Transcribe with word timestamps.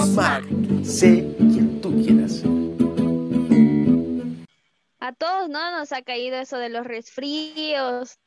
Sé 0.00 1.36
quien 1.36 1.78
tú 1.82 2.02
quieras. 2.02 2.42
A 4.98 5.12
todos, 5.12 5.50
¿no? 5.50 5.78
Nos 5.78 5.92
ha 5.92 6.00
caído 6.00 6.38
eso 6.38 6.56
de 6.56 6.70
los 6.70 6.86
resfríos. 6.86 8.18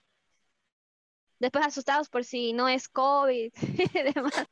Después 1.40 1.66
asustados 1.66 2.10
por 2.10 2.26
si 2.26 2.54
no 2.54 2.68
es 2.70 2.88
COVID 2.88 3.52
y 3.94 4.14
demás. 4.14 4.48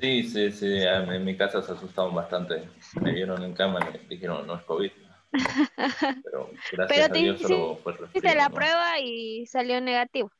Sí, 0.00 0.22
sí, 0.22 0.52
sí. 0.52 0.76
En 0.80 1.24
mi 1.24 1.36
casa 1.36 1.60
se 1.60 1.72
asustaron 1.72 2.14
bastante. 2.14 2.68
Me 3.00 3.12
vieron 3.12 3.42
en 3.42 3.52
cama 3.52 3.80
y 3.80 3.98
me 3.98 4.08
dijeron, 4.08 4.46
no 4.46 4.54
es 4.58 4.62
COVID. 4.62 4.92
Pero 6.24 6.50
gracias 6.70 7.10
a 7.10 7.12
Dios 7.12 7.40
solo 7.40 7.80
fue 7.82 7.94
resfrío. 7.94 8.10
Hice 8.14 8.36
la 8.36 8.48
prueba 8.48 9.00
y 9.00 9.44
salió 9.46 9.80
negativo. 9.80 10.30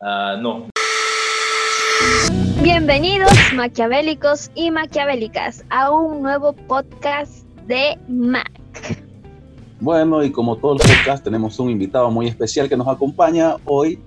Ah, 0.00 0.36
no. 0.40 0.68
Bienvenidos 2.62 3.32
maquiavélicos 3.56 4.52
y 4.54 4.70
maquiavélicas 4.70 5.64
a 5.68 5.90
un 5.90 6.22
nuevo 6.22 6.52
podcast 6.52 7.44
de 7.66 7.98
Mac. 8.06 8.52
Bueno, 9.80 10.22
y 10.22 10.30
como 10.30 10.56
todos 10.56 10.78
los 10.78 10.96
podcasts, 10.96 11.24
tenemos 11.24 11.58
un 11.58 11.70
invitado 11.70 12.08
muy 12.12 12.28
especial 12.28 12.68
que 12.68 12.76
nos 12.76 12.86
acompaña 12.86 13.56
hoy, 13.64 13.98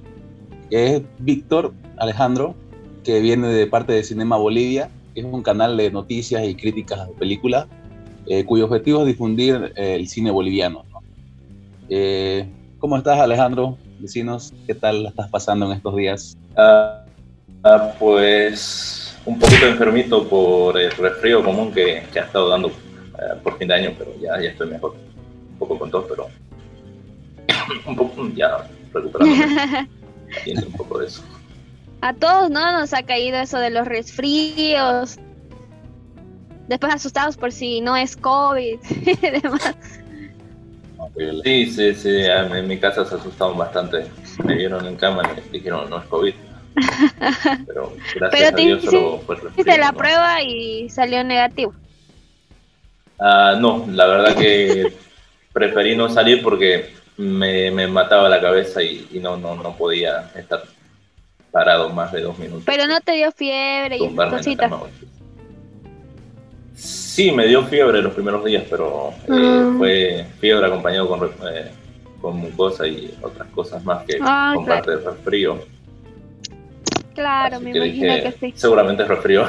que 0.70 0.96
es 0.96 1.02
Víctor 1.20 1.74
Alejandro, 1.98 2.56
que 3.04 3.20
viene 3.20 3.50
de 3.50 3.68
parte 3.68 3.92
de 3.92 4.04
Cinema 4.06 4.38
Bolivia, 4.38 4.90
que 5.14 5.20
es 5.20 5.26
un 5.26 5.44
canal 5.44 5.76
de 5.76 5.92
noticias 5.92 6.48
y 6.48 6.56
críticas 6.56 7.10
de 7.10 7.14
películas, 7.16 7.68
eh, 8.26 8.46
cuyo 8.46 8.66
objetivo 8.66 9.02
es 9.02 9.08
difundir 9.08 9.74
eh, 9.76 9.96
el 9.96 10.08
cine 10.08 10.32
boliviano. 10.32 10.86
Eh, 11.90 12.48
¿Cómo 12.80 12.96
estás, 12.96 13.20
Alejandro? 13.20 13.78
Decinos, 14.00 14.54
¿qué 14.66 14.76
tal 14.76 15.04
la 15.04 15.10
estás 15.10 15.30
pasando 15.30 15.66
en 15.66 15.74
estos 15.74 15.94
días? 15.98 16.38
Uh, 16.58 17.05
uh, 17.66 17.98
pues 18.00 19.18
un 19.26 19.40
poquito 19.40 19.66
enfermito 19.66 20.28
por 20.28 20.80
el 20.80 20.92
resfrío 20.92 21.44
común 21.44 21.74
que, 21.74 22.04
que 22.14 22.20
ha 22.20 22.24
estado 22.24 22.50
dando 22.50 22.68
uh, 22.68 23.42
por 23.44 23.58
fin 23.58 23.68
de 23.68 23.74
año, 23.74 23.94
pero 23.98 24.14
ya, 24.20 24.40
ya 24.42 24.50
estoy 24.50 24.70
mejor. 24.70 24.96
Un 25.52 25.60
poco 25.60 25.80
con 25.80 25.92
todo, 25.92 26.08
pero 26.08 26.28
un 27.88 27.96
poco 27.96 28.30
ya 28.36 28.68
recuperándome. 28.94 29.90
un 30.68 30.74
poco 30.74 31.00
de 31.00 31.08
eso. 31.08 31.24
A 32.02 32.14
todos, 32.14 32.50
¿no? 32.50 32.72
Nos 32.72 32.94
ha 32.94 33.04
caído 33.04 33.38
eso 33.38 33.58
de 33.58 33.72
los 33.72 33.88
resfríos. 33.88 35.18
Después 36.68 36.94
asustados 36.94 37.38
por 37.38 37.52
si 37.52 37.82
no 37.82 37.96
es 37.96 38.16
COVID 38.16 38.80
y 39.06 39.16
demás. 39.16 39.76
Sí, 41.44 41.72
sí, 41.72 41.96
sí. 41.96 42.10
En 42.26 42.68
mi 42.68 42.78
casa 42.78 43.06
se 43.06 43.16
asustaron 43.16 43.58
bastante. 43.58 44.08
Me 44.44 44.56
vieron 44.56 44.86
en 44.86 44.96
cama 44.98 45.24
y 45.38 45.50
dijeron, 45.50 45.90
no 45.90 46.00
es 46.00 46.06
COVID. 46.06 46.34
Pero 47.68 47.94
gracias 48.16 48.54
a 48.54 48.56
Dios 48.56 48.84
solo 48.84 49.20
fue 49.26 49.36
resfrío. 49.36 49.54
Hice 49.58 49.78
la 49.78 49.94
prueba 49.94 50.42
y 50.42 50.90
salió 50.90 51.24
negativo. 51.24 51.74
Ah, 53.20 53.56
no, 53.60 53.86
la 53.90 54.06
verdad 54.08 54.36
que 54.36 54.94
preferí 55.54 55.96
no 55.96 56.10
salir 56.10 56.44
porque 56.44 56.94
me, 57.18 57.72
me 57.72 57.88
mataba 57.88 58.28
la 58.28 58.42
cabeza 58.42 58.84
y, 58.84 59.08
y, 59.12 59.20
no, 59.20 59.38
no, 59.38 59.56
no 59.56 59.76
podía 59.78 60.32
estar 60.36 60.64
parado 61.52 61.90
más 61.90 62.12
de 62.12 62.22
dos 62.22 62.38
minutos. 62.38 62.64
Pero 62.66 62.86
no 62.88 63.00
te 63.00 63.14
dio 63.14 63.32
fiebre 63.32 63.98
y 63.98 64.16
cositas. 64.16 64.72
Sí, 66.76 67.32
me 67.32 67.48
dio 67.48 67.64
fiebre 67.64 68.02
los 68.02 68.14
primeros 68.14 68.44
días, 68.44 68.66
pero 68.70 69.14
eh, 69.28 69.32
mm. 69.32 69.78
fue 69.78 70.26
fiebre 70.42 70.68
acompañado 70.68 71.08
con, 71.08 71.32
eh, 71.50 71.72
con 72.20 72.36
mucosa 72.36 72.86
y 72.86 73.18
otras 73.22 73.48
cosas 73.52 73.82
más 73.86 74.04
que 74.04 74.18
ah, 74.20 74.52
con 74.54 74.66
parte 74.66 74.92
de 74.92 74.98
resfrío. 74.98 75.60
Claro, 77.16 77.56
Así 77.56 77.66
me 77.66 77.72
que 77.72 77.78
imagino 77.78 78.14
dije, 78.14 78.24
que 78.24 78.32
sí. 78.52 78.54
Seguramente 78.56 79.04
es 79.04 79.10
resfrío. 79.10 79.46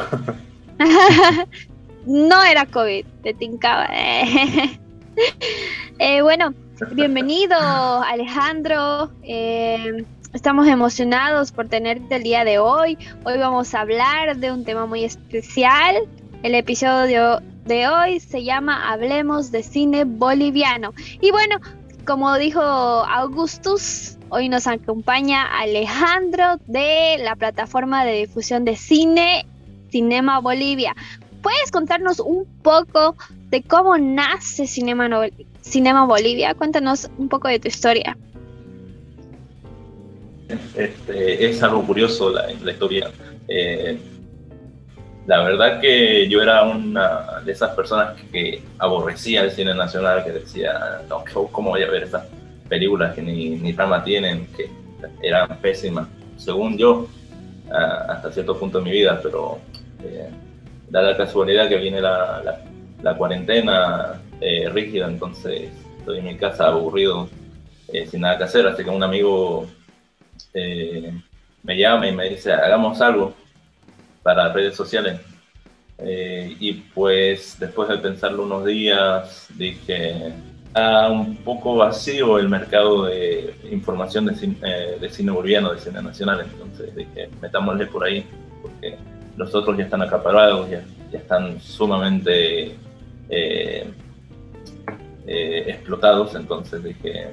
no 2.06 2.44
era 2.44 2.64
COVID, 2.66 3.04
te 3.24 3.34
tincaba. 3.34 3.88
eh, 5.98 6.22
bueno, 6.22 6.54
bienvenido 6.92 7.56
Alejandro. 7.58 9.10
Eh, 9.24 10.04
estamos 10.32 10.68
emocionados 10.68 11.50
por 11.50 11.68
tenerte 11.68 12.16
el 12.16 12.22
día 12.22 12.44
de 12.44 12.60
hoy. 12.60 12.96
Hoy 13.24 13.38
vamos 13.38 13.74
a 13.74 13.80
hablar 13.80 14.36
de 14.36 14.52
un 14.52 14.64
tema 14.64 14.86
muy 14.86 15.04
especial. 15.04 15.96
El 16.44 16.54
episodio 16.54 17.40
de 17.64 17.88
hoy 17.88 18.20
se 18.20 18.44
llama 18.44 18.92
Hablemos 18.92 19.50
de 19.50 19.64
cine 19.64 20.04
boliviano. 20.04 20.94
Y 21.20 21.32
bueno, 21.32 21.56
como 22.06 22.38
dijo 22.38 22.60
Augustus, 22.60 24.16
hoy 24.28 24.48
nos 24.48 24.66
acompaña 24.66 25.44
Alejandro 25.60 26.58
de 26.66 27.16
la 27.18 27.34
plataforma 27.34 28.04
de 28.04 28.20
difusión 28.20 28.64
de 28.64 28.76
cine 28.76 29.44
Cinema 29.90 30.38
Bolivia. 30.38 30.94
¿Puedes 31.42 31.70
contarnos 31.72 32.20
un 32.20 32.46
poco 32.62 33.16
de 33.50 33.62
cómo 33.62 33.98
nace 33.98 34.66
Cinema, 34.66 36.06
Bolivia? 36.06 36.54
Cuéntanos 36.54 37.10
un 37.18 37.28
poco 37.28 37.48
de 37.48 37.58
tu 37.58 37.68
historia. 37.68 38.16
Este, 40.76 41.50
es 41.50 41.62
algo 41.62 41.84
curioso 41.84 42.30
la, 42.30 42.46
la 42.62 42.72
historia. 42.72 43.10
Eh, 43.48 43.98
la 45.26 45.42
verdad 45.42 45.80
que 45.80 46.28
yo 46.28 46.40
era 46.40 46.62
una 46.62 47.40
de 47.44 47.52
esas 47.52 47.74
personas 47.74 48.20
que 48.32 48.62
aborrecía 48.78 49.42
el 49.42 49.50
cine 49.50 49.74
nacional, 49.74 50.24
que 50.24 50.30
decía, 50.30 51.02
no, 51.08 51.24
¿cómo 51.50 51.70
voy 51.70 51.82
a 51.82 51.90
ver 51.90 52.04
estas 52.04 52.26
películas 52.68 53.14
que 53.14 53.22
ni, 53.22 53.50
ni 53.50 53.72
trama 53.72 54.04
tienen, 54.04 54.46
que 54.56 54.70
eran 55.22 55.58
pésimas, 55.58 56.08
según 56.36 56.78
yo, 56.78 57.08
hasta 57.70 58.30
cierto 58.32 58.56
punto 58.56 58.78
de 58.78 58.84
mi 58.84 58.90
vida, 58.92 59.18
pero 59.22 59.58
eh, 60.04 60.30
da 60.88 61.02
la 61.02 61.16
casualidad 61.16 61.68
que 61.68 61.76
viene 61.76 62.00
la, 62.00 62.42
la, 62.44 62.60
la 63.02 63.16
cuarentena 63.16 64.20
eh, 64.40 64.68
rígida, 64.68 65.06
entonces 65.06 65.70
estoy 65.98 66.18
en 66.18 66.26
mi 66.26 66.36
casa 66.36 66.68
aburrido, 66.68 67.28
eh, 67.92 68.06
sin 68.06 68.20
nada 68.20 68.38
que 68.38 68.44
hacer, 68.44 68.66
así 68.66 68.84
que 68.84 68.90
un 68.90 69.02
amigo 69.02 69.66
eh, 70.54 71.12
me 71.64 71.76
llama 71.76 72.06
y 72.06 72.12
me 72.12 72.28
dice, 72.28 72.52
hagamos 72.52 73.00
algo 73.00 73.34
para 74.26 74.52
redes 74.52 74.74
sociales. 74.74 75.20
Eh, 75.98 76.56
y 76.58 76.72
pues 76.72 77.56
después 77.60 77.88
de 77.88 77.98
pensarlo 77.98 78.42
unos 78.42 78.64
días, 78.64 79.46
dije, 79.54 80.32
ah, 80.74 81.08
un 81.12 81.36
poco 81.36 81.76
vacío 81.76 82.36
el 82.40 82.48
mercado 82.48 83.04
de 83.04 83.54
información 83.70 84.26
de 84.26 84.34
cine, 84.34 84.56
eh, 84.62 84.98
de 85.00 85.08
cine 85.10 85.30
boliviano, 85.30 85.72
de 85.72 85.78
cine 85.78 86.02
nacional. 86.02 86.40
Entonces 86.40 86.92
dije, 86.96 87.30
metámosle 87.40 87.86
por 87.86 88.02
ahí, 88.02 88.26
porque 88.60 88.96
los 89.36 89.54
otros 89.54 89.78
ya 89.78 89.84
están 89.84 90.02
acaparados, 90.02 90.68
ya, 90.68 90.82
ya 91.12 91.20
están 91.20 91.60
sumamente 91.60 92.74
eh, 93.28 93.86
eh, 95.24 95.64
explotados. 95.68 96.34
Entonces 96.34 96.82
dije, 96.82 97.28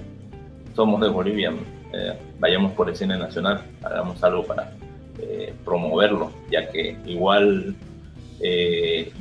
somos 0.75 1.01
de 1.01 1.09
Bolivia, 1.09 1.51
eh, 1.91 2.19
vayamos 2.37 2.73
por 2.73 2.87
el 2.87 2.95
cine 2.95 3.17
nacional, 3.17 3.63
hagamos 3.81 4.23
algo 4.23 4.45
para 4.45 4.71
eh, 5.23 5.53
promoverlo, 5.63 6.31
ya 6.51 6.69
que 6.69 6.97
igual 7.05 7.75
eh, 8.41 9.11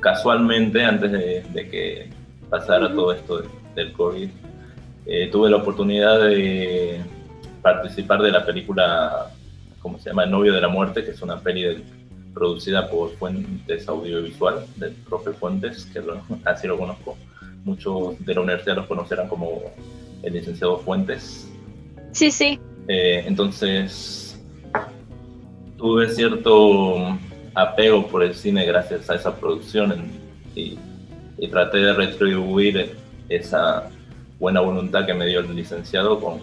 casualmente 0.00 0.82
antes 0.82 1.12
de, 1.12 1.44
de, 1.52 1.68
que 1.68 2.08
pasara 2.48 2.92
todo 2.92 3.12
esto 3.12 3.42
de, 3.42 3.48
del 3.74 3.92
COVID, 3.92 4.28
eh, 5.06 5.28
tuve 5.30 5.50
la 5.50 5.56
oportunidad 5.56 6.20
de 6.20 7.00
participar 7.60 8.22
de 8.22 8.30
la 8.30 8.44
película, 8.44 9.30
¿cómo 9.80 9.98
se 9.98 10.10
llama? 10.10 10.24
El 10.24 10.30
novio 10.30 10.52
de 10.54 10.60
la 10.60 10.68
muerte, 10.68 11.04
que 11.04 11.10
es 11.10 11.22
una 11.22 11.40
peli 11.40 11.62
de, 11.62 11.82
producida 12.32 12.88
por 12.88 13.10
Fuentes 13.16 13.88
Audiovisual, 13.88 14.64
del 14.76 14.92
profe 14.92 15.32
Fuentes, 15.32 15.84
que 15.86 16.00
lo, 16.00 16.22
así 16.44 16.66
lo 16.66 16.78
conozco. 16.78 17.16
Muchos 17.64 18.24
de 18.24 18.34
la 18.34 18.40
universidad 18.40 18.76
los 18.76 18.86
conocerán 18.86 19.28
como 19.28 19.62
el 20.22 20.32
licenciado 20.32 20.78
Fuentes. 20.78 21.48
Sí, 22.12 22.30
sí. 22.30 22.58
Eh, 22.88 23.24
entonces, 23.26 24.21
tuve 25.82 26.08
cierto 26.10 27.18
apego 27.54 28.06
por 28.06 28.22
el 28.22 28.34
cine 28.34 28.64
gracias 28.64 29.10
a 29.10 29.16
esa 29.16 29.34
producción 29.36 30.10
y, 30.54 30.78
traté 31.50 31.78
de 31.78 31.92
retribuir 31.92 32.96
esa 33.28 33.90
buena 34.38 34.60
voluntad 34.60 35.04
que 35.04 35.12
me 35.12 35.26
dio 35.26 35.40
el 35.40 35.54
licenciado 35.54 36.18
con, 36.20 36.38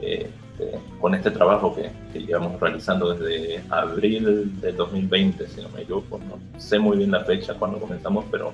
eh, 0.00 0.28
eh, 0.58 0.78
con 0.98 1.14
este 1.14 1.30
trabajo 1.30 1.76
que, 1.76 1.90
que, 2.12 2.26
llevamos 2.26 2.58
realizando 2.58 3.14
desde 3.14 3.62
abril 3.68 4.58
del 4.58 4.74
2020, 4.74 5.46
si 5.46 5.60
no 5.60 5.68
me 5.68 5.82
equivoco. 5.82 6.18
No 6.18 6.38
sé 6.58 6.78
muy 6.78 6.96
bien 6.96 7.10
la 7.10 7.24
fecha 7.24 7.54
cuando 7.54 7.78
comenzamos, 7.78 8.24
pero 8.30 8.52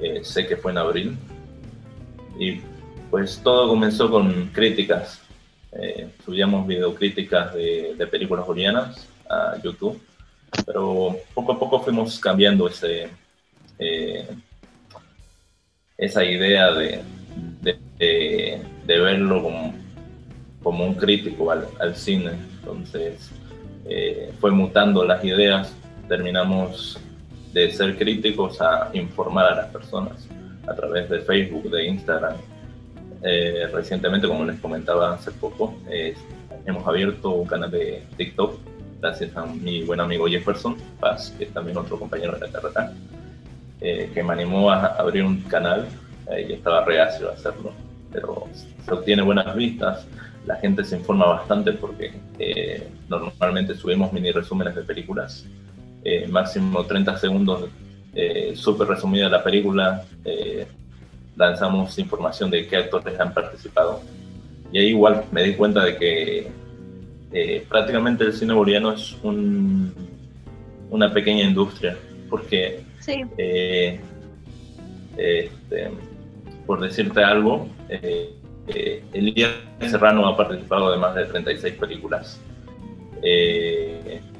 eh, 0.00 0.20
sé 0.22 0.46
que 0.46 0.56
fue 0.58 0.72
en 0.72 0.78
abril. 0.78 1.16
Y 2.38 2.60
pues 3.10 3.40
todo 3.42 3.70
comenzó 3.70 4.10
con 4.10 4.50
críticas. 4.52 5.20
Eh, 5.72 6.08
subíamos 6.24 6.66
videocríticas 6.66 7.54
de, 7.54 7.94
de 7.96 8.06
películas 8.06 8.46
bolivianas 8.46 9.06
a 9.28 9.60
YouTube, 9.62 10.00
pero 10.64 11.16
poco 11.34 11.52
a 11.52 11.58
poco 11.58 11.80
fuimos 11.80 12.18
cambiando 12.18 12.68
ese, 12.68 13.08
eh, 13.78 14.26
esa 15.96 16.24
idea 16.24 16.72
de, 16.72 17.02
verlo 18.86 19.42
como, 20.62 20.84
un 20.84 20.94
crítico 20.94 21.50
al, 21.50 21.66
al 21.80 21.94
cine. 21.94 22.32
Entonces 22.60 23.30
eh, 23.86 24.32
fue 24.40 24.50
mutando 24.50 25.04
las 25.04 25.24
ideas 25.24 25.72
terminamos 26.08 26.98
de 27.52 27.70
ser 27.70 27.96
críticos 27.96 28.60
a 28.60 28.90
informar 28.92 29.52
a 29.52 29.54
las 29.56 29.66
personas 29.66 30.28
a 30.66 30.74
través 30.74 31.08
de 31.08 31.20
Facebook, 31.20 31.70
de 31.70 31.86
Instagram. 31.86 32.36
Eh, 33.22 33.68
recientemente, 33.72 34.28
como 34.28 34.44
les 34.44 34.60
comentaba 34.60 35.14
hace 35.14 35.32
poco, 35.32 35.76
hemos 36.66 36.86
abierto 36.86 37.30
un 37.30 37.46
canal 37.46 37.70
de 37.70 38.02
TikTok 38.16 38.58
gracias 39.00 39.36
a 39.36 39.46
mi 39.46 39.82
buen 39.82 40.00
amigo 40.00 40.26
Jefferson 40.26 40.76
Paz, 41.00 41.34
que 41.36 41.44
es 41.44 41.52
también 41.52 41.76
otro 41.76 41.98
compañero 41.98 42.32
de 42.32 42.40
la 42.40 42.52
carrera, 42.52 42.92
eh, 43.80 44.10
que 44.12 44.22
me 44.22 44.32
animó 44.32 44.70
a 44.70 44.86
abrir 44.86 45.24
un 45.24 45.42
canal. 45.42 45.86
y 46.46 46.52
estaba 46.52 46.84
reacio 46.84 47.30
a 47.30 47.32
hacerlo, 47.32 47.72
pero 48.12 48.44
se 48.84 48.92
obtiene 48.92 49.22
buenas 49.22 49.56
vistas. 49.56 50.06
La 50.44 50.56
gente 50.56 50.84
se 50.84 50.98
informa 50.98 51.24
bastante 51.24 51.72
porque 51.72 52.12
eh, 52.38 52.86
normalmente 53.08 53.74
subimos 53.74 54.12
mini 54.12 54.30
resúmenes 54.30 54.74
de 54.74 54.82
películas, 54.82 55.46
eh, 56.04 56.28
máximo 56.28 56.84
30 56.84 57.16
segundos, 57.16 57.70
súper 58.56 58.88
resumida 58.88 59.30
la 59.30 59.42
película. 59.42 60.04
Lanzamos 61.38 61.98
información 61.98 62.50
de 62.50 62.66
qué 62.66 62.76
actores 62.76 63.18
han 63.18 63.32
participado. 63.32 64.02
Y 64.72 64.78
ahí 64.78 64.88
igual 64.88 65.24
me 65.32 65.42
di 65.42 65.54
cuenta 65.54 65.84
de 65.84 65.96
que 65.96 66.48
eh, 67.32 67.64
prácticamente 67.68 68.24
el 68.24 68.32
cine 68.32 68.52
boliviano 68.52 68.92
es 68.92 69.16
un, 69.22 69.94
una 70.90 71.12
pequeña 71.12 71.44
industria, 71.44 71.96
porque 72.28 72.82
eh, 73.36 73.98
este, 75.16 75.90
por 76.66 76.80
decirte 76.80 77.22
algo, 77.22 77.68
eh, 77.88 78.34
eh, 78.68 79.02
Elías 79.12 79.52
Serrano 79.80 80.26
ha 80.26 80.36
participado 80.36 80.90
de 80.92 80.98
más 80.98 81.14
de 81.14 81.24
36 81.24 81.74
películas. 81.74 82.40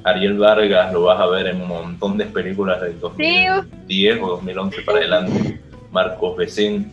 Ariel 0.05 0.39
Vargas 0.39 0.93
lo 0.93 1.03
vas 1.03 1.21
a 1.21 1.27
ver 1.27 1.49
en 1.49 1.61
un 1.61 1.69
montón 1.69 2.17
de 2.17 2.27
películas 2.27 2.81
del 2.81 2.99
2010 3.01 4.19
o 4.23 4.29
2011 4.29 4.83
para 4.83 4.99
adelante. 4.99 5.61
Marcos 5.91 6.37
Becín. 6.37 6.93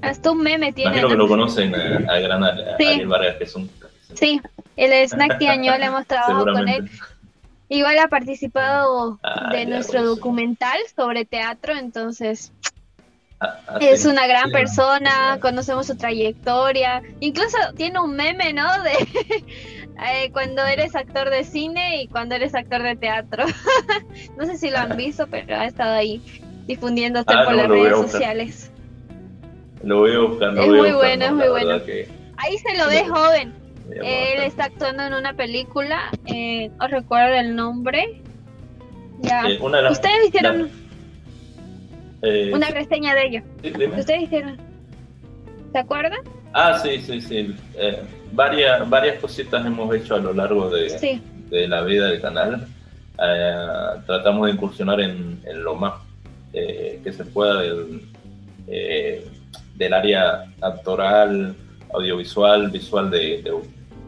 Hasta 0.00 0.30
un 0.32 0.42
meme 0.42 0.72
tiene. 0.72 0.90
Imagino 0.90 1.08
que 1.08 1.16
lo 1.16 1.28
conocen 1.28 1.74
a, 1.74 2.18
gran 2.18 2.42
Ariel 2.42 3.06
Vargas, 3.06 3.36
que 3.36 3.44
es 3.44 3.54
un 3.54 3.70
Sí, 4.14 4.40
el 4.76 5.08
Snack 5.08 5.38
Tiañol 5.38 5.82
hemos 5.82 6.06
trabajado 6.06 6.44
con 6.44 6.68
él. 6.68 6.90
Igual 7.68 7.98
ha 8.00 8.08
participado 8.08 9.18
ah, 9.22 9.50
de 9.50 9.64
nuestro 9.64 10.04
documental 10.04 10.78
sobre 10.94 11.24
teatro, 11.24 11.74
entonces 11.74 12.52
ah, 13.40 13.56
ah, 13.66 13.78
es 13.80 14.04
una 14.04 14.26
gran 14.26 14.50
persona, 14.50 15.38
conocemos 15.40 15.86
su 15.86 15.96
trayectoria, 15.96 17.02
incluso 17.20 17.56
tiene 17.74 17.98
un 17.98 18.14
meme, 18.14 18.52
¿no? 18.52 18.68
De 18.82 18.92
eh, 20.04 20.30
cuando 20.32 20.64
eres 20.66 20.94
actor 20.96 21.30
de 21.30 21.44
cine 21.44 22.02
y 22.02 22.08
cuando 22.08 22.34
eres 22.34 22.54
actor 22.54 22.82
de 22.82 22.96
teatro. 22.96 23.46
no 24.36 24.44
sé 24.44 24.58
si 24.58 24.68
lo 24.68 24.78
han 24.78 24.96
visto, 24.96 25.26
pero 25.28 25.56
ha 25.56 25.64
estado 25.64 25.94
ahí 25.94 26.20
difundiéndose 26.66 27.24
por 27.24 27.54
las 27.54 27.68
redes 27.68 27.96
sociales. 27.96 28.70
Lo 29.82 29.98
voy 29.98 30.16
buscando. 30.16 30.62
Es 30.62 30.68
muy 30.68 30.92
bueno, 30.92 31.24
es 31.24 31.32
muy 31.32 31.48
bueno. 31.48 31.80
Ahí 32.36 32.58
se 32.58 32.76
lo 32.76 32.88
ve 32.88 33.04
joven. 33.08 33.62
Él 33.90 34.42
está 34.44 34.64
actuando 34.64 35.02
en 35.02 35.14
una 35.14 35.34
película, 35.34 36.10
eh, 36.26 36.70
os 36.80 36.90
recuerdo 36.90 37.34
el 37.34 37.54
nombre. 37.54 38.20
Ya. 39.20 39.48
Eh, 39.48 39.58
Ustedes 39.90 40.28
hicieron 40.28 40.70
eh, 42.22 42.50
una 42.54 42.68
reseña 42.68 43.14
de 43.14 43.26
ello. 43.26 43.42
Ustedes 43.96 44.22
hicieron. 44.22 44.56
¿Se 45.72 45.78
acuerdan? 45.78 46.20
Ah, 46.52 46.78
sí, 46.82 47.00
sí, 47.00 47.20
sí. 47.20 47.56
varias, 48.32 48.88
varias 48.88 49.18
cositas 49.20 49.64
hemos 49.64 49.94
hecho 49.94 50.16
a 50.16 50.18
lo 50.18 50.32
largo 50.32 50.68
de, 50.70 51.20
de 51.48 51.68
la 51.68 51.82
vida 51.82 52.08
del 52.08 52.20
canal. 52.20 52.66
tratamos 54.06 54.46
de 54.46 54.52
incursionar 54.52 55.00
en, 55.00 55.40
lo 55.54 55.74
más 55.74 55.94
que 56.52 57.12
se 57.12 57.24
pueda 57.24 57.62
del, 57.62 58.02
del 59.76 59.94
área 59.94 60.44
actoral, 60.60 61.56
audiovisual, 61.92 62.70
visual 62.70 63.10
de, 63.10 63.44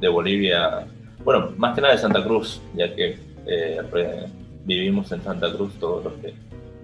de, 0.01 0.09
Bolivia, 0.09 0.87
bueno, 1.25 1.53
más 1.57 1.75
que 1.75 1.81
nada 1.81 1.95
de 1.95 2.01
Santa 2.01 2.23
Cruz, 2.23 2.61
ya 2.75 2.95
que 2.95 3.19
eh, 3.47 3.81
vivimos 4.65 5.11
en 5.13 5.23
Santa 5.23 5.53
Cruz 5.53 5.73
todos 5.79 6.05
los 6.05 6.13
que 6.15 6.35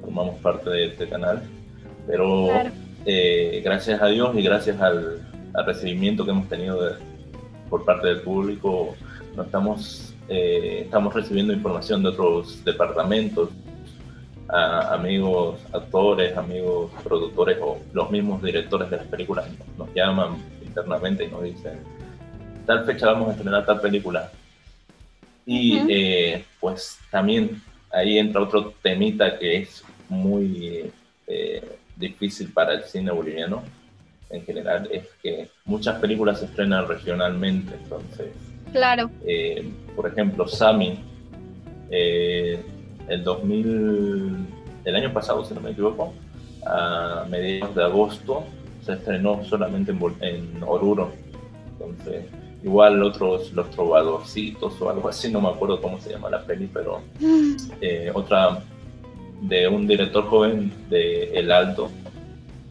formamos 0.01 0.39
parte 0.41 0.71
de 0.71 0.87
este 0.87 1.09
canal, 1.09 1.43
pero 2.06 2.49
eh, 3.05 3.61
gracias 3.65 4.01
a 4.01 4.06
Dios 4.06 4.35
y 4.37 4.43
gracias 4.43 4.81
al, 4.81 5.27
recibimiento 5.67 6.25
que 6.25 6.31
hemos 6.31 6.49
tenido 6.49 6.97
por 7.69 7.85
parte 7.85 8.06
del 8.06 8.21
público, 8.21 8.95
no 9.35 9.43
estamos, 9.43 10.15
eh, 10.29 10.83
estamos 10.85 11.13
recibiendo 11.13 11.53
información 11.53 12.05
de 12.05 12.11
otros 12.11 12.65
departamentos, 12.65 13.49
amigos 14.52 15.61
actores, 15.73 16.37
amigos 16.37 16.91
productores 17.05 17.58
o 17.61 17.79
los 17.93 18.11
mismos 18.11 18.43
directores 18.43 18.91
de 18.91 18.97
las 18.97 19.06
películas 19.06 19.47
nos 19.79 19.88
llaman 19.94 20.37
internamente 20.64 21.25
y 21.25 21.29
nos 21.29 21.43
dicen, 21.43 21.79
tal 22.67 22.85
fecha 22.85 23.06
vamos 23.06 23.29
a 23.29 23.32
estrenar 23.32 23.64
tal 23.64 23.81
película. 23.81 24.31
Y 25.47 25.81
eh, 25.88 26.44
pues 26.61 26.99
también 27.11 27.62
ahí 27.93 28.19
entra 28.19 28.43
otro 28.43 28.75
temita 28.82 29.38
que 29.38 29.58
es 29.58 29.85
muy 30.08 30.91
eh, 31.26 31.79
difícil 31.96 32.53
para 32.53 32.75
el 32.75 32.82
cine 32.85 33.11
boliviano 33.11 33.62
en 34.31 34.44
general, 34.44 34.88
es 34.93 35.08
que 35.23 35.49
muchas 35.64 35.99
películas 35.99 36.38
se 36.38 36.44
estrenan 36.44 36.87
regionalmente, 36.87 37.75
entonces... 37.75 38.29
Claro. 38.70 39.11
Eh, 39.26 39.69
por 39.96 40.06
ejemplo, 40.06 40.46
Sami, 40.46 41.00
el 43.11 43.25
2000, 43.25 44.37
el 44.85 44.97
año 44.97 45.12
pasado, 45.12 45.45
si 45.45 45.53
no 45.53 45.61
me 45.61 45.73
equivoco, 45.73 46.15
a 46.65 47.27
mediados 47.29 47.75
de 47.75 47.85
agosto, 47.85 48.45
se 48.83 48.93
estrenó 48.93 49.45
solamente 49.45 49.93
en, 50.21 50.62
Oruro. 50.62 51.11
Entonces, 51.73 52.25
igual 52.62 53.03
otros, 53.03 53.53
los 53.53 53.69
trovadorcitos 53.71 54.81
o 54.81 54.91
algo 54.91 55.09
así, 55.09 55.31
no 55.31 55.41
me 55.41 55.49
acuerdo 55.49 55.81
cómo 55.81 56.01
se 56.01 56.11
llama 56.11 56.31
la 56.31 56.43
peli, 56.43 56.71
pero 56.73 57.03
eh, 57.81 58.11
otra 58.15 58.62
de 59.43 59.67
un 59.67 59.87
director 59.87 60.25
joven 60.27 60.73
de 60.89 61.39
El 61.39 61.51
Alto, 61.51 61.91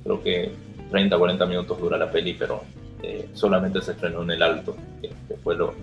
creo 0.03 0.23
que 0.23 0.51
30, 0.89 1.17
40 1.17 1.45
minutos 1.45 1.79
dura 1.79 1.97
la 1.97 2.11
peli, 2.11 2.33
pero 2.33 2.63
eh, 3.03 3.29
solamente 3.33 3.81
se 3.81 3.91
estrenó 3.91 4.23
en 4.23 4.31
El 4.31 4.43
Alto, 4.43 4.75
que, 5.01 5.11
fue 5.43 5.55
lo, 5.55 5.73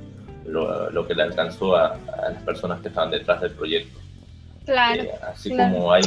lo, 0.47 1.07
que 1.07 1.15
le 1.15 1.25
alcanzó 1.25 1.77
a, 1.77 1.97
las 2.31 2.43
personas 2.43 2.81
que 2.81 2.89
estaban 2.89 3.11
detrás 3.11 3.41
del 3.41 3.53
proyecto. 3.53 4.06
Claro. 4.67 5.03
Eh, 5.05 5.11
así 5.23 5.51
como 5.57 5.93
hay 5.93 6.03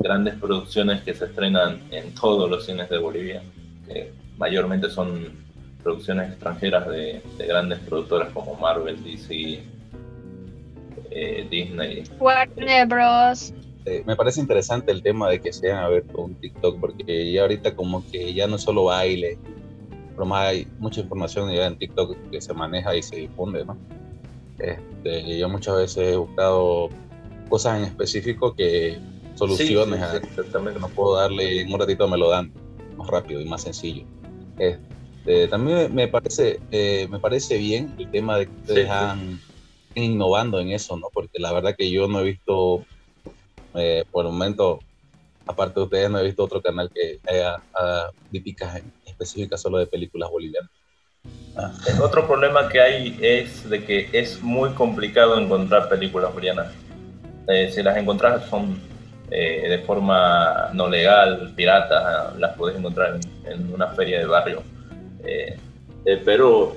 grandes 0.00 0.34
producciones 0.34 1.02
que 1.02 1.14
se 1.14 1.26
estrenan 1.26 1.80
en 1.90 2.14
todos 2.14 2.50
los 2.50 2.66
cines 2.66 2.90
de 2.90 2.98
Bolivia, 2.98 3.42
que 3.86 4.12
mayormente 4.36 4.90
son 4.90 5.40
producciones 5.82 6.30
extranjeras 6.30 6.88
de, 6.88 7.22
grandes 7.38 7.78
productoras 7.80 8.30
como 8.32 8.54
Marvel, 8.56 9.02
DC, 9.02 9.62
eh, 11.10 11.46
Disney. 11.48 12.04
Warner 12.18 12.86
Bros. 12.86 13.54
Eh, 13.84 14.02
me 14.06 14.14
parece 14.14 14.40
interesante 14.40 14.92
el 14.92 15.02
tema 15.02 15.28
de 15.28 15.40
que 15.40 15.52
se 15.52 15.70
hayan 15.70 15.84
abierto 15.84 16.20
un 16.20 16.34
TikTok, 16.34 16.80
porque 16.80 17.32
ya 17.32 17.42
ahorita 17.42 17.74
como 17.74 18.04
que 18.10 18.34
ya 18.34 18.46
no 18.46 18.58
solo 18.58 18.84
baile, 18.84 19.38
pero 20.10 20.24
más 20.24 20.48
hay 20.48 20.68
mucha 20.78 21.00
información 21.00 21.52
ya 21.52 21.66
en 21.66 21.78
TikTok 21.78 22.16
que 22.30 22.40
se 22.40 22.52
maneja 22.54 22.94
y 22.94 23.02
se 23.02 23.16
difunde, 23.16 23.64
¿no? 23.64 23.76
Este, 24.58 25.38
yo 25.38 25.48
muchas 25.48 25.76
veces 25.76 26.12
he 26.12 26.16
buscado 26.16 26.90
cosas 27.52 27.76
en 27.76 27.84
específico 27.84 28.54
que 28.54 28.98
soluciones 29.34 30.00
exactamente. 30.22 30.80
no 30.80 30.88
puedo 30.88 31.16
darle 31.16 31.60
en 31.60 31.70
un 31.70 31.78
ratito 31.78 32.08
me 32.08 32.16
lo 32.16 32.30
dan 32.30 32.50
más 32.96 33.06
rápido 33.08 33.42
y 33.42 33.44
más 33.44 33.60
sencillo. 33.60 34.06
Este, 34.58 35.48
también 35.48 35.94
me 35.94 36.08
parece, 36.08 36.60
eh, 36.70 37.06
me 37.10 37.18
parece 37.18 37.58
bien 37.58 37.94
el 37.98 38.10
tema 38.10 38.38
de 38.38 38.46
que 38.46 38.52
ustedes 38.52 38.88
han 38.88 39.38
innovando 39.94 40.60
en 40.60 40.70
eso, 40.70 40.96
¿no? 40.96 41.08
Porque 41.12 41.38
la 41.40 41.52
verdad 41.52 41.74
que 41.76 41.90
yo 41.90 42.08
no 42.08 42.20
he 42.20 42.24
visto, 42.24 42.86
eh, 43.74 44.06
por 44.10 44.24
el 44.24 44.32
momento, 44.32 44.78
aparte 45.46 45.78
de 45.78 45.84
ustedes, 45.84 46.08
no 46.08 46.20
he 46.20 46.24
visto 46.24 46.42
otro 46.42 46.62
canal 46.62 46.88
que 46.90 47.20
haya 47.28 47.62
críticas 48.30 48.80
específicas 49.04 49.60
solo 49.60 49.76
de 49.76 49.86
películas 49.86 50.30
bolivianas. 50.30 50.70
Ah. 51.54 51.70
El 51.86 52.00
otro 52.00 52.26
problema 52.26 52.66
que 52.70 52.80
hay 52.80 53.18
es 53.20 53.68
de 53.68 53.84
que 53.84 54.08
es 54.14 54.40
muy 54.40 54.70
complicado 54.70 55.38
encontrar 55.38 55.90
películas 55.90 56.32
bolivianas. 56.32 56.72
Eh, 57.48 57.70
si 57.72 57.82
las 57.82 57.96
encontras 57.96 58.44
son 58.48 58.78
eh, 59.34 59.66
de 59.66 59.78
forma 59.78 60.68
no 60.74 60.88
legal, 60.88 61.54
pirata, 61.56 62.34
las 62.38 62.54
puedes 62.54 62.76
encontrar 62.76 63.18
en, 63.46 63.72
una 63.72 63.86
feria 63.88 64.18
de 64.18 64.26
barrio. 64.26 64.62
Eh, 65.24 65.56
eh, 66.04 66.22
pero 66.22 66.76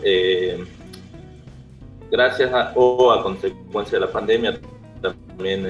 gracias 2.09 2.53
a, 2.53 2.71
o 2.75 3.11
a 3.11 3.21
consecuencia 3.21 3.99
de 3.99 4.05
la 4.05 4.11
pandemia, 4.11 4.57
también 5.01 5.67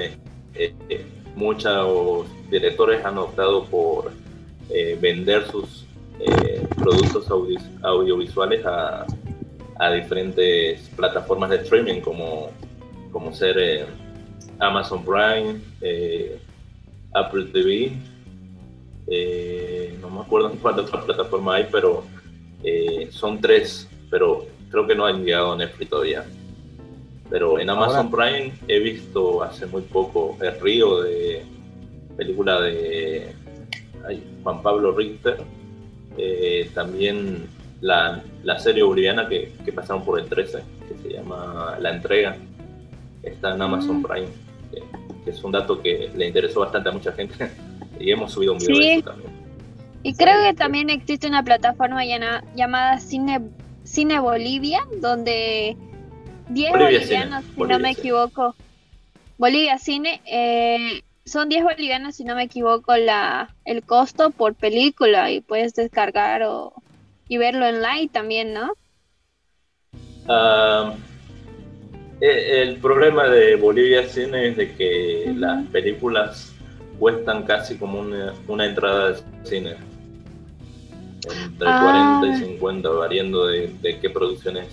muchos 1.36 2.28
directores 2.52 3.04
han 3.04 3.18
optado 3.18 3.66
por 3.66 4.12
vender 5.02 5.48
sus 5.48 5.88
productos 6.75 7.28
audiovisuales 7.82 8.64
a, 8.64 9.08
a, 9.80 9.92
diferentes 9.92 10.88
plataformas 10.96 11.50
de 11.50 11.56
streaming 11.58 12.02
como, 12.02 12.52
como 13.12 13.34
ser 13.34 13.88
Amazon 14.59 15.03
Prime, 15.03 15.62
eh, 15.81 16.39
Apple 17.13 17.45
TV, 17.45 17.93
eh, 19.07 19.97
no 20.01 20.09
me 20.09 20.21
acuerdo 20.21 20.51
en 20.51 20.57
cuál 20.57 20.79
otra 20.79 21.03
plataforma 21.03 21.55
hay, 21.55 21.67
pero 21.71 22.03
eh, 22.63 23.07
son 23.12 23.39
tres, 23.39 23.89
pero 24.09 24.45
creo 24.69 24.88
que 24.88 24.95
no 24.95 25.05
han 25.05 25.24
llegado 25.24 25.53
a 25.53 25.57
Netflix 25.57 25.89
todavía. 25.89 26.25
Pero 27.29 27.59
en 27.59 27.69
Amazon 27.69 28.12
Prime 28.12 28.53
he 28.67 28.79
visto 28.79 29.41
hace 29.41 29.65
muy 29.65 29.81
poco 29.81 30.38
El 30.41 30.59
Río 30.59 31.01
de 31.01 31.43
película 32.15 32.62
de 32.62 33.33
Juan 34.43 34.62
Pablo 34.62 34.91
Richter, 34.95 35.38
también 36.74 37.47
la, 37.81 38.21
serie 38.59 38.83
boliviana 38.83 39.27
que, 39.27 39.53
que, 39.63 39.71
pasaron 39.71 40.05
por 40.05 40.19
el 40.19 40.27
13, 40.27 40.59
que 40.88 40.97
se 41.01 41.15
llama 41.15 41.77
La 41.79 41.95
Entrega, 41.95 42.38
está 43.24 43.55
en 43.55 43.62
Amazon 43.62 44.00
mm. 44.00 44.03
Prime, 44.03 44.27
que, 45.24 45.29
es 45.29 45.44
un 45.44 45.51
dato 45.51 45.82
que 45.82 46.12
le 46.15 46.27
interesó 46.27 46.60
bastante 46.62 46.89
a 46.89 46.91
mucha 46.91 47.12
gente 47.13 47.51
y 48.00 48.12
hemos 48.12 48.32
subido 48.32 48.53
un 48.53 48.60
video 48.60 48.77
de 48.77 48.94
eso 48.96 49.10
también. 49.10 49.46
Y 50.03 50.13
creo 50.13 50.44
que 50.44 50.53
también 50.53 50.91
existe 50.91 51.27
una 51.27 51.44
plataforma 51.44 52.03
llamada 52.05 53.00
Cine, 53.00 53.41
Cine 53.84 54.20
Bolivia, 54.20 54.86
donde 55.01 55.75
10 56.50 56.72
bolivianos, 56.72 57.44
si 57.55 57.62
no 57.62 57.79
me 57.79 57.91
equivoco, 57.91 58.55
Bolivia 59.39 59.79
Cine, 59.79 60.22
eh, 60.25 61.01
son 61.25 61.50
10 61.50 61.63
bolivianos, 61.63 62.15
si 62.15 62.24
no 62.24 62.36
me 62.36 62.44
equivoco, 62.44 62.96
la, 62.98 63.55
el 63.65 63.82
costo 63.82 64.29
por 64.29 64.53
película 64.53 65.32
y 65.32 65.41
puedes 65.41 65.74
descargar 65.74 66.44
o, 66.44 66.74
y 67.27 67.38
verlo 67.38 67.65
en 67.65 67.82
live 67.82 68.10
también, 68.12 68.53
¿no? 68.53 68.74
E, 70.27 70.91
el 72.22 72.77
problema 72.77 73.27
de 73.27 73.55
Bolivia 73.55 74.07
Cine 74.07 74.50
es 74.50 74.57
de 74.57 74.74
que 74.75 75.34
las 75.36 75.65
películas 75.67 76.55
cuestan 76.98 77.43
casi 77.43 77.77
como 77.77 78.00
una, 78.00 78.65
entrada 78.65 79.12
de 79.12 79.19
cine. 79.43 79.75
Entre 81.25 81.67
40 81.67 82.27
y 82.27 82.36
50, 82.36 82.88
ah. 82.88 82.91
variando 82.91 83.48
de, 83.48 84.00
qué 84.01 84.10
producción 84.10 84.57
es. 84.57 84.67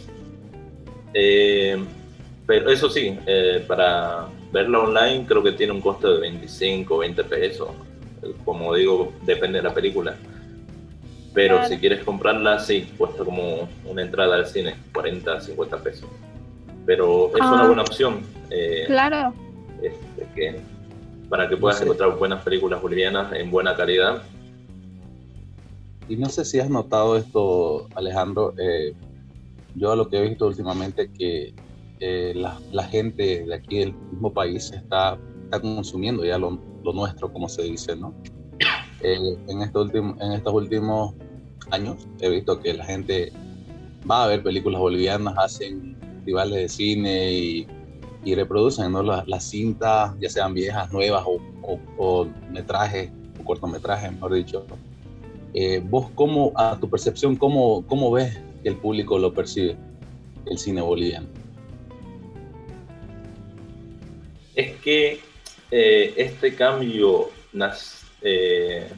Eh, 1.15 1.83
pero 2.47 2.71
eso 2.71 2.89
sí, 2.91 3.19
eh, 3.27 3.65
para 3.67 4.27
verla 4.53 4.81
online 4.81 5.25
creo 5.27 5.43
que 5.43 5.53
tiene 5.53 5.73
un 5.73 5.81
costo 5.81 6.13
de 6.15 6.21
25 6.21 6.95
o 6.95 6.99
20 6.99 7.25
pesos. 7.25 7.69
Como 8.45 8.75
digo, 8.75 9.13
depende 9.25 9.59
de 9.59 9.65
la 9.65 9.75
película. 9.75 10.15
Pero 11.35 11.67
si 11.67 11.79
quieres 11.79 12.05
comprarla, 12.05 12.59
sí, 12.59 12.93
cuesta 12.99 13.25
como 13.25 13.69
una 13.87 14.03
entrada 14.03 14.37
al 14.37 14.47
cine, 14.47 14.75
40, 14.93 15.41
50 15.41 15.83
pesos. 15.83 16.09
Pero 16.87 17.29
es 17.29 17.41
una 17.41 17.63
ah. 17.63 17.67
buena 17.67 17.83
opción. 17.83 18.23
Eh, 18.51 18.85
claro. 18.87 19.33
Este, 19.83 20.29
que, 20.35 20.61
para 21.29 21.49
que 21.49 21.57
puedas 21.57 21.81
encontrar 21.81 22.17
buenas 22.19 22.43
películas 22.43 22.83
bolivianas 22.83 23.33
en 23.33 23.51
buena 23.51 23.77
calidad. 23.77 24.23
Y 26.09 26.17
no 26.17 26.29
sé 26.29 26.45
si 26.45 26.61
has 26.61 26.69
notado 26.69 27.17
esto, 27.17 27.89
Alejandro. 27.95 28.55
Eh, 28.59 28.95
yo 29.75 29.97
lo 29.97 30.09
que 30.09 30.19
he 30.19 30.29
visto 30.29 30.47
últimamente 30.47 31.11
que 31.11 31.55
eh, 32.01 32.35
la, 32.35 32.85
gente 32.85 33.45
de 33.45 33.55
aquí 33.55 33.79
del 33.79 33.95
mismo 33.95 34.33
país 34.33 34.73
está, 34.73 35.17
está 35.45 35.61
consumiendo 35.61 36.25
ya 36.25 36.37
lo, 36.37 36.59
lo 36.83 36.93
nuestro, 36.93 37.33
como 37.33 37.49
se 37.49 37.63
dice, 37.63 37.97
¿no? 37.97 38.15
Eh, 39.05 39.37
en, 39.49 39.63
estos 39.63 39.87
últimos, 39.87 40.21
en 40.21 40.31
estos 40.31 40.55
últimos 40.55 41.15
años 41.73 42.07
he 42.21 42.31
visto 42.31 42.61
que 42.61 42.73
la 42.73 42.85
gente 42.85 43.33
va 44.09 44.23
a 44.23 44.27
ver 44.29 44.45
películas 44.45 44.81
bolivianas, 44.81 45.35
hacen 45.39 45.92
festivales 46.23 46.55
de 46.55 46.69
cine 46.69 47.33
y, 47.33 47.67
reproducen 48.37 48.93
las, 49.27 49.51
cintas, 49.51 50.13
ya 50.21 50.31
sean 50.31 50.55
viejas, 50.55 50.93
nuevas 50.93 51.25
o, 51.27 52.29
metrajes 52.53 53.11
o 53.41 53.45
cortometrajes, 53.45 54.13
mejor 54.13 54.35
dicho. 54.35 54.65
Eh, 55.55 55.83
vos, 55.85 56.09
cómo, 56.15 56.53
a 56.55 56.79
tu 56.79 56.89
percepción, 56.89 57.35
cómo, 57.35 57.85
cómo 57.89 58.13
ves 58.13 58.39
que 58.63 58.69
el 58.69 58.77
público 58.77 59.19
lo 59.19 59.35
percibe, 59.35 59.77
el 60.47 60.57
cine 60.57 60.81
boliviano? 60.81 61.27
Es 64.55 64.77
que 64.77 65.21
eh, 65.73 66.15
este 66.17 66.55
cambio 66.55 67.31
nace 67.53 68.07
eh, 68.23 68.89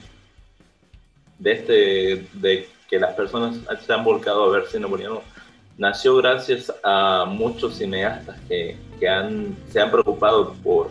de, 1.39 1.53
este, 1.53 2.29
de 2.35 2.69
que 2.91 2.99
las 2.99 3.15
personas 3.15 3.57
se 3.87 3.93
han 3.93 4.05
volcado 4.05 4.45
a 4.45 4.51
ver 4.51 4.67
cine 4.67 4.85
boliviano 4.85 5.23
nació 5.77 6.17
gracias 6.17 6.73
a 6.83 7.27
muchos 7.29 7.77
cineastas 7.77 8.39
que, 8.49 8.77
que 8.99 9.09
han, 9.09 9.57
se 9.71 9.81
han 9.81 9.91
preocupado 9.91 10.55
por 10.63 10.91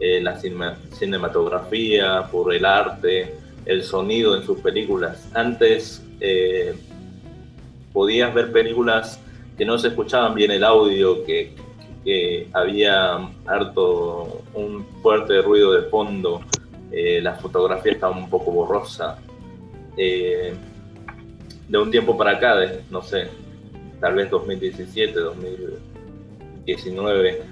eh, 0.00 0.20
la 0.20 0.38
cinematografía, 0.38 2.28
por 2.30 2.54
el 2.54 2.64
arte, 2.64 3.34
el 3.64 3.82
sonido 3.82 4.36
en 4.36 4.44
sus 4.44 4.60
películas. 4.60 5.28
Antes 5.34 6.02
eh, 6.20 6.74
podías 7.92 8.32
ver 8.32 8.50
películas 8.50 9.20
que 9.56 9.64
no 9.64 9.78
se 9.78 9.88
escuchaban 9.88 10.34
bien 10.34 10.50
el 10.50 10.64
audio, 10.64 11.24
que, 11.24 11.68
había 12.54 13.18
harto 13.44 14.42
un 14.54 14.86
fuerte 15.02 15.42
ruido 15.42 15.72
de 15.72 15.90
fondo, 15.90 16.40
eh, 16.90 17.20
la 17.20 17.34
fotografía 17.34 17.92
estaba 17.92 18.16
un 18.16 18.30
poco 18.30 18.50
borrosa. 18.50 19.18
Eh, 19.94 20.54
de 21.68 21.78
un 21.78 21.90
tiempo 21.90 22.16
para 22.16 22.30
acá, 22.30 22.54
no 22.88 23.02
sé, 23.02 23.28
tal 24.00 24.14
vez 24.14 24.30
2017, 24.30 25.18
2019, 25.18 27.42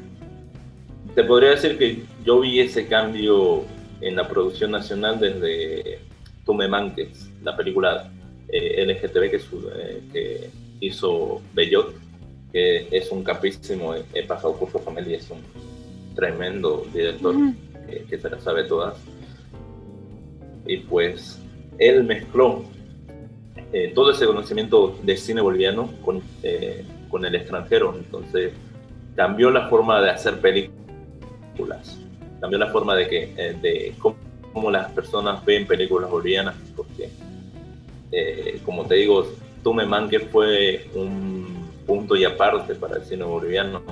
te 1.15 1.25
podría 1.25 1.51
decir 1.51 1.77
que 1.79 2.03
yo 2.25 2.41
vi 2.41 2.61
ese 2.61 2.87
cambio 2.87 3.65
en 4.01 4.17
la 4.17 4.29
producción 4.29 4.71
nacional 4.71 5.19
desde 5.19 6.01
Tú 6.47 6.55
me 6.55 6.69
manques, 6.69 7.29
la 7.43 7.57
película 7.57 8.09
eh, 8.49 8.87
LGTB 8.87 9.31
que, 9.33 9.41
que 10.13 10.51
hizo 10.79 11.43
Bellot, 11.55 11.93
que 12.53 12.87
es 12.93 13.11
un 13.11 13.25
capísimo, 13.25 13.97
he 14.15 14.23
pasado 14.23 14.55
curso 14.55 14.79
con 14.79 14.97
él 14.97 15.11
y 15.11 15.15
es 15.15 15.29
un 15.29 15.41
tremendo 16.15 16.87
director 16.95 17.35
que, 17.89 18.05
que 18.05 18.17
se 18.17 18.31
la 18.31 18.39
sabe 18.39 18.63
todas. 18.63 18.97
Y 20.69 20.79
pues 20.79 21.41
él 21.79 22.05
mezcló 22.05 22.63
eh, 23.73 23.93
todo 23.95 24.13
ese 24.13 24.27
conocimiento 24.27 24.97
de 25.03 25.17
cine 25.17 25.41
boliviano 25.41 25.91
con, 26.05 26.23
eh, 26.43 26.85
con 27.11 27.25
el 27.25 27.35
extranjero. 27.35 27.95
Entonces 27.97 28.53
cambió 29.17 29.51
la 29.51 29.69
forma 29.69 30.01
de 30.01 30.11
hacer 30.11 30.41
películas, 30.41 31.99
cambió 32.41 32.59
la 32.59 32.69
forma 32.69 32.95
de, 32.95 33.09
que, 33.09 33.35
eh, 33.37 33.57
de 33.61 33.95
cómo, 33.99 34.71
las 34.71 34.91
personas 34.93 35.45
ven 35.45 35.67
películas 35.67 36.11
bolivianas, 36.11 36.55
porque 36.75 37.11
como 38.65 38.87
te 38.87 38.95
digo, 38.95 39.27
Tume 39.63 39.85
Manque 39.85 40.21
fue 40.21 40.87
un 40.95 41.69
punto 41.87 42.17
y 42.17 42.25
aparte 42.25 42.75
para 42.75 42.97
el 42.97 43.05
cine 43.05 43.25
boliviano, 43.25 43.83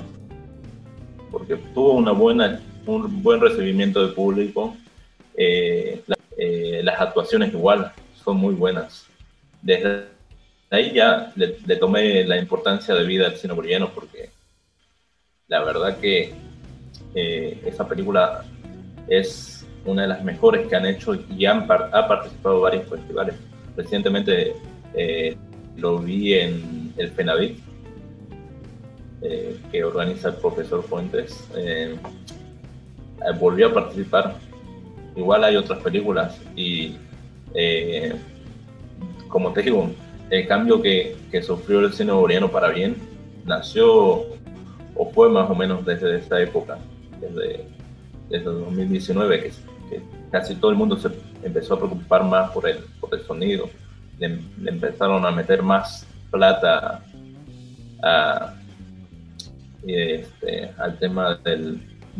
porque 1.31 1.57
tuvo 1.75 1.93
una 1.93 2.11
buena, 2.13 2.59
un 2.87 3.21
buen 3.21 3.41
recibimiento 3.41 4.03
del 4.03 4.15
público. 4.15 4.75
Las 5.37 6.99
actuaciones 6.99 7.53
igual 7.53 7.91
son 8.23 8.37
muy 8.37 8.55
buenas. 8.55 9.07
Desde 9.65 10.05
ahí 10.69 10.93
ya 10.93 11.33
le, 11.35 11.75
tomé 11.77 12.23
la 12.23 12.37
importancia 12.37 12.93
de 12.93 13.03
vida 13.03 13.25
al 13.25 13.35
cine 13.35 13.53
boliviano 13.53 13.89
porque 13.93 14.29
la 15.47 15.63
verdad 15.63 15.97
que 15.97 16.33
eh, 17.15 17.61
esa 17.65 17.87
película 17.87 18.45
es 19.07 19.65
una 19.85 20.03
de 20.03 20.07
las 20.09 20.23
mejores 20.23 20.67
que 20.67 20.75
han 20.75 20.85
hecho 20.85 21.15
y 21.15 21.45
han 21.45 21.63
ha 21.69 22.07
participado 22.07 22.57
en 22.57 22.61
varios 22.61 22.87
festivales. 22.87 23.35
Recientemente 23.75 24.53
eh, 24.93 25.35
lo 25.77 25.97
vi 25.97 26.35
en 26.35 26.93
el 26.97 27.11
FENAVIT, 27.11 27.59
que 29.71 29.83
organiza 29.83 30.29
el 30.29 30.35
profesor 30.35 30.83
Fuentes. 30.83 31.47
volvió 33.39 33.67
a 33.69 33.73
participar 33.73 34.35
igual 35.15 35.43
hay 35.43 35.55
otras 35.55 35.79
películas 35.79 36.39
y 36.55 36.97
eh, 37.53 38.13
como 39.35 39.51
te 39.51 39.63
digo, 39.63 39.91
el 40.29 40.47
cambio 40.47 40.81
que, 40.81 41.17
que, 41.29 41.43
sufrió 41.43 41.81
el 41.81 41.91
cine 41.91 42.13
boliviano 42.13 42.49
para 42.49 42.69
bien 42.69 42.95
nació 43.43 44.27
o 44.95 45.11
fue 45.13 45.29
más 45.29 45.49
o 45.49 45.53
menos 45.53 45.85
desde 45.85 46.19
esa 46.19 46.39
época, 46.39 46.77
desde, 47.19 47.65
desde 48.29 48.45
2019, 48.45 49.41
que, 49.41 49.49
que, 49.89 50.01
casi 50.31 50.55
todo 50.55 50.71
el 50.71 50.77
mundo 50.77 50.97
se 50.97 51.09
empezó 51.43 51.73
a 51.73 51.79
preocupar 51.79 52.23
más 52.23 52.49
por 52.51 52.69
el, 52.69 52.77
por 53.01 53.13
el 53.13 53.25
sonido, 53.25 53.69
le, 54.19 54.39
empezaron 54.67 55.25
a 55.25 55.31
meter 55.31 55.61
más 55.61 56.07
plata 56.31 57.03
a, 58.01 58.53
este, 59.85 60.71
al 60.77 60.97
tema 60.97 61.35
de 61.43 61.75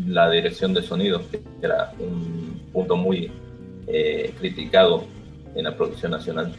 la 0.05 0.29
dirección 0.29 0.73
de 0.73 0.81
sonido, 0.81 1.21
que 1.31 1.41
era 1.61 1.93
un 1.97 2.61
punto 2.73 2.97
muy 2.97 3.31
eh, 3.87 4.33
criticado 4.37 5.05
en 5.55 5.63
la 5.63 5.77
producción 5.77 6.11
nacional. 6.11 6.53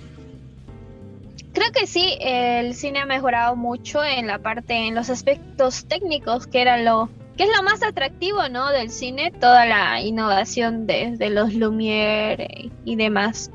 Creo 1.57 1.73
que 1.73 1.87
sí, 1.87 2.19
el 2.21 2.75
cine 2.75 2.99
ha 2.99 3.07
mejorado 3.07 3.57
mucho 3.57 4.05
en 4.05 4.27
la 4.27 4.39
parte, 4.39 4.75
en 4.75 4.95
los 4.95 5.09
aspectos 5.09 5.87
técnicos, 5.87 6.47
que 6.47 6.61
era 6.61 6.77
lo, 6.77 7.09
que 7.35 7.45
es 7.45 7.49
lo 7.57 7.63
más 7.63 7.83
atractivo, 7.83 8.47
¿no? 8.51 8.69
Del 8.69 8.91
cine, 8.91 9.31
toda 9.31 9.65
la 9.65 10.03
innovación 10.03 10.87
de, 10.87 11.17
de 11.17 11.31
los 11.31 11.55
Lumière 11.55 12.71
y 12.85 12.97
demás 12.97 13.51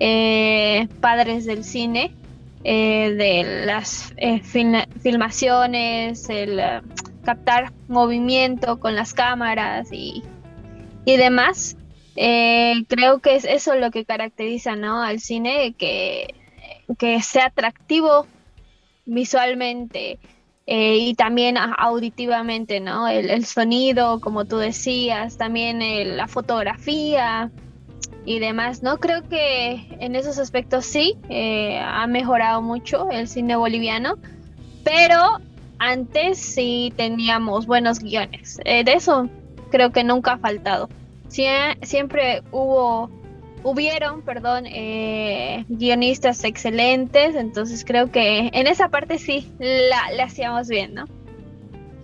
eh, 0.00 0.88
padres 1.00 1.44
del 1.44 1.62
cine, 1.62 2.12
eh, 2.64 3.14
de 3.16 3.64
las 3.64 4.12
eh, 4.16 4.40
filmaciones, 4.42 6.28
el 6.28 6.60
captar 7.24 7.72
movimiento 7.86 8.80
con 8.80 8.96
las 8.96 9.14
cámaras 9.14 9.86
y, 9.92 10.24
y 11.04 11.16
demás. 11.16 11.76
creo 12.16 13.20
que 13.20 13.36
es 13.36 13.44
eso 13.44 13.76
lo 13.76 13.92
que 13.92 14.04
caracteriza 14.04 14.74
¿no? 14.74 15.00
al 15.00 15.20
cine, 15.20 15.76
que, 15.78 16.34
que 16.98 17.22
sea 17.22 17.46
atractivo 17.46 18.26
visualmente, 19.04 20.18
eh, 20.68 20.96
y 20.96 21.14
también 21.14 21.56
auditivamente, 21.56 22.80
¿no? 22.80 23.06
El, 23.06 23.44
sonido, 23.44 24.20
como 24.20 24.46
tú 24.46 24.56
decías, 24.56 25.38
también 25.38 25.78
la 26.16 26.26
fotografía 26.26 27.52
y 28.24 28.40
demás, 28.40 28.82
¿no? 28.82 28.98
Creo 28.98 29.22
que 29.28 29.86
en 30.00 30.16
esos 30.16 30.38
aspectos 30.38 30.84
sí 30.84 31.16
eh, 31.28 31.78
ha 31.78 32.08
mejorado 32.08 32.62
mucho 32.62 33.08
el 33.10 33.28
cine 33.28 33.54
boliviano, 33.54 34.18
pero 34.82 35.38
antes 35.78 36.38
sí 36.38 36.92
teníamos 36.96 37.66
buenos 37.66 38.00
guiones. 38.00 38.58
Eh, 38.64 38.82
de 38.82 38.94
eso 38.94 39.28
creo 39.70 39.92
que 39.92 40.02
nunca 40.02 40.32
ha 40.32 40.38
faltado. 40.38 40.88
siempre 41.28 42.42
hubo 42.50 43.08
hubieron, 43.66 44.22
perdón, 44.22 44.64
eh, 44.66 45.64
guionistas 45.68 46.44
excelentes, 46.44 47.34
entonces 47.34 47.84
creo 47.84 48.12
que 48.12 48.48
en 48.52 48.68
esa 48.68 48.90
parte 48.90 49.18
sí 49.18 49.52
la, 49.58 50.22
hacíamos 50.22 50.68
bien, 50.68 50.94
¿no? 50.94 51.06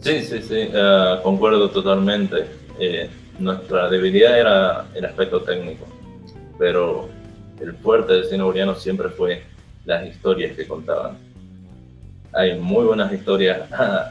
Sí, 0.00 0.22
sí, 0.22 0.42
sí, 0.42 0.56
eh, 0.58 1.16
concuerdo 1.22 1.70
totalmente. 1.70 2.46
Eh, 2.80 3.08
nuestra 3.38 3.88
debilidad 3.88 4.40
era 4.40 4.86
el 4.92 5.04
aspecto 5.04 5.40
técnico, 5.42 5.86
pero 6.58 7.08
el 7.60 7.74
fuerte 7.76 8.14
del 8.14 8.24
cine 8.24 8.42
boliviano 8.42 8.74
siempre 8.74 9.08
fue 9.10 9.44
las 9.84 10.04
historias 10.04 10.56
que 10.56 10.66
contaban. 10.66 11.16
Hay 12.32 12.58
muy 12.58 12.86
buenas 12.86 13.12
historias, 13.12 13.68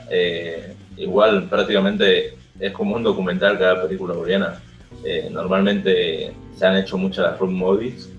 igual 0.96 1.50
prácticamente 1.50 2.34
es 2.62 2.72
como 2.72 2.96
un 2.96 3.04
documental 3.04 3.60
cada 3.60 3.82
película 3.82 4.14
boliviana 4.14 4.58
eh, 5.04 5.30
normalmente 5.32 6.34
se 6.56 6.66
han 6.66 6.78
hecho 6.78 6.98
muchas 6.98 7.38
road 7.40 7.50
movies 7.50 8.10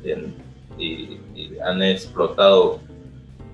y, 0.78 1.18
han 1.64 1.80
explotado 1.80 2.80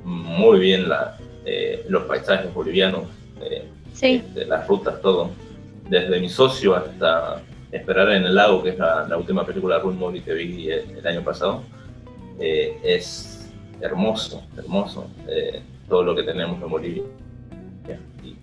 muy 0.02 0.58
bien 0.60 0.88
la, 0.88 1.18
eh, 1.44 1.84
los 1.88 2.04
paisajes 2.04 2.52
bolivianos, 2.54 3.04
eh, 3.42 3.68
de 4.34 4.44
las 4.46 4.66
rutas, 4.66 5.00
todo. 5.02 5.30
Desde 5.90 6.18
mi 6.20 6.28
socio 6.28 6.74
hasta 6.74 7.42
Esperar 7.70 8.10
en 8.12 8.24
el 8.24 8.34
lago, 8.34 8.62
que 8.62 8.70
es 8.70 8.78
la, 8.78 9.14
última 9.18 9.44
película 9.44 9.78
road 9.78 9.92
movie 9.92 10.22
que 10.22 10.32
vi 10.32 10.70
el, 10.70 11.06
año 11.06 11.22
pasado, 11.22 11.62
es 12.38 13.52
hermoso, 13.82 14.42
hermoso 14.56 15.06
todo 15.86 16.02
lo 16.02 16.16
que 16.16 16.22
tenemos 16.22 16.62
en 16.62 16.70
Bolivia. 16.70 17.02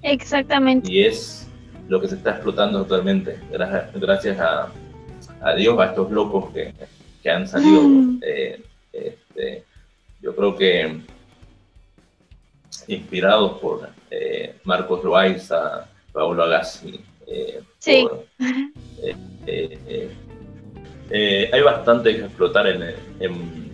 Exactamente. 0.03 0.91
Y 0.91 1.05
es 1.05 1.44
lo 1.87 2.01
que 2.01 2.07
se 2.07 2.15
está 2.15 2.31
explotando 2.31 2.79
actualmente, 2.79 3.39
gracias, 3.51 4.39
a, 4.39 4.71
a 5.41 5.53
Dios, 5.53 5.79
a 5.79 5.85
estos 5.85 6.11
locos 6.11 6.51
que, 6.53 6.73
que 7.21 7.29
han 7.29 7.47
salido. 7.47 7.81
Mm. 7.81 8.19
Eh, 8.21 8.61
este, 8.93 9.63
yo 10.21 10.35
creo 10.35 10.55
que 10.55 11.01
inspirados 12.87 13.59
por 13.59 13.89
eh, 14.11 14.55
Marcos 14.63 15.03
Loaiza, 15.03 15.87
Paulo 16.11 16.43
Agassi. 16.43 16.99
Eh, 17.27 17.61
sí. 17.79 18.07
hay 21.51 21.61
bastante 21.61 22.15
que 22.15 22.25
explotar 22.25 22.67
en, 22.67 23.71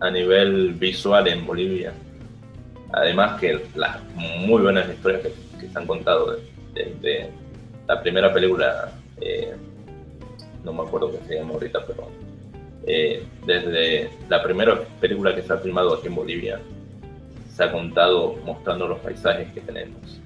a 0.00 0.10
nivel 0.10 0.74
visual 0.74 1.28
en 1.28 1.46
Bolivia. 1.46 1.92
Además 2.92 3.40
que 3.40 3.60
las 3.74 4.02
muy 4.14 4.62
buenas 4.62 4.88
historias 4.88 5.22
que, 5.22 5.32
se 5.68 5.78
han 5.78 5.86
contado 5.86 6.38
desde 6.74 7.30
la 7.86 8.00
primera 8.00 8.32
película, 8.32 8.92
eh, 9.20 9.54
no 10.64 10.72
me 10.72 10.82
acuerdo 10.82 11.12
qué 11.12 11.18
se 11.28 11.34
llama 11.36 11.54
ahorita, 11.54 11.86
pero 11.86 12.08
eh, 12.86 13.24
desde 13.46 14.10
la 14.28 14.42
primera 14.42 14.80
película 15.00 15.34
que 15.34 15.42
se 15.42 15.52
ha 15.52 15.58
filmado 15.58 15.94
aquí 15.94 16.08
en 16.08 16.14
Bolivia, 16.14 16.60
se 17.54 17.64
ha 17.64 17.72
contado 17.72 18.36
mostrando 18.44 18.88
los 18.88 18.98
paisajes 19.00 19.52
que 19.52 19.60
tenemos. 19.60 20.20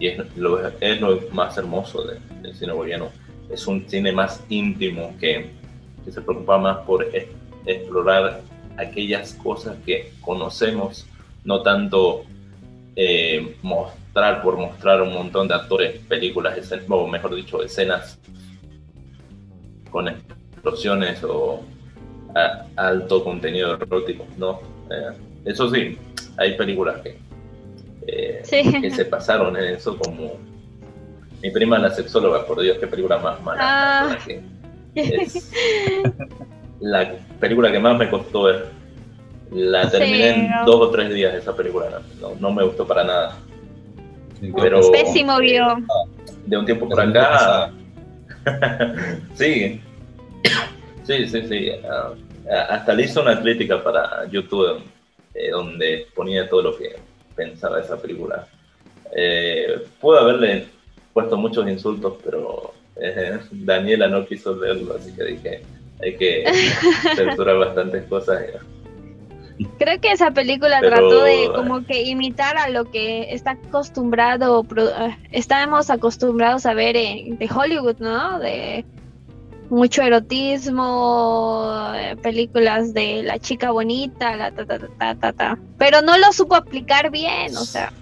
Y 0.00 0.06
es 0.06 0.36
lo, 0.36 0.66
es 0.66 1.00
lo 1.00 1.20
más 1.32 1.58
hermoso 1.58 2.04
del 2.04 2.54
cine 2.54 2.72
boliviano. 2.72 3.10
Es 3.50 3.66
un 3.66 3.88
cine 3.88 4.12
más 4.12 4.42
íntimo 4.48 5.14
que, 5.18 5.50
que 6.04 6.12
se 6.12 6.20
preocupa 6.20 6.58
más 6.58 6.78
por 6.78 7.06
explorar 7.66 8.40
aquellas 8.76 9.34
cosas 9.34 9.76
que 9.84 10.12
conocemos, 10.20 11.06
no 11.44 11.62
tanto 11.62 12.24
eh, 12.96 13.56
mostrar 13.62 14.42
por 14.42 14.56
mostrar 14.56 15.02
un 15.02 15.12
montón 15.12 15.48
de 15.48 15.54
actores, 15.54 16.00
películas, 16.00 16.58
o 16.88 17.06
mejor 17.06 17.34
dicho, 17.34 17.62
escenas 17.62 18.18
con 19.90 20.08
explosiones 20.08 21.22
o 21.24 21.62
alto 22.76 23.24
contenido 23.24 23.74
erótico, 23.74 24.26
¿no? 24.36 24.60
Eh, 24.90 25.12
eso 25.44 25.70
sí, 25.70 25.98
hay 26.36 26.56
películas 26.56 27.00
que, 27.00 27.18
eh, 28.06 28.42
que 28.80 28.90
se 28.90 29.04
pasaron 29.04 29.56
en 29.56 29.74
eso 29.74 29.96
como 29.96 30.36
mi 31.42 31.50
prima 31.50 31.78
la 31.78 31.90
sexóloga, 31.90 32.44
por 32.46 32.60
Dios, 32.60 32.78
qué 32.78 32.86
película 32.86 33.18
más 33.18 33.40
mala. 33.42 33.60
Ah. 33.60 34.18
Es 34.94 35.52
la 36.80 37.14
película 37.38 37.70
que 37.70 37.78
más 37.78 37.96
me 37.96 38.10
costó 38.10 38.44
ver 38.44 38.77
la 39.50 39.90
terminé 39.90 40.30
en 40.30 40.50
dos 40.66 40.76
o 40.76 40.90
tres 40.90 41.12
días 41.12 41.34
esa 41.34 41.54
película, 41.54 42.02
no, 42.20 42.34
no 42.38 42.52
me 42.52 42.64
gustó 42.64 42.86
para 42.86 43.04
nada. 43.04 43.38
Pero, 44.56 44.90
Pésimo 44.92 45.38
vio. 45.38 45.76
De 46.46 46.56
un 46.56 46.64
tiempo 46.64 46.88
por 46.88 47.00
acá. 47.00 47.72
sí. 49.34 49.80
Sí, 51.04 51.26
sí, 51.26 51.42
sí. 51.48 51.70
Ah, 51.90 52.12
hasta 52.70 52.94
le 52.94 53.04
hizo 53.04 53.20
una 53.22 53.40
crítica 53.40 53.82
para 53.82 54.26
YouTube 54.30 54.82
eh, 55.34 55.50
donde 55.50 56.06
ponía 56.14 56.48
todo 56.48 56.62
lo 56.62 56.76
que 56.76 56.96
pensaba 57.34 57.80
esa 57.80 58.00
película. 58.00 58.46
Eh, 59.14 59.86
puedo 60.00 60.20
haberle 60.20 60.66
puesto 61.12 61.36
muchos 61.36 61.68
insultos, 61.68 62.14
pero 62.24 62.72
eh, 62.96 63.38
Daniela 63.50 64.08
no 64.08 64.26
quiso 64.26 64.54
leerlo, 64.56 64.96
así 64.96 65.14
que 65.14 65.24
dije, 65.24 65.62
hay 66.00 66.16
que 66.16 66.44
censurar 67.16 67.58
bastantes 67.58 68.04
cosas. 68.04 68.42
Creo 69.78 70.00
que 70.00 70.12
esa 70.12 70.30
película 70.30 70.80
trató 70.80 71.24
de 71.24 71.50
como 71.54 71.84
que 71.84 72.02
imitar 72.02 72.56
a 72.56 72.68
lo 72.68 72.90
que 72.90 73.32
está 73.32 73.52
acostumbrado, 73.52 74.64
eh, 74.76 75.16
estamos 75.32 75.90
acostumbrados 75.90 76.64
a 76.66 76.74
ver 76.74 76.94
de 76.94 77.50
Hollywood, 77.52 77.96
¿no? 77.98 78.38
De 78.38 78.84
mucho 79.70 80.02
erotismo, 80.02 81.92
eh, 81.94 82.16
películas 82.22 82.94
de 82.94 83.22
la 83.22 83.38
chica 83.38 83.70
bonita, 83.70 84.36
la 84.36 84.50
ta 84.50 84.64
ta 84.64 84.78
ta 84.78 85.14
ta 85.14 85.32
ta, 85.32 85.58
pero 85.76 86.02
no 86.02 86.16
lo 86.18 86.32
supo 86.32 86.54
aplicar 86.54 87.10
bien, 87.10 87.56
o 87.56 87.64
sea. 87.64 87.92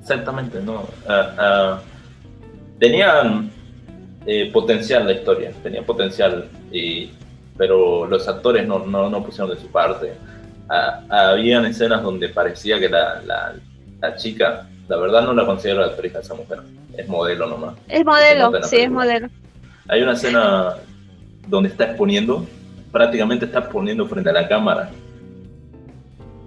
Exactamente, 0.00 0.60
no. 0.60 0.84
Ah, 1.06 1.34
ah, 1.38 1.80
tenían 2.78 3.50
eh, 4.26 4.50
potencial 4.52 5.06
la 5.06 5.12
historia, 5.12 5.52
tenía 5.62 5.82
potencial 5.82 6.48
y 6.72 7.10
pero 7.60 8.06
los 8.06 8.26
actores 8.26 8.66
no, 8.66 8.86
no, 8.86 9.10
no 9.10 9.22
pusieron 9.22 9.54
de 9.54 9.60
su 9.60 9.66
parte. 9.66 10.14
Ah, 10.70 11.02
habían 11.10 11.66
escenas 11.66 12.02
donde 12.02 12.30
parecía 12.30 12.80
que 12.80 12.88
la, 12.88 13.20
la, 14.00 14.16
chica, 14.16 14.66
la 14.88 14.96
verdad 14.96 15.24
no 15.24 15.34
la 15.34 15.44
considero 15.44 15.84
actriz 15.84 16.16
a 16.16 16.20
esa 16.20 16.32
mujer, 16.32 16.60
es 16.96 17.06
modelo 17.06 17.46
nomás. 17.46 17.74
Es 17.86 18.02
modelo, 18.02 18.50
sí, 18.62 18.76
es 18.76 18.90
modelo. 18.90 19.28
Hay 19.88 20.00
una 20.00 20.14
escena 20.14 20.76
donde 21.48 21.68
está 21.68 21.84
exponiendo, 21.84 22.46
prácticamente 22.90 23.44
está 23.44 23.58
exponiendo 23.58 24.06
frente 24.06 24.30
a 24.30 24.32
la 24.32 24.48
cámara. 24.48 24.88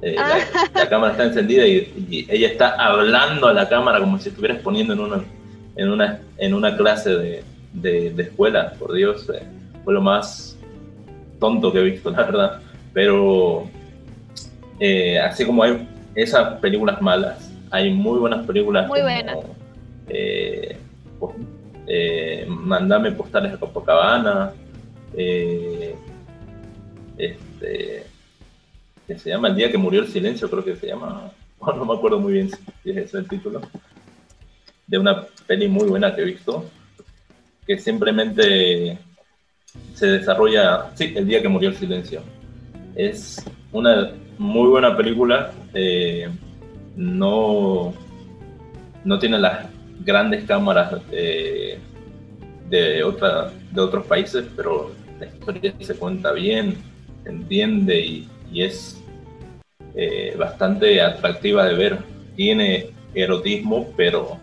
Eh, 0.02 0.16
la, 0.16 0.38
ah. 0.74 0.88
cámara 0.90 1.12
está 1.12 1.26
encendida 1.26 1.68
y, 1.68 2.26
ella 2.28 2.48
está 2.48 2.70
hablando 2.70 3.46
a 3.46 3.54
la 3.54 3.70
cámara 3.70 4.00
como 4.00 4.18
si 4.18 4.30
estuviera 4.30 4.56
exponiendo 4.56 4.94
en 4.94 5.00
una, 5.00 5.24
en 5.76 5.90
una, 5.92 6.20
en 6.40 6.56
una 6.56 6.76
clase 6.76 7.12
de, 7.12 7.44
de, 7.74 8.24
escuela, 8.24 8.74
por 8.80 8.94
Dios. 8.94 9.30
Eh, 9.30 9.44
fue 9.84 9.94
lo 9.94 10.02
más 10.02 10.53
tonto 11.44 11.74
que 11.74 11.80
he 11.80 11.84
visto, 11.84 12.10
la 12.18 12.24
verdad. 12.24 12.62
Pero 12.94 13.68
eh, 14.80 15.20
así 15.20 15.46
como 15.46 15.62
hay 15.64 15.86
esas 16.16 16.60
películas 16.62 17.02
malas, 17.02 17.52
hay 17.70 17.94
muy 17.94 18.18
buenas 18.20 18.46
películas. 18.48 18.88
Muy 18.88 19.02
buenas. 19.02 19.40
Eh, 20.08 20.78
eh, 21.88 22.46
Mandame 22.48 23.12
postales 23.12 23.54
a 23.54 23.58
Copacabana. 23.58 24.54
este, 27.18 28.06
que 29.06 29.20
se 29.20 29.30
llama 29.30 29.50
El 29.50 29.56
día 29.56 29.70
que 29.70 29.78
murió 29.78 30.00
el 30.02 30.08
silencio, 30.08 30.50
creo 30.50 30.64
que 30.64 30.78
se 30.78 30.88
llama. 30.88 31.30
no 31.60 31.86
me 31.86 31.94
acuerdo 31.94 32.22
muy 32.22 32.34
bien 32.34 32.50
si 32.84 32.92
es 32.92 32.98
ese 32.98 33.18
el 33.18 33.28
título. 33.28 33.60
de 34.88 34.98
una 34.98 35.26
peli 35.46 35.68
muy 35.68 35.90
buena 35.90 36.16
que 36.16 36.22
he 36.22 36.26
visto, 36.26 36.64
que 37.68 37.78
simplemente 37.78 38.98
se 39.94 40.08
desarrolla, 40.08 40.92
sí, 40.96 41.14
el 41.16 41.28
día 41.28 41.42
que 41.42 41.50
murió 41.50 41.70
el 41.70 41.76
silencio. 41.76 42.22
Es 42.96 43.44
una 43.72 44.12
muy 44.38 44.68
buena 44.70 44.96
película, 44.96 45.52
eh, 45.74 46.30
no, 46.96 47.94
no 49.04 49.20
tiene 49.20 49.40
las 49.40 49.68
grandes 50.04 50.44
cámaras 50.46 51.08
de, 51.10 51.80
de, 52.70 53.04
otra, 53.04 53.52
de 53.72 53.82
otros 53.82 54.06
países, 54.06 54.46
pero 54.56 54.92
la 55.20 55.26
historia 55.28 55.74
se 55.80 55.96
cuenta 55.96 56.32
bien, 56.32 56.78
se 57.24 57.30
entiende 57.30 58.00
y, 58.00 58.30
es 58.56 59.02
eh, 59.96 60.36
bastante 60.38 61.02
atractiva 61.02 61.66
de 61.66 61.74
ver. 61.74 61.98
Tiene 62.36 62.90
erotismo, 63.16 63.92
pero 63.98 64.38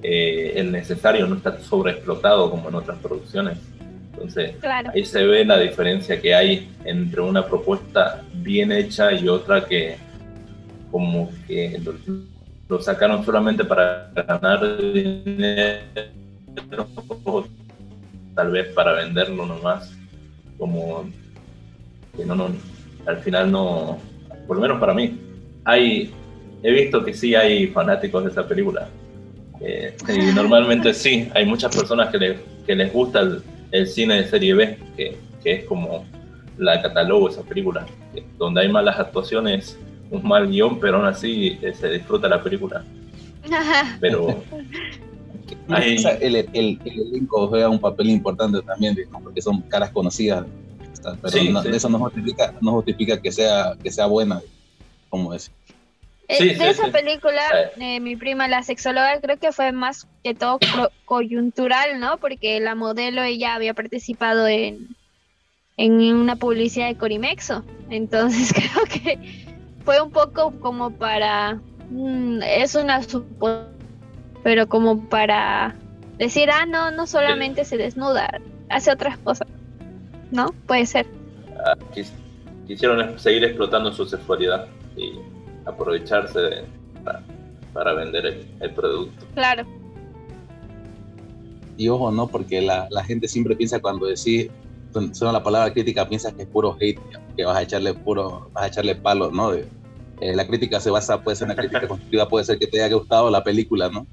eh, 0.00 0.52
el 0.54 0.70
necesario 0.70 1.26
no 1.26 1.36
está 1.36 1.58
sobreexplotado 1.58 2.50
como 2.50 2.68
en 2.68 2.76
otras 2.76 2.98
producciones. 2.98 3.58
Entonces, 4.18 4.54
ahí 4.92 5.04
se 5.04 5.24
ve 5.24 5.44
la 5.44 5.58
diferencia 5.58 6.20
que 6.20 6.34
hay 6.34 6.68
entre 6.84 7.20
una 7.20 7.46
propuesta 7.46 8.22
bien 8.34 8.72
hecha 8.72 9.12
y 9.12 9.28
otra 9.28 9.64
que 9.64 9.96
como 10.90 11.30
que 11.46 11.80
lo, 12.68 12.80
sacaron 12.80 13.24
solamente 13.24 13.64
para 13.64 14.10
ganar 14.14 14.76
dinero, 14.92 15.82
tal 18.34 18.50
vez 18.50 18.72
para 18.74 18.92
venderlo 18.94 19.46
nomás, 19.46 19.94
como 20.58 21.08
que 22.16 22.24
no, 22.24 22.34
no, 22.34 22.50
al 23.06 23.18
final 23.18 23.52
no, 23.52 23.98
por 24.46 24.56
lo 24.56 24.62
menos 24.62 24.80
para 24.80 24.94
mí, 24.94 25.16
hay, 25.64 26.12
he 26.62 26.72
visto 26.72 27.04
que 27.04 27.14
sí 27.14 27.34
hay 27.34 27.68
fanáticos 27.68 28.24
de 28.24 28.30
esa 28.30 28.46
película. 28.46 28.88
Eh, 29.60 29.96
y 30.08 30.34
normalmente 30.34 30.92
sí, 30.94 31.28
hay 31.34 31.44
muchas 31.44 31.74
personas 31.74 32.10
que, 32.10 32.38
que 32.66 32.74
les 32.74 32.92
gusta 32.92 33.20
el, 33.20 33.42
el 33.70 33.86
cine 33.86 34.22
de 34.22 34.28
serie 34.28 34.54
B, 34.54 34.78
que, 34.96 35.16
que 35.42 35.52
es 35.52 35.64
como 35.64 36.04
la 36.56 36.82
catalogo 36.82 37.28
esa 37.28 37.42
película, 37.42 37.86
donde 38.36 38.62
hay 38.62 38.68
malas 38.68 38.98
actuaciones, 38.98 39.78
un 40.10 40.26
mal 40.26 40.48
guion, 40.48 40.80
pero 40.80 40.96
aún 40.96 41.06
así 41.06 41.58
eh, 41.62 41.72
se 41.72 41.90
disfruta 41.90 42.28
la 42.28 42.42
película. 42.42 42.84
Pero 44.00 44.42
el, 45.68 46.36
el, 46.36 46.36
el, 46.52 46.78
elenco 46.84 47.48
juega 47.48 47.68
un 47.68 47.78
papel 47.78 48.10
importante 48.10 48.60
también, 48.60 48.96
porque 49.22 49.40
son 49.40 49.62
caras 49.62 49.90
conocidas, 49.90 50.44
pero 51.22 51.74
eso 51.74 51.88
no 51.88 51.98
justifica, 51.98 52.54
no 52.60 52.72
justifica 52.72 53.20
que 53.20 53.32
sea, 53.32 53.76
que 53.82 53.90
sea 53.90 54.06
buena, 54.06 54.40
como 55.08 55.32
es. 55.32 55.50
Eh, 56.28 56.56
de 56.56 56.68
esa 56.68 56.88
película, 56.88 57.40
eh, 57.80 58.00
mi 58.00 58.14
prima, 58.14 58.48
la 58.48 58.62
sexóloga, 58.62 59.18
creo 59.20 59.38
que 59.38 59.50
fue 59.50 59.72
más 59.72 60.06
que 60.22 60.34
todo 60.34 60.58
coyuntural, 61.06 61.98
¿no? 62.00 62.18
Porque 62.18 62.60
la 62.60 62.74
modelo, 62.74 63.22
ella 63.22 63.54
había 63.54 63.72
participado 63.72 64.46
en, 64.46 64.88
en 65.78 66.14
una 66.14 66.36
publicidad 66.36 66.88
de 66.88 66.96
Corimexo. 66.96 67.64
Entonces 67.88 68.52
creo 68.54 68.84
que 68.84 69.18
fue 69.86 70.02
un 70.02 70.10
poco 70.10 70.52
como 70.60 70.90
para... 70.90 71.60
Mm, 71.90 72.42
es 72.42 72.74
una 72.74 73.00
pero 74.42 74.68
como 74.68 75.08
para 75.08 75.74
decir, 76.18 76.50
ah, 76.50 76.66
no, 76.66 76.90
no 76.90 77.06
solamente 77.06 77.64
se 77.64 77.78
desnuda, 77.78 78.28
hace 78.68 78.92
otras 78.92 79.16
cosas. 79.18 79.48
¿No? 80.30 80.52
Puede 80.66 80.84
ser. 80.84 81.06
Ah, 81.64 81.74
quisieron 82.66 83.18
seguir 83.18 83.44
explotando 83.44 83.92
su 83.92 84.04
sexualidad 84.04 84.66
y 84.94 85.14
aprovecharse 85.68 86.64
para, 87.72 87.94
vender 87.94 88.46
el, 88.60 88.70
producto. 88.72 89.26
Claro. 89.34 89.64
Y 91.76 91.88
ojo, 91.88 92.10
¿no? 92.10 92.26
Porque 92.26 92.60
la, 92.60 92.88
la 92.90 93.04
gente 93.04 93.28
siempre 93.28 93.54
piensa 93.54 93.80
cuando 93.80 94.06
decís, 94.06 94.50
suena 95.12 95.32
la 95.32 95.42
palabra 95.42 95.72
crítica, 95.72 96.08
piensa 96.08 96.32
que 96.32 96.42
es 96.42 96.48
puro 96.48 96.76
hate, 96.80 96.98
que 97.36 97.44
vas 97.44 97.56
a 97.56 97.62
echarle 97.62 97.94
puro, 97.94 98.50
vas 98.52 98.64
a 98.64 98.66
echarle 98.68 98.94
palo, 98.96 99.30
¿no? 99.30 99.52
De, 99.52 99.68
eh, 100.20 100.34
la 100.34 100.46
crítica 100.46 100.80
se 100.80 100.90
basa, 100.90 101.22
puede 101.22 101.36
ser 101.36 101.46
una 101.46 101.56
crítica 101.56 101.80
constructiva, 101.88 102.28
puede 102.28 102.44
ser 102.44 102.58
que 102.58 102.66
te 102.66 102.82
haya 102.82 102.94
gustado 102.94 103.30
la 103.30 103.44
película, 103.44 103.88
¿no? 103.88 104.06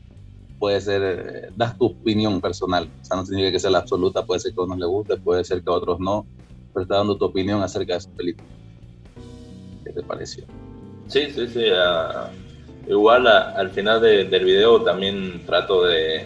Puede 0.60 0.80
ser, 0.82 1.02
eh, 1.04 1.50
das 1.56 1.78
tu 1.78 1.86
opinión 1.86 2.40
personal, 2.42 2.90
o 3.02 3.06
sea, 3.06 3.18
no 3.18 3.26
significa 3.26 3.52
que 3.54 3.60
sea 3.60 3.72
la 3.72 3.80
absoluta, 3.80 4.26
puede 4.26 4.40
ser 4.40 4.54
que 4.54 4.62
a 4.62 4.64
unos 4.64 4.78
le 4.78 4.86
guste, 4.86 5.18
puede 5.18 5.44
ser 5.44 5.64
que 5.64 5.70
a 5.70 5.74
otros 5.74 6.00
no, 6.00 6.26
pero 6.74 6.84
está 6.84 6.98
dando 6.98 7.18
tu 7.18 7.26
opinión 7.26 7.62
acerca 7.64 7.94
de 7.94 8.00
esa 8.00 8.12
película. 8.12 8.48
¿Qué 9.84 9.92
te 9.92 10.04
pareció? 10.04 10.46
Sí, 11.08 11.32
sí, 11.32 11.48
sí. 11.48 11.66
igual 12.88 13.28
al 13.28 13.70
final 13.72 14.02
del 14.02 14.46
video 14.46 14.82
también 14.82 15.46
trato 15.46 15.84
de, 15.84 16.26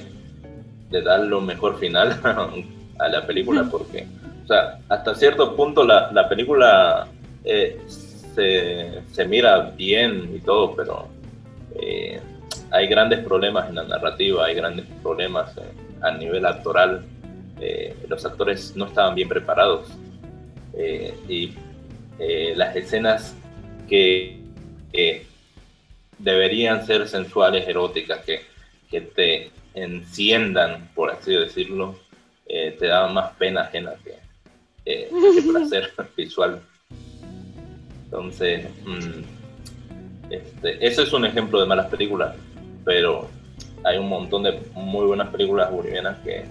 dar 0.89 1.22
lo 1.22 1.42
mejor 1.42 1.78
final 1.80 2.20
a 3.00 3.08
la 3.08 3.26
película 3.26 3.68
porque, 3.70 4.08
o 4.44 4.48
sea, 4.48 4.80
hasta 4.89 5.15
cierto 5.15 5.56
punto 5.56 5.84
la, 5.84 6.12
la 6.12 6.28
película 6.28 7.08
eh, 7.44 7.80
se, 7.88 9.02
se, 9.12 9.26
mira 9.26 9.72
bien 9.76 10.32
y 10.36 10.39
todo, 10.39 10.76
pero 10.76 11.08
eh, 11.82 12.20
hay 12.72 12.88
grandes 12.88 13.20
problemas 13.20 13.70
en 13.70 13.76
la 13.76 13.84
narrativa, 13.84 14.46
hay 14.46 14.56
grandes 14.56 14.86
problemas 15.02 15.56
eh, 15.58 15.62
a 16.02 16.12
nivel 16.12 16.46
actoral. 16.46 17.06
los 18.08 18.26
actores 18.26 18.74
no 18.76 18.86
estaban 18.86 19.15
bien 19.15 19.28
preparados 19.28 19.89
y 21.28 21.52
las 22.56 22.74
escenas 22.76 23.36
que 23.89 24.38
que 25.00 25.26
deberían 26.18 26.86
ser 26.86 27.08
sensuales, 27.08 27.66
eróticas, 27.68 28.20
que, 28.26 28.42
que 28.92 29.00
te 29.00 29.52
enciendan, 29.74 30.90
por 30.94 31.10
así 31.10 31.34
decirlo, 31.34 31.98
eh, 32.46 32.76
te 32.78 32.88
daban 32.88 33.14
más 33.14 33.32
pena 33.38 33.62
ajena 33.62 33.94
que, 34.04 34.16
eh, 34.86 35.10
placer 35.52 35.94
visual. 36.18 36.62
Entonces, 38.04 38.68
mm, 38.86 40.32
este, 40.34 40.86
eso 40.86 41.04
es 41.04 41.14
un 41.14 41.26
ejemplo 41.26 41.62
de 41.62 41.66
malas 41.66 41.88
películas, 41.88 42.36
pero 42.84 43.30
hay 43.86 43.98
un 43.98 44.10
montón 44.10 44.44
de 44.44 44.60
muy 44.74 45.06
buenas 45.06 45.30
películas 45.30 45.72
bolivianas 45.72 46.18
que, 46.26 46.44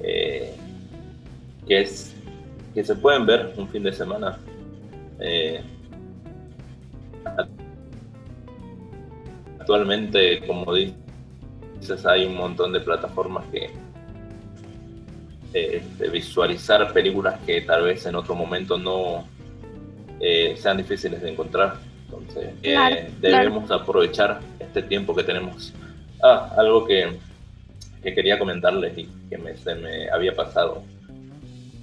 eh, 0.00 0.54
que, 1.66 1.80
es, 1.82 2.14
que 2.72 2.82
se 2.82 2.94
pueden 2.94 3.26
ver 3.26 3.52
un 3.58 3.68
fin 3.68 3.82
de 3.82 3.92
semana. 3.92 4.38
Actualmente, 9.58 10.46
como 10.46 10.72
dices, 10.72 12.06
hay 12.06 12.24
un 12.24 12.36
montón 12.36 12.72
de 12.72 12.80
plataformas 12.80 13.44
que 13.52 13.70
eh, 15.54 15.82
de 15.98 16.08
visualizar 16.10 16.92
películas 16.92 17.40
que 17.46 17.62
tal 17.62 17.84
vez 17.84 18.04
en 18.04 18.14
otro 18.14 18.34
momento 18.34 18.76
no 18.76 19.26
eh, 20.20 20.54
sean 20.58 20.76
difíciles 20.76 21.22
de 21.22 21.30
encontrar. 21.30 21.76
Entonces, 22.04 22.50
eh, 22.62 23.10
debemos 23.20 23.70
aprovechar 23.70 24.40
este 24.60 24.82
tiempo 24.82 25.14
que 25.14 25.22
tenemos. 25.22 25.72
Ah, 26.22 26.52
algo 26.56 26.86
que, 26.86 27.16
que 28.02 28.14
quería 28.14 28.38
comentarles 28.38 28.98
y 28.98 29.08
que 29.30 29.38
me, 29.38 29.56
se 29.56 29.74
me 29.74 30.10
había 30.10 30.34
pasado. 30.34 30.82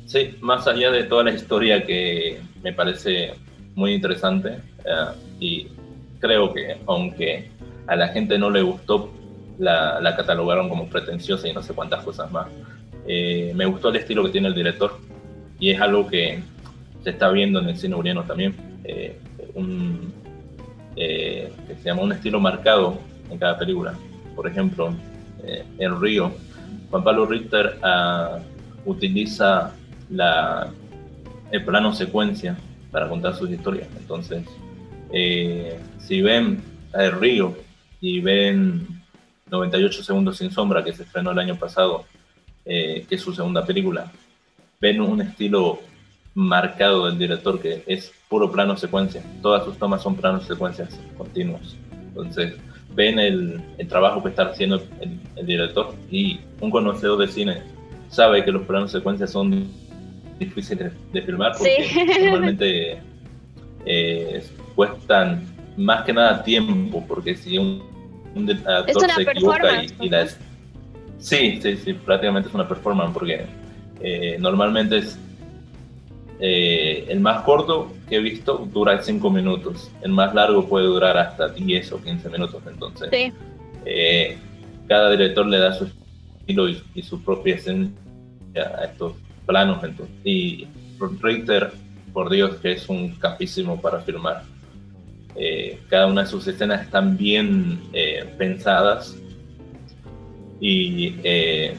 Sí, 0.05 0.35
más 0.41 0.67
allá 0.67 0.91
de 0.91 1.03
toda 1.03 1.23
la 1.23 1.31
historia 1.31 1.83
que 1.83 2.39
me 2.61 2.71
parece 2.71 3.33
muy 3.73 3.93
interesante 3.93 4.59
y 5.39 5.67
creo 6.19 6.53
que 6.53 6.77
aunque 6.87 7.49
a 7.87 7.95
la 7.95 8.07
gente 8.09 8.37
no 8.37 8.49
le 8.49 8.61
gustó, 8.61 9.11
la, 9.57 10.13
catalogaron 10.15 10.69
como 10.69 10.87
pretenciosa 10.87 11.47
y 11.47 11.53
no 11.53 11.61
sé 11.61 11.73
cuántas 11.73 12.03
cosas 12.03 12.31
más. 12.31 12.47
Eh, 13.07 13.53
me 13.55 13.65
gustó 13.65 13.89
el 13.89 13.97
estilo 13.97 14.23
que 14.23 14.31
tiene 14.31 14.47
el 14.47 14.55
director 14.55 14.97
y 15.59 15.69
es 15.69 15.79
algo 15.79 16.07
que 16.07 16.41
se 17.03 17.11
está 17.11 17.29
viendo 17.29 17.59
en 17.59 17.69
el 17.69 17.77
cine 17.77 17.95
uriano 17.95 18.23
también. 18.23 18.55
Eh, 18.83 19.17
un, 19.53 20.13
se 20.95 21.51
llama 21.83 22.01
un 22.01 22.13
estilo 22.13 22.39
marcado 22.39 22.99
en 23.29 23.37
cada 23.37 23.57
película. 23.57 23.93
Por 24.35 24.47
ejemplo, 24.47 24.93
en 25.43 26.01
Río, 26.01 26.31
Juan 26.89 27.03
Pablo 27.03 27.25
Richter 27.25 27.77
ah, 27.83 28.39
utiliza 28.85 29.73
la, 30.09 30.71
el 31.51 31.63
plano 31.63 31.93
secuencia 31.93 32.57
para 32.91 33.09
contar 33.09 33.35
sus 33.35 33.49
historias. 33.49 33.87
Entonces, 33.97 34.43
eh, 35.11 35.79
si 35.99 36.21
ven 36.21 36.63
El 36.93 37.11
Río 37.13 37.57
y 38.01 38.19
ven 38.21 38.87
98 39.49 40.03
segundos 40.03 40.37
sin 40.37 40.51
sombra, 40.51 40.83
que 40.83 40.93
se 40.93 41.03
estrenó 41.03 41.31
el 41.31 41.39
año 41.39 41.55
pasado, 41.55 42.05
eh, 42.65 43.05
que 43.07 43.15
es 43.15 43.21
su 43.21 43.33
segunda 43.33 43.65
película, 43.65 44.11
ven 44.81 45.01
un 45.01 45.21
estilo 45.21 45.79
marcado 46.33 47.05
del 47.05 47.17
director 47.17 47.61
que 47.61 47.83
es 47.87 48.11
puro 48.29 48.51
plano 48.51 48.75
secuencia. 48.75 49.23
Todas 49.41 49.63
sus 49.63 49.77
tomas 49.77 50.01
son 50.01 50.15
planos 50.15 50.45
secuencias 50.45 50.99
continuos. 51.17 51.77
Entonces, 51.91 52.55
ven 52.93 53.19
el, 53.19 53.61
trabajo 53.87 54.23
que 54.23 54.29
está 54.29 54.43
haciendo 54.43 54.81
el, 55.35 55.45
director 55.45 55.93
y 56.09 56.39
un 56.59 56.71
conocedor 56.71 57.19
de 57.19 57.27
cine 57.27 57.61
sabe 58.09 58.43
que 58.43 58.51
los 58.51 58.63
planos 58.65 58.91
secuencias 58.91 59.31
son 59.31 59.67
difíciles 60.39 60.91
de 61.11 61.21
filmar 61.21 61.53
porque 61.57 62.19
normalmente 62.21 63.01
eh, 63.85 64.43
cuestan 64.75 65.45
más 65.77 66.03
que 66.05 66.13
nada 66.13 66.43
tiempo, 66.43 67.03
porque 67.07 67.35
si 67.35 67.57
un 67.57 67.83
un 68.35 68.49
actor 68.51 69.09
se 69.09 69.21
equivoca 69.21 69.81
y, 69.83 69.87
y 70.01 70.09
la 70.09 70.23
es- 70.23 70.37
Sí, 71.17 71.57
sí, 71.61 71.77
sí, 71.77 71.93
prácticamente 71.93 72.49
es 72.49 72.53
una 72.55 72.67
performance 72.67 73.13
porque 73.13 73.45
eh, 74.01 74.35
normalmente 74.39 74.97
es 74.97 75.17
eh, 76.39 77.05
el 77.07 77.21
más 77.21 77.43
corto 77.43 77.93
que 78.09 78.17
he 78.17 78.19
visto 78.19 78.67
dura 78.73 79.01
5 79.01 79.29
minutos, 79.31 79.89
el 80.01 80.11
más 80.11 80.35
largo 80.35 80.67
puede 80.67 80.85
durar 80.85 81.17
hasta 81.17 81.47
10 81.47 81.93
o 81.93 82.01
15 82.03 82.29
minutos, 82.29 82.61
entonces 82.67 83.09
Sí. 83.11 83.31
eh, 83.85 84.37
cada 84.89 85.09
director 85.11 85.45
le 85.47 85.57
da 85.59 85.71
su 85.73 85.85
estilo 85.85 86.67
y, 86.67 86.83
y 86.93 87.01
su 87.01 87.23
propia 87.23 87.55
esencia 87.55 87.95
a 88.55 88.83
estos 88.85 89.13
planos. 89.45 89.81
entonces. 89.83 90.13
Y 90.25 90.67
Richter, 91.21 91.71
por 92.13 92.29
Dios, 92.29 92.57
que 92.57 92.73
es 92.73 92.89
un 92.89 93.15
capísimo 93.15 93.79
para 93.81 94.01
filmar. 94.01 94.43
Eh, 95.37 95.79
cada 95.89 96.07
una 96.07 96.21
de 96.21 96.27
sus 96.27 96.47
escenas 96.47 96.81
están 96.81 97.17
bien 97.17 97.81
eh, 97.93 98.23
pensadas 98.37 99.17
y 100.61 101.15
eh, 101.23 101.75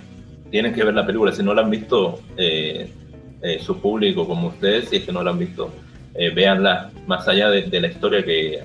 tienen 0.51 0.75
que 0.75 0.85
ver 0.85 0.95
la 0.95 1.07
película. 1.07 1.33
Si 1.33 1.43
no 1.43 1.55
la 1.55 1.63
han 1.63 1.71
visto, 1.71 2.21
eh, 2.37 2.91
eh, 3.43 3.59
su 3.61 3.81
público 3.81 4.27
como 4.27 4.49
ustedes, 4.49 4.89
si 4.91 4.97
es 4.97 5.05
que 5.05 5.13
no 5.13 5.23
la 5.23 5.31
han 5.31 5.39
visto, 5.39 5.73
véanla. 6.35 6.91
Más 7.07 7.27
allá 7.29 7.51
de, 7.51 7.63
de 7.63 7.81
la 7.81 7.89
historia 7.89 8.23
que 8.25 8.61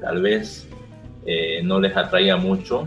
tal 0.00 0.20
vez 0.22 0.68
no 1.62 1.80
les 1.80 1.96
atraiga 1.96 2.36
mucho 2.36 2.86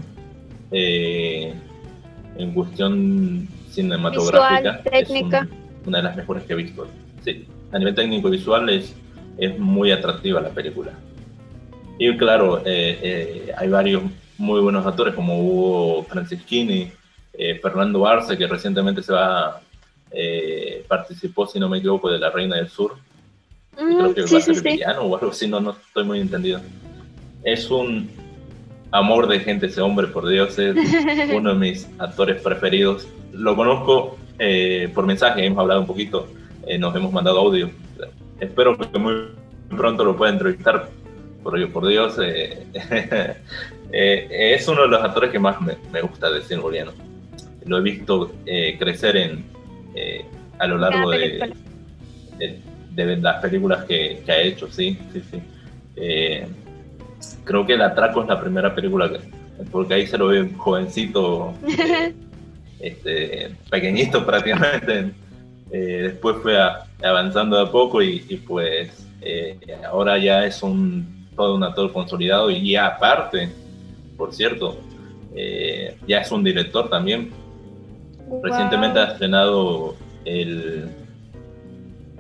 en 0.72 2.52
cuestión 2.54 3.48
cinematográfica. 3.72 4.72
Visual, 4.78 4.84
técnica. 4.84 5.38
Es 5.40 5.44
un- 5.52 5.66
una 5.88 5.98
de 6.00 6.04
las 6.04 6.16
mejores 6.16 6.44
que 6.44 6.54
he 6.54 6.56
visto. 6.56 6.88
Sí, 7.24 7.46
a 7.72 7.80
nivel 7.80 7.96
técnico 7.96 8.28
y 8.28 8.32
visual 8.32 8.70
es, 8.70 8.96
es 9.38 9.58
muy 9.60 9.92
atractiva 9.92 10.42
la 10.42 10.50
película. 10.50 10.92
Y 11.98 12.16
claro, 12.18 12.60
eh, 12.60 13.00
eh, 13.02 13.52
hay 13.58 13.70
varios 13.70 14.04
muy 14.38 14.60
buenos 14.62 14.86
actores 14.86 15.14
como 15.14 15.40
Hugo 15.40 16.04
Franceschini, 16.04 16.92
eh, 17.34 17.60
Fernando 17.62 18.06
Arce, 18.06 18.38
que 18.38 18.48
recientemente 18.48 19.02
se 19.02 19.14
va, 19.14 19.62
eh, 20.12 20.84
participó, 20.88 21.48
si 21.48 21.60
no 21.60 21.70
me 21.70 21.78
equivoco, 21.78 22.12
de 22.12 22.20
La 22.20 22.30
Reina 22.30 22.58
del 22.58 22.70
Sur 22.70 22.98
Mm, 23.80 23.98
creo 23.98 24.14
que 24.14 24.22
va 24.22 24.28
sí, 24.28 24.36
a 24.36 24.40
sí, 24.40 24.46
ser 24.46 24.56
sí. 24.56 24.70
villano 24.78 25.02
o 25.02 25.16
algo 25.16 25.32
así, 25.32 25.48
no, 25.48 25.60
no 25.60 25.72
estoy 25.72 26.04
muy 26.04 26.20
entendido. 26.20 26.62
Es 27.44 27.70
un 27.70 28.10
amor 28.92 29.28
de 29.28 29.40
gente 29.40 29.68
ese 29.68 29.82
hombre, 29.82 30.08
por 30.08 30.28
Dios, 30.28 30.58
es 30.60 30.76
uno 31.34 31.54
de 31.54 31.60
mis 31.60 31.90
actores 32.00 32.42
preferidos. 32.42 33.08
Lo 33.34 33.56
conozco 33.56 34.18
eh, 34.40 34.90
por 34.94 35.06
mensaje, 35.06 35.46
hemos 35.46 35.60
hablado 35.60 35.82
un 35.82 35.88
poquito, 35.88 36.28
eh, 36.68 36.78
nos 36.78 36.96
hemos 36.96 37.12
mandado 37.12 37.40
audio. 37.40 37.70
Espero 38.40 38.78
que 38.78 38.98
muy 38.98 39.14
pronto 39.70 40.04
lo 40.04 40.16
pueda 40.16 40.32
entrevistar, 40.32 40.90
porque 41.46 41.68
por 41.68 41.88
Dios, 41.88 42.18
eh, 42.24 42.66
eh, 43.92 44.28
es 44.56 44.68
uno 44.68 44.82
de 44.82 44.88
los 44.88 45.04
actores 45.04 45.30
que 45.30 45.38
más 45.38 45.62
me, 45.62 45.76
me 45.94 46.02
gusta 46.02 46.32
de 46.32 46.42
cine 46.42 46.60
boliviano. 46.60 46.92
Lo 47.68 47.78
he 47.78 47.82
visto 47.82 48.34
eh, 48.48 48.76
crecer 48.80 49.16
en, 49.16 49.46
a 50.58 50.66
lo 50.66 50.80
largo 50.80 51.12
de, 51.12 51.54
de, 52.40 52.60
de 52.96 53.18
las 53.18 53.40
películas 53.44 53.86
que, 53.86 54.24
que 54.26 54.32
ha 54.32 54.42
hecho, 54.42 54.72
sí, 54.72 54.98
sí, 55.14 55.22
sí. 55.30 55.40
Creo 57.44 57.64
que 57.64 57.74
El 57.74 57.84
Atraco 57.84 58.24
es 58.24 58.28
la 58.28 58.42
primera 58.42 58.74
película 58.74 59.08
que, 59.08 59.20
porque 59.72 59.94
ahí 59.94 60.08
se 60.08 60.18
lo 60.18 60.30
ve 60.30 60.50
jovencito, 60.58 61.54
este, 62.80 63.52
pequeñito 63.70 64.26
prácticamente. 64.26 65.12
Después 65.70 66.38
fue 66.42 66.60
a- 66.60 66.88
avanzando 67.04 67.58
de 67.58 67.64
a 67.70 67.72
poco 67.72 68.02
y, 68.02 68.26
y 68.30 68.38
pues 68.38 69.08
eh, 69.22 69.60
ahora 69.88 70.18
ya 70.18 70.44
es 70.44 70.64
un 70.64 71.15
todo 71.36 71.56
un 71.56 71.64
actor 71.64 71.92
consolidado 71.92 72.50
y 72.50 72.72
ya 72.72 72.88
aparte, 72.88 73.50
por 74.18 74.34
cierto, 74.34 74.78
eh, 75.36 75.98
ya 76.08 76.20
es 76.20 76.32
un 76.32 76.44
director 76.44 76.90
también. 76.90 77.32
Recientemente 78.42 79.00
ha 79.00 79.06
estrenado 79.06 79.96
el, 80.24 80.90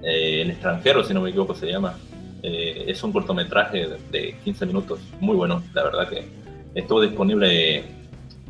eh, 0.04 0.42
el 0.42 0.52
extranjero, 0.52 1.04
si 1.04 1.14
no 1.14 1.22
me 1.22 1.30
equivoco, 1.30 1.56
se 1.56 1.68
llama. 1.68 1.98
Eh, 2.44 2.86
es 2.88 3.04
un 3.04 3.12
cortometraje 3.12 3.88
de, 3.88 3.98
de 4.12 4.36
15 4.44 4.66
minutos, 4.68 5.00
muy 5.20 5.36
bueno, 5.36 5.64
la 5.74 5.84
verdad 5.84 6.10
que 6.10 6.28
estuvo 6.76 7.02
disponible 7.02 7.84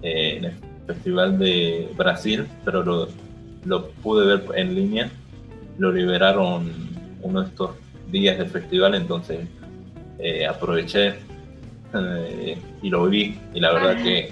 en 0.02 0.46
el 0.46 0.54
Festival 0.86 1.40
de 1.40 1.90
Brasil, 1.96 2.46
pero 2.64 2.84
lo, 2.84 3.08
lo 3.66 3.88
pude 3.90 4.26
ver 4.26 4.44
en 4.56 4.76
línea. 4.76 5.12
Lo 5.78 5.92
liberaron 5.92 6.72
uno 7.22 7.42
de 7.42 7.48
estos 7.48 7.72
días 8.12 8.38
del 8.38 8.50
festival, 8.50 8.96
entonces 8.96 9.48
eh, 10.20 10.46
aproveché 10.46 11.16
eh, 11.94 12.58
y 12.82 12.90
lo 12.90 13.06
vi. 13.08 13.40
Y 13.54 13.60
la 13.60 13.74
verdad 13.74 14.04
que 14.04 14.32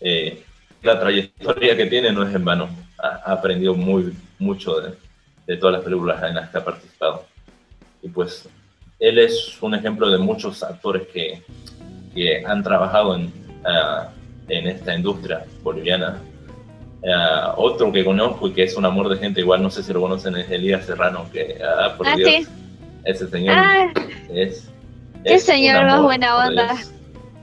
eh, 0.00 0.42
la 0.82 0.98
trayectoria 0.98 1.76
que 1.76 1.86
tiene 1.86 2.12
no 2.12 2.22
es 2.26 2.34
en 2.34 2.44
vano. 2.44 2.68
Ha, 2.98 3.22
ha 3.30 3.32
aprendido 3.32 3.74
muy 3.74 4.12
mucho 4.38 4.80
de, 4.80 4.94
de 5.46 5.56
todas 5.56 5.74
las 5.74 5.84
películas 5.84 6.22
en 6.22 6.34
las 6.34 6.50
que 6.50 6.58
ha 6.58 6.64
participado. 6.64 7.24
Y 8.02 8.08
pues 8.08 8.48
él 8.98 9.18
es 9.18 9.56
un 9.62 9.74
ejemplo 9.74 10.10
de 10.10 10.18
muchos 10.18 10.62
actores 10.62 11.06
que, 11.08 11.42
que 12.14 12.44
han 12.44 12.62
trabajado 12.62 13.16
en, 13.16 13.32
ah, 13.64 14.10
en 14.48 14.68
esta 14.68 14.94
industria 14.94 15.44
boliviana. 15.62 16.18
Ah, 17.06 17.54
otro 17.56 17.90
que 17.90 18.04
conozco 18.04 18.48
y 18.48 18.52
que 18.52 18.64
es 18.64 18.76
un 18.76 18.84
amor 18.84 19.08
de 19.08 19.16
gente, 19.16 19.40
igual 19.40 19.62
no 19.62 19.70
sé 19.70 19.82
si 19.82 19.92
lo 19.92 20.02
conocen, 20.02 20.36
es 20.36 20.50
Elías 20.50 20.84
Serrano, 20.84 21.26
que, 21.32 21.58
ah, 21.64 21.94
por 21.96 22.06
Ah, 22.06 22.14
Dios, 22.16 22.30
sí. 22.30 22.46
ese 23.04 23.26
señor 23.28 23.54
Ah, 23.56 23.92
es... 24.32 24.69
Qué 25.24 25.38
señor 25.38 25.84
más 25.86 26.02
buena 26.02 26.36
onda. 26.46 26.74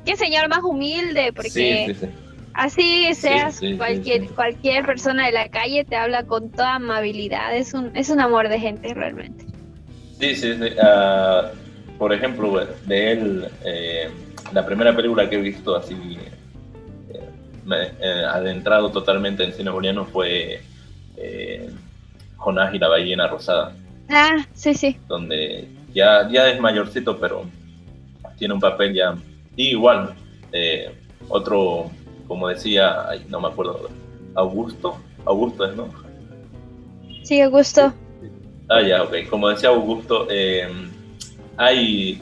Qué 0.05 0.15
señor 0.15 0.47
más 0.49 0.63
humilde, 0.63 1.31
porque 1.33 1.49
Sí, 1.85 1.93
sí, 1.93 2.05
sí. 2.05 2.11
así 2.53 3.13
seas 3.13 3.61
cualquier 3.77 4.29
cualquier 4.33 4.85
persona 4.85 5.25
de 5.25 5.31
la 5.33 5.49
calle 5.49 5.83
te 5.83 5.95
habla 5.95 6.23
con 6.23 6.49
toda 6.49 6.75
amabilidad. 6.75 7.55
Es 7.55 7.73
un 7.73 7.91
es 7.95 8.09
un 8.09 8.19
amor 8.21 8.47
de 8.49 8.59
gente 8.59 8.93
realmente. 8.93 9.43
Sí, 10.19 10.35
sí, 10.35 10.53
sí. 10.53 10.69
Ah, 10.81 11.51
por 11.99 12.13
ejemplo, 12.13 12.65
de 12.85 13.11
él, 13.11 13.47
eh, 13.65 14.09
la 14.53 14.65
primera 14.65 14.95
película 14.95 15.29
que 15.29 15.35
he 15.35 15.41
visto 15.41 15.75
así, 15.75 15.95
eh, 17.09 17.29
me- 17.65 17.87
eh, 17.99 18.25
adentrado 18.25 18.91
totalmente 18.91 19.43
en 19.43 19.51
cine 19.53 19.69
boliviano 19.71 20.05
fue 20.05 20.61
Jonás 22.37 22.73
y 22.73 22.79
la 22.79 22.87
ballena 22.87 23.27
rosada, 23.27 23.73
Ah, 24.09 24.45
sí, 24.53 24.73
sí. 24.73 24.95
donde 25.07 25.67
ya, 25.93 26.29
ya 26.31 26.47
es 26.49 26.59
mayorcito, 26.61 27.19
pero 27.19 27.43
tiene 28.37 28.53
un 28.53 28.59
papel 28.59 28.93
ya. 28.93 29.15
Y 29.55 29.69
igual, 29.69 30.13
eh, 30.51 30.91
otro, 31.29 31.89
como 32.27 32.47
decía, 32.47 33.09
ay, 33.09 33.25
no 33.29 33.41
me 33.41 33.47
acuerdo, 33.47 33.89
Augusto, 34.35 34.97
Augusto 35.25 35.65
es, 35.65 35.75
¿no? 35.75 35.89
Sí, 37.23 37.41
Augusto. 37.41 37.93
Ah, 38.69 38.81
ya, 38.81 39.03
ok. 39.03 39.27
Como 39.29 39.49
decía 39.49 39.69
Augusto, 39.69 40.27
eh, 40.29 40.67
hay 41.57 42.21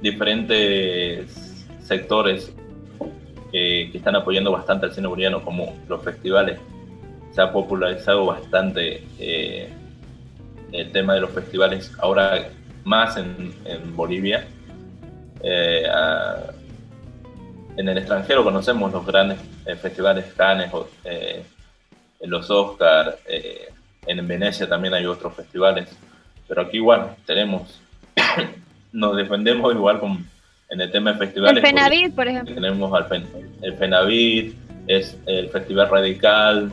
diferentes 0.00 1.66
sectores 1.80 2.52
que, 3.50 3.88
que 3.90 3.98
están 3.98 4.16
apoyando 4.16 4.52
bastante 4.52 4.86
al 4.86 4.92
cine 4.92 5.08
boliviano, 5.08 5.42
como 5.44 5.76
los 5.88 6.02
festivales. 6.02 6.58
Se 7.32 7.42
ha 7.42 7.52
popularizado 7.52 8.26
bastante 8.26 9.04
eh, 9.18 9.68
el 10.72 10.92
tema 10.92 11.14
de 11.14 11.20
los 11.20 11.30
festivales, 11.30 11.92
ahora 11.98 12.48
más 12.84 13.16
en, 13.16 13.52
en 13.64 13.96
Bolivia. 13.96 14.46
Eh, 15.42 15.84
en 17.76 17.88
el 17.88 17.98
extranjero 17.98 18.42
conocemos 18.42 18.92
los 18.92 19.04
grandes 19.06 19.38
eh, 19.66 19.76
festivales, 19.76 20.24
Cannes, 20.36 20.70
eh, 21.04 21.42
los 22.22 22.50
Oscar, 22.50 23.18
eh, 23.26 23.68
en 24.06 24.26
Venecia 24.26 24.68
también 24.68 24.94
hay 24.94 25.04
otros 25.06 25.34
festivales, 25.34 25.88
pero 26.48 26.62
aquí 26.62 26.78
igual 26.78 27.14
tenemos, 27.26 27.80
nos 28.92 29.16
defendemos 29.16 29.74
igual 29.74 30.00
con, 30.00 30.26
en 30.70 30.80
el 30.80 30.90
tema 30.90 31.12
de 31.12 31.18
El 31.18 31.26
festivales. 31.26 31.60
porque 31.62 31.68
Fenavid, 31.68 32.14
por 32.14 32.28
ejemplo. 32.28 32.54
Tenemos 32.54 32.92
al 32.94 33.08
Fen- 33.08 33.26
el 33.62 33.74
Fenavid, 33.76 34.54
es 34.86 35.18
el 35.26 35.50
Festival 35.50 35.90
Radical, 35.90 36.72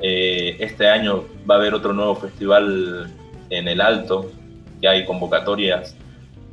eh, 0.00 0.56
este 0.60 0.88
año 0.88 1.24
va 1.48 1.56
a 1.56 1.58
haber 1.58 1.74
otro 1.74 1.92
nuevo 1.92 2.14
festival 2.16 3.10
en 3.50 3.68
el 3.68 3.80
Alto, 3.82 4.30
que 4.80 4.88
hay 4.88 5.04
convocatorias. 5.04 5.94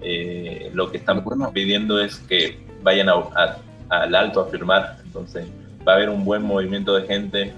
Eh, 0.02 0.70
lo 0.74 0.92
que 0.92 0.98
están 0.98 1.24
Bueno. 1.24 1.52
pidiendo 1.52 2.00
es 2.00 2.18
que 2.20 2.60
vayan 2.84 3.10
a- 3.10 3.14
a- 3.14 3.58
al 3.90 4.14
Alto 4.16 4.42
a 4.42 4.46
firmar, 4.48 4.98
entonces 5.04 5.48
va 5.88 5.94
a 5.94 5.96
haber 5.96 6.10
un 6.10 6.24
buen 6.26 6.44
movimiento 6.44 6.96
de 6.96 7.08
gente, 7.08 7.54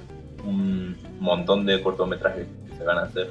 un 0.46 0.96
montón 1.20 1.66
de 1.66 1.82
cortometrajes 1.82 2.48
que 2.68 2.76
se 2.78 2.84
van 2.84 3.00
a 3.00 3.02
hacer. 3.04 3.30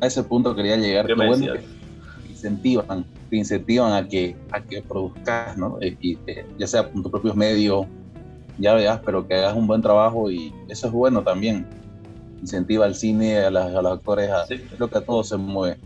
A 0.00 0.06
ese 0.06 0.22
punto 0.24 0.54
quería 0.54 0.76
llegar. 0.76 1.06
¿Qué 1.06 1.14
me 1.14 1.26
bueno 1.26 1.52
que 1.52 1.60
incentivan, 2.28 3.04
te 3.28 3.36
incentivan 3.36 3.92
a 3.92 4.08
que, 4.08 4.36
a 4.50 4.60
que 4.60 4.82
produzcas, 4.82 5.56
¿no? 5.56 5.78
Y, 5.80 5.96
y, 6.00 6.18
eh, 6.26 6.44
ya 6.58 6.66
sea 6.66 6.88
con 6.90 7.02
tus 7.02 7.10
propios 7.12 7.36
medios, 7.36 7.86
ya 8.58 8.74
veas, 8.74 9.00
pero 9.04 9.26
que 9.28 9.34
hagas 9.34 9.54
un 9.54 9.66
buen 9.66 9.80
trabajo 9.82 10.30
y 10.30 10.52
eso 10.68 10.86
es 10.88 10.92
bueno 10.92 11.22
también. 11.22 11.66
Incentiva 12.40 12.86
al 12.86 12.94
cine, 12.94 13.38
a, 13.38 13.50
las- 13.50 13.74
a 13.74 13.82
los 13.82 13.92
actores, 13.92 14.30
a, 14.30 14.46
Sí. 14.46 14.58
creo 14.74 14.88
que 14.88 14.98
a 14.98 15.02
todos 15.02 15.28
se 15.28 15.36
mueve. 15.36 15.78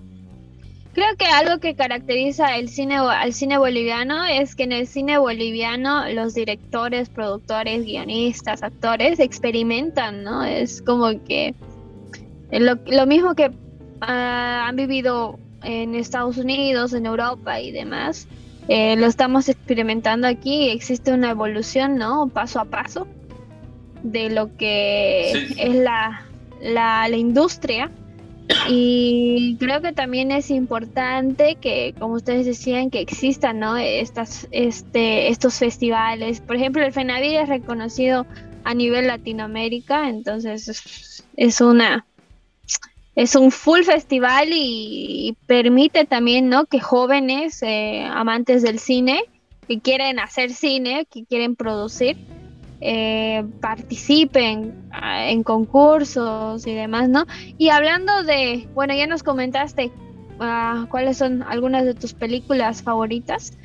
Creo 0.94 1.16
que 1.18 1.26
algo 1.26 1.59
que 1.59 1.74
caracteriza 1.74 2.57
el 2.57 2.68
cine 2.68 2.94
al 2.98 3.33
cine 3.33 3.59
boliviano 3.59 4.24
es 4.24 4.54
que 4.54 4.62
en 4.62 4.70
el 4.70 4.87
cine 4.87 5.18
boliviano 5.18 6.09
los 6.11 6.35
directores, 6.35 7.09
productores, 7.09 7.85
guionistas, 7.85 8.62
actores 8.62 9.18
experimentan, 9.18 10.22
¿no? 10.22 10.44
Es 10.44 10.83
como 10.83 11.09
que 11.24 11.57
lo, 12.52 12.78
lo 12.87 13.07
mismo 13.07 13.35
que 13.35 13.50
ah, 14.02 14.66
han 14.68 14.76
vivido 14.76 15.40
en 15.64 15.96
Estados 15.96 16.38
Unidos, 16.38 16.92
en 16.92 17.07
Europa 17.07 17.61
y 17.61 17.72
demás, 17.72 18.28
eh, 18.68 18.94
lo 18.94 19.07
estamos 19.07 19.48
experimentando 19.48 20.28
aquí. 20.28 20.68
Existe 20.70 21.12
una 21.12 21.30
evolución, 21.30 21.96
¿no? 21.96 22.28
Paso 22.28 22.61
a 22.61 22.66
paso 22.66 23.09
de 24.04 24.30
lo 24.30 24.57
que 24.57 25.33
es 25.59 25.74
la, 25.74 26.24
la, 26.62 27.09
la 27.09 27.16
industria 27.16 27.90
y 28.68 29.57
creo 29.59 29.80
que 29.80 29.92
también 29.92 30.30
es 30.30 30.50
importante 30.50 31.57
que, 31.61 31.94
como 31.98 32.14
ustedes 32.14 32.46
decían, 32.46 32.90
que 32.90 33.00
existan 33.00 33.59
¿no? 33.59 33.76
Estas, 33.76 34.48
este, 34.50 35.28
estos 35.28 35.59
festivales. 35.59 36.40
Por 36.40 36.57
ejemplo, 36.57 36.85
el 36.85 36.92
FENAVID 36.92 37.40
es 37.40 37.48
reconocido 37.48 38.26
a 38.64 38.74
nivel 38.74 39.07
Latinoamérica, 39.07 40.09
entonces 40.09 41.24
es 41.37 41.61
una 41.61 42.07
es 43.14 43.37
un 43.37 43.50
full 43.52 43.83
festival 43.83 44.48
y, 44.52 45.37
permite 45.46 46.04
también 46.04 46.48
¿no? 46.48 46.66
que 46.66 46.80
jóvenes 46.80 47.62
eh, 47.62 48.04
amantes 48.11 48.62
del 48.62 48.78
cine, 48.78 49.24
que 49.68 49.80
quieren 49.80 50.18
hacer 50.18 50.52
cine, 50.52 51.07
que 51.11 51.24
quieren 51.24 51.54
producir, 51.54 52.16
eh, 52.86 53.42
participen 53.62 54.90
ah, 54.92 55.30
en 55.30 55.42
concursos 55.42 56.66
y 56.66 56.74
demás, 56.74 57.08
¿no? 57.08 57.24
Y 57.56 57.70
hablando 57.70 58.24
de, 58.24 58.68
bueno, 58.74 58.92
ya 58.94 59.06
nos 59.06 59.22
comentaste 59.22 59.90
uh, 60.38 60.86
cuáles 60.88 61.16
son 61.16 61.42
algunas 61.44 61.86
de 61.86 61.94
tus 61.94 62.12
películas 62.12 62.82
favoritas 62.82 63.56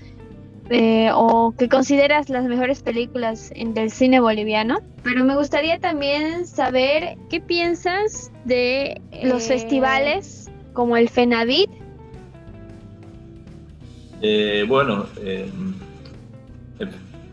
eh, 0.70 1.10
o 1.14 1.52
que 1.52 1.68
consideras 1.68 2.30
las 2.30 2.46
mejores 2.46 2.82
películas 2.82 3.52
en, 3.56 3.74
del 3.74 3.92
cine 3.92 4.22
boliviano, 4.22 4.80
pero 5.04 5.26
me 5.26 5.36
gustaría 5.36 5.80
también 5.80 6.48
saber 6.48 7.18
qué 7.30 7.42
piensas 7.42 8.32
de 8.46 9.02
los 9.22 9.44
eh, 9.44 9.48
festivales 9.50 10.50
como 10.72 10.96
el 10.96 11.10
FENAVIT. 11.10 11.70
bueno, 14.70 15.08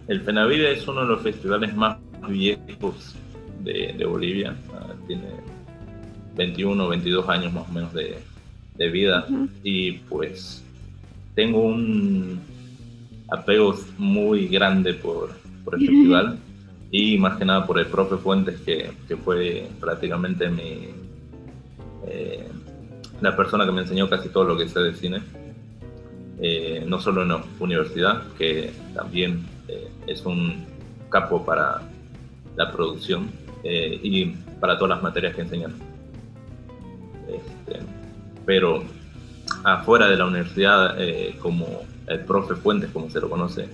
el 0.09 0.21
FENAVIDE 0.21 0.73
es 0.73 0.87
uno 0.87 1.03
de 1.03 1.09
los 1.09 1.23
festivales 1.23 1.75
más 1.75 1.99
viejos 2.29 3.17
de, 3.63 4.05
Bolivia. 4.05 4.55
Tiene 5.07 5.29
21 6.37 6.85
o 6.85 6.89
22 6.89 7.29
años 7.29 7.53
más 7.53 7.69
o 7.69 7.73
menos 7.73 7.93
de, 7.93 8.19
vida. 8.91 9.27
Y 9.65 9.93
pues 9.93 10.65
tengo 11.35 11.61
un 11.61 12.41
apego 13.29 13.75
muy 13.99 14.47
grande 14.49 14.95
por, 14.95 15.31
el 15.73 15.79
festival. 15.87 16.39
Y 16.93 17.19
más 17.19 17.37
que 17.37 17.45
nada 17.45 17.67
por 17.67 17.79
el 17.81 17.87
profe 17.87 18.17
Fuentes, 18.17 18.61
que, 18.61 18.93
fue 19.25 19.69
prácticamente 19.81 20.49
mi, 20.49 20.89
eh, 22.07 22.47
la 23.21 23.37
persona 23.37 23.67
que 23.67 23.73
me 23.73 23.81
enseñó 23.83 24.09
casi 24.09 24.29
todo 24.29 24.45
lo 24.45 24.57
que 24.57 24.69
sé 24.69 24.79
de 24.81 24.95
cine. 24.95 25.21
Eh, 26.39 26.85
no 26.87 27.01
solo 27.01 27.23
en 27.23 27.29
la 27.31 27.43
universidad, 27.59 28.23
que 28.39 28.71
también 28.95 29.56
es 30.07 30.25
un 30.25 30.67
capo 31.09 31.45
para 31.45 31.83
la 32.57 32.73
producción 32.73 33.31
eh, 33.63 33.99
y 34.03 34.27
para 34.61 34.77
todas 34.79 34.97
las 34.97 35.03
materias 35.03 35.35
que 35.35 35.43
enseñan. 35.43 35.75
Este, 37.29 37.81
pero 38.45 38.85
afuera 39.65 40.09
de 40.09 40.17
la 40.17 40.27
universidad, 40.27 41.01
eh, 41.01 41.37
como 41.41 41.85
el 42.07 42.21
profe 42.21 42.55
Fuentes, 42.55 42.91
como 42.91 43.11
se 43.11 43.21
lo 43.21 43.29
conoce, 43.29 43.69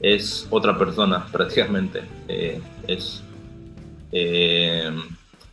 es 0.00 0.46
otra 0.50 0.76
persona 0.76 1.24
prácticamente. 1.32 2.02
es 2.86 3.22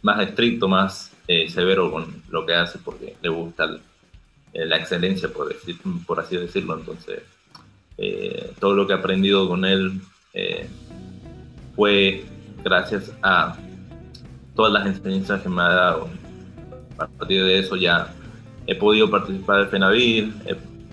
más 0.01 0.21
estricto, 0.21 0.67
más 0.67 1.11
severo 1.27 1.91
con 1.91 2.23
lo 2.29 2.45
que 2.45 2.53
hace 2.55 2.79
porque 2.79 3.15
le 3.21 3.29
gusta 3.29 3.79
la 4.53 4.77
excelencia, 4.77 5.29
por, 5.29 5.49
decir, 5.49 5.77
por 6.05 6.19
así 6.19 6.37
decirlo. 6.37 6.77
Entonces, 6.77 7.21
eh, 7.97 8.51
todo 8.59 8.73
lo 8.73 8.87
que 8.87 8.93
he 8.93 8.95
aprendido 8.95 9.47
con 9.47 9.65
él 9.65 10.01
eh, 10.33 10.67
fue 11.75 12.25
gracias 12.63 13.11
a 13.21 13.55
todas 14.55 14.73
las 14.73 14.85
enseñanzas 14.87 15.41
que 15.41 15.49
me 15.49 15.61
ha 15.61 15.69
dado. 15.69 16.09
A 16.97 17.07
partir 17.07 17.43
de 17.43 17.59
eso 17.59 17.75
ya 17.75 18.13
he 18.67 18.75
podido 18.75 19.09
participar 19.09 19.59
del 19.59 19.67
FENAVIL, 19.67 20.33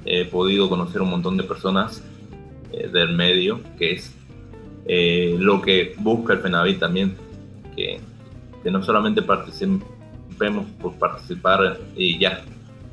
he, 0.04 0.24
podido 0.24 0.68
conocer 0.68 1.02
un 1.02 1.10
montón 1.10 1.36
de 1.36 1.44
personas 1.44 2.02
eh, 2.72 2.88
del 2.88 3.14
medio, 3.14 3.60
que 3.78 3.92
es 3.92 4.14
lo 5.38 5.60
que 5.62 5.94
busca 5.98 6.32
el 6.32 6.40
FENAVIL 6.40 6.78
también, 6.78 7.16
que, 7.76 8.00
que 8.62 8.70
no 8.70 8.82
solamente 8.82 9.22
participemos 9.22 10.66
por 10.80 10.94
participar 10.94 11.78
y 11.94 12.18
ya, 12.18 12.42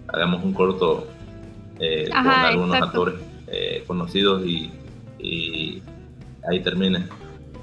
hagamos 0.07 0.43
un 0.43 0.53
corto 0.53 1.07
con 1.77 2.27
algunos 2.27 2.81
actores 2.81 3.15
eh, 3.49 3.83
conocidos 3.87 4.45
y, 4.45 4.69
ahí 6.49 6.59
termine. 6.61 7.05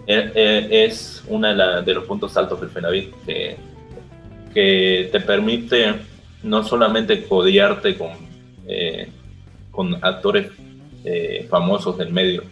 Eh, 0.07 0.33
eh, 0.35 0.85
es 0.87 1.23
uno 1.29 1.49
de, 1.83 1.95
los 1.95 2.05
puntos 2.05 2.37
altos 2.37 2.61
del 2.61 2.71
FENAVIT 2.71 3.15
que 4.55 5.09
te 5.11 5.21
permite 5.21 5.95
no 6.43 6.63
solamente 6.63 7.25
codiarte 7.25 7.97
con, 7.97 8.13
con 9.71 9.95
actores 10.05 10.51
famosos 11.49 11.99
del 11.99 12.13
medio, 12.13 12.45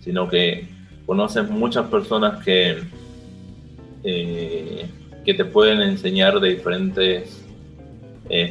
sino 0.00 0.28
que 0.28 0.68
conoces 1.06 1.48
muchas 1.48 1.86
personas 1.88 2.42
que, 2.44 2.82
que 4.02 5.34
te 5.34 5.44
pueden 5.44 5.80
enseñar 5.82 6.40
de 6.40 6.50
diferentes 6.50 7.44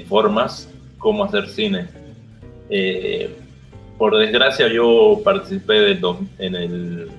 formas 0.07 0.71
cómo 0.97 1.23
hacer 1.23 1.49
cine 1.49 1.87
por 4.01 4.17
desgracia 4.17 4.67
yo 4.67 5.21
participé 5.23 5.91
en 6.39 6.55
el 6.55 7.11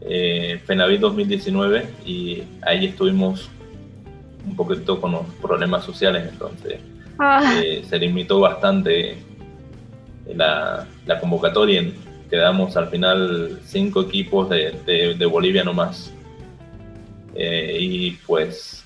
eh, 0.00 0.60
2019 0.64 1.88
y 2.06 2.44
ahí 2.62 2.86
estuvimos 2.86 3.50
un 4.46 4.54
poquito 4.54 5.00
con 5.00 5.10
los 5.10 5.26
problemas 5.42 5.84
sociales, 5.84 6.28
entonces 6.30 6.78
ah. 7.18 7.52
eh, 7.60 7.82
se 7.84 7.98
limitó 7.98 8.38
bastante 8.38 9.16
la, 10.32 10.86
convocatoria. 11.20 11.90
Quedamos 12.30 12.76
al 12.76 12.86
final 12.86 13.58
cinco 13.64 14.02
equipos 14.02 14.48
de, 14.48 15.28
Bolivia 15.28 15.64
nomás. 15.64 16.14
Eh, 17.34 17.78
y 17.80 18.10
pues 18.24 18.84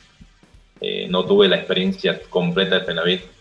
eh, 0.80 1.08
no 1.10 1.26
tuve 1.26 1.46
la 1.46 1.56
experiencia 1.56 2.18
completa 2.30 2.78
de 2.78 2.86
FENAVIT 2.86 3.39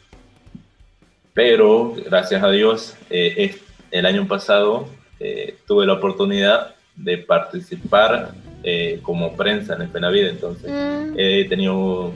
pero 1.33 1.93
gracias 2.05 2.43
a 2.43 2.49
Dios, 2.49 2.95
eh, 3.09 3.55
el 3.91 4.05
año 4.05 4.27
pasado 4.27 4.87
eh, 5.19 5.57
tuve 5.67 5.85
la 5.85 5.93
oportunidad 5.93 6.75
de 6.95 7.17
participar 7.17 8.31
eh, 8.63 8.99
como 9.01 9.35
prensa 9.35 9.75
en 9.75 9.83
el 9.83 9.89
Penavide, 9.89 10.29
entonces 10.29 10.69
mm. 10.69 11.13
he 11.17 11.45
tenido 11.45 12.13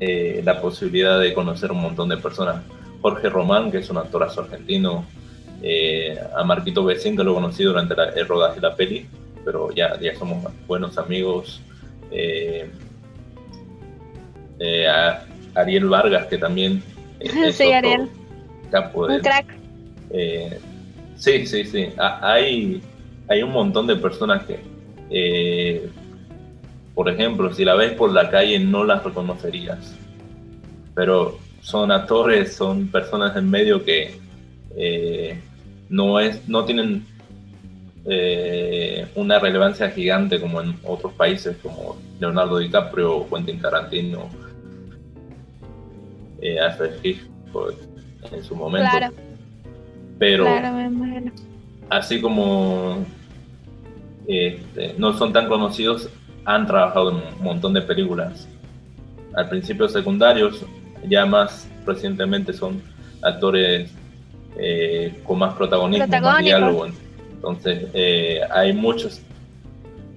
la 0.00 0.60
posibilidad 0.60 1.18
de 1.18 1.34
conocer 1.34 1.72
un 1.72 1.80
montón 1.80 2.08
de 2.08 2.16
personas. 2.18 2.62
Jorge 3.02 3.28
Román, 3.28 3.72
que 3.72 3.78
es 3.78 3.90
un 3.90 3.98
actorazo 3.98 4.42
argentino, 4.42 5.04
a 6.36 6.44
Marquito 6.44 6.84
Becín, 6.84 7.16
que 7.16 7.24
lo 7.24 7.34
conocí 7.34 7.64
durante 7.64 7.94
el 8.14 8.28
rodaje 8.28 8.60
de 8.60 8.68
la 8.68 8.76
peli, 8.76 9.08
pero 9.44 9.72
ya, 9.72 9.98
ya 9.98 10.14
somos 10.14 10.52
buenos 10.68 10.98
amigos. 10.98 11.60
a 14.88 15.24
Ariel 15.56 15.88
Vargas, 15.88 16.26
que 16.26 16.38
también 16.38 16.80
sí, 17.52 17.72
Ariel. 17.72 18.08
un 18.94 19.20
crack. 19.20 19.46
Eh, 20.10 20.58
sí, 21.16 21.46
sí, 21.46 21.64
sí. 21.64 21.88
hay, 21.98 22.82
hay 23.28 23.42
un 23.42 23.52
montón 23.52 23.86
de 23.86 23.96
personas 23.96 24.44
que, 24.44 24.60
eh, 25.10 25.88
por 26.94 27.08
ejemplo, 27.08 27.52
si 27.52 27.64
la 27.64 27.74
ves 27.74 27.92
por 27.92 28.12
la 28.12 28.30
calle 28.30 28.58
no 28.58 28.84
las 28.84 29.02
reconocerías. 29.02 29.96
Pero 30.94 31.38
son 31.60 31.92
actores, 31.92 32.54
son 32.54 32.88
personas 32.88 33.36
en 33.36 33.50
medio 33.50 33.84
que 33.84 34.14
eh, 34.76 35.38
no, 35.88 36.20
es, 36.20 36.48
no 36.48 36.64
tienen 36.64 37.04
una 39.16 39.38
relevancia 39.38 39.90
gigante 39.90 40.40
como 40.40 40.62
en 40.62 40.74
otros 40.82 41.12
países 41.12 41.58
como 41.62 41.98
Leonardo 42.18 42.56
DiCaprio 42.56 43.14
o 43.14 43.28
Quentin 43.28 43.60
Tarantino 43.60 44.30
eh, 46.40 46.58
en 48.32 48.44
su 48.44 48.54
momento. 48.54 48.90
Pero 50.18 50.46
así 51.90 52.20
como 52.20 53.04
este, 54.26 54.94
no 54.98 55.12
son 55.14 55.32
tan 55.32 55.48
conocidos, 55.48 56.10
han 56.44 56.66
trabajado 56.66 57.10
en 57.10 57.16
un 57.16 57.44
montón 57.44 57.72
de 57.72 57.82
películas. 57.82 58.48
Al 59.34 59.48
principio 59.48 59.88
secundarios, 59.88 60.64
ya 61.08 61.24
más 61.24 61.68
recientemente 61.86 62.52
son 62.52 62.82
actores 63.22 63.90
eh, 64.58 65.20
con 65.24 65.38
más 65.38 65.54
protagonismo, 65.54 66.06
más 66.06 66.42
diálogo. 66.42 66.86
Entonces, 67.32 67.88
eh, 67.94 68.40
hay 68.50 68.72
muchos, 68.72 69.22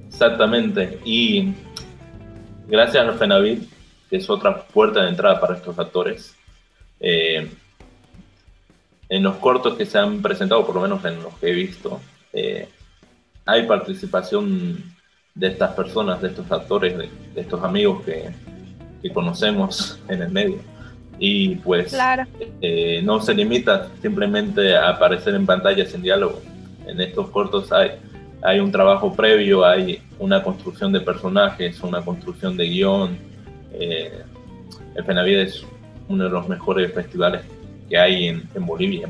exactamente, 0.08 1.00
y 1.06 1.54
gracias 2.68 3.06
al 3.06 3.14
FENAVIT, 3.14 3.64
es 4.18 4.30
otra 4.30 4.64
puerta 4.64 5.04
de 5.04 5.10
entrada 5.10 5.40
para 5.40 5.56
estos 5.56 5.78
actores, 5.80 6.36
eh, 7.00 7.50
en 9.10 9.24
los 9.24 9.36
cortos 9.38 9.76
que 9.76 9.86
se 9.86 9.98
han 9.98 10.22
presentado, 10.22 10.66
por 10.66 10.76
lo 10.76 10.82
menos 10.82 11.04
en 11.06 11.22
los 11.22 11.34
que 11.36 11.50
he 11.50 11.54
visto, 11.54 12.00
hay 13.46 13.68
participación 13.68 14.92
de 15.34 15.48
estas 15.48 15.74
personas, 15.74 16.22
de 16.22 16.30
estos 16.30 16.52
actores, 16.52 16.98
de, 16.98 17.10
estos 17.36 17.64
amigos 17.64 18.04
que, 18.04 18.30
que, 19.02 19.12
conocemos 19.12 20.00
en 20.08 20.22
el 20.22 20.30
medio. 20.30 20.58
Y 21.20 21.56
pues 21.58 21.96
eh, 22.62 23.02
no 23.04 23.22
se 23.22 23.34
limita 23.34 23.90
simplemente 24.02 24.76
a 24.76 24.90
aparecer 24.90 25.36
en 25.36 25.46
pantalla 25.46 25.86
sin 25.86 26.02
diálogo. 26.02 26.42
En 26.88 27.00
estos 27.00 27.30
cortos 27.30 27.72
hay, 27.72 27.92
hay 28.42 28.60
un 28.60 28.72
trabajo 28.72 29.14
previo, 29.14 29.64
hay 29.64 30.02
una 30.18 30.42
construcción 30.42 30.92
de 30.92 31.00
personajes, 31.00 31.80
una 31.82 32.04
construcción 32.04 32.58
de 32.58 32.68
guion. 32.68 33.31
Eh, 33.74 34.24
el 34.96 35.06
Penavide 35.06 35.44
es 35.44 35.66
uno 36.08 36.26
de 36.26 36.30
los 36.30 36.48
mejores 36.48 36.94
festivales 36.94 37.42
que 37.90 37.98
hay 37.98 38.28
en, 38.28 38.48
en 38.54 38.66
Bolivia. 38.66 39.10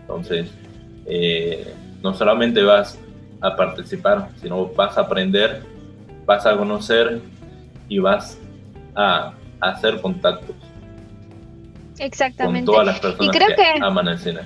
Entonces, 0.00 0.50
eh, 1.06 1.74
no 2.02 2.14
solamente 2.14 2.62
vas 2.62 2.98
a 3.40 3.56
participar, 3.56 4.28
sino 4.40 4.66
vas 4.66 4.96
a 4.96 5.02
aprender, 5.02 5.62
vas 6.26 6.46
a 6.46 6.56
conocer 6.56 7.20
y 7.88 7.98
vas 7.98 8.38
a, 8.94 9.34
hacer 9.60 10.00
contactos. 10.00 10.54
Exactamente. 11.98 12.66
Con 12.66 12.74
todas 12.74 12.86
las 12.86 13.00
personas 13.00 13.36
que, 13.36 13.82
aman 13.82 14.08
el 14.08 14.18
cine. 14.18 14.40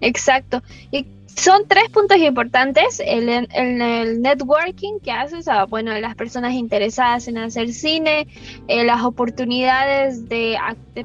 Exacto. 0.00 0.62
Y 0.90 1.06
son 1.36 1.66
tres 1.66 1.88
puntos 1.90 2.18
importantes. 2.18 3.00
El, 3.04 3.28
el, 3.28 4.22
networking 4.22 4.98
que 5.00 5.12
haces 5.12 5.48
a 5.48 5.64
bueno, 5.64 5.98
las 5.98 6.14
personas 6.14 6.52
interesadas 6.54 7.28
en 7.28 7.38
hacer 7.38 7.72
cine, 7.72 8.26
eh, 8.68 8.84
las 8.84 9.02
oportunidades 9.02 10.28
de, 10.28 10.56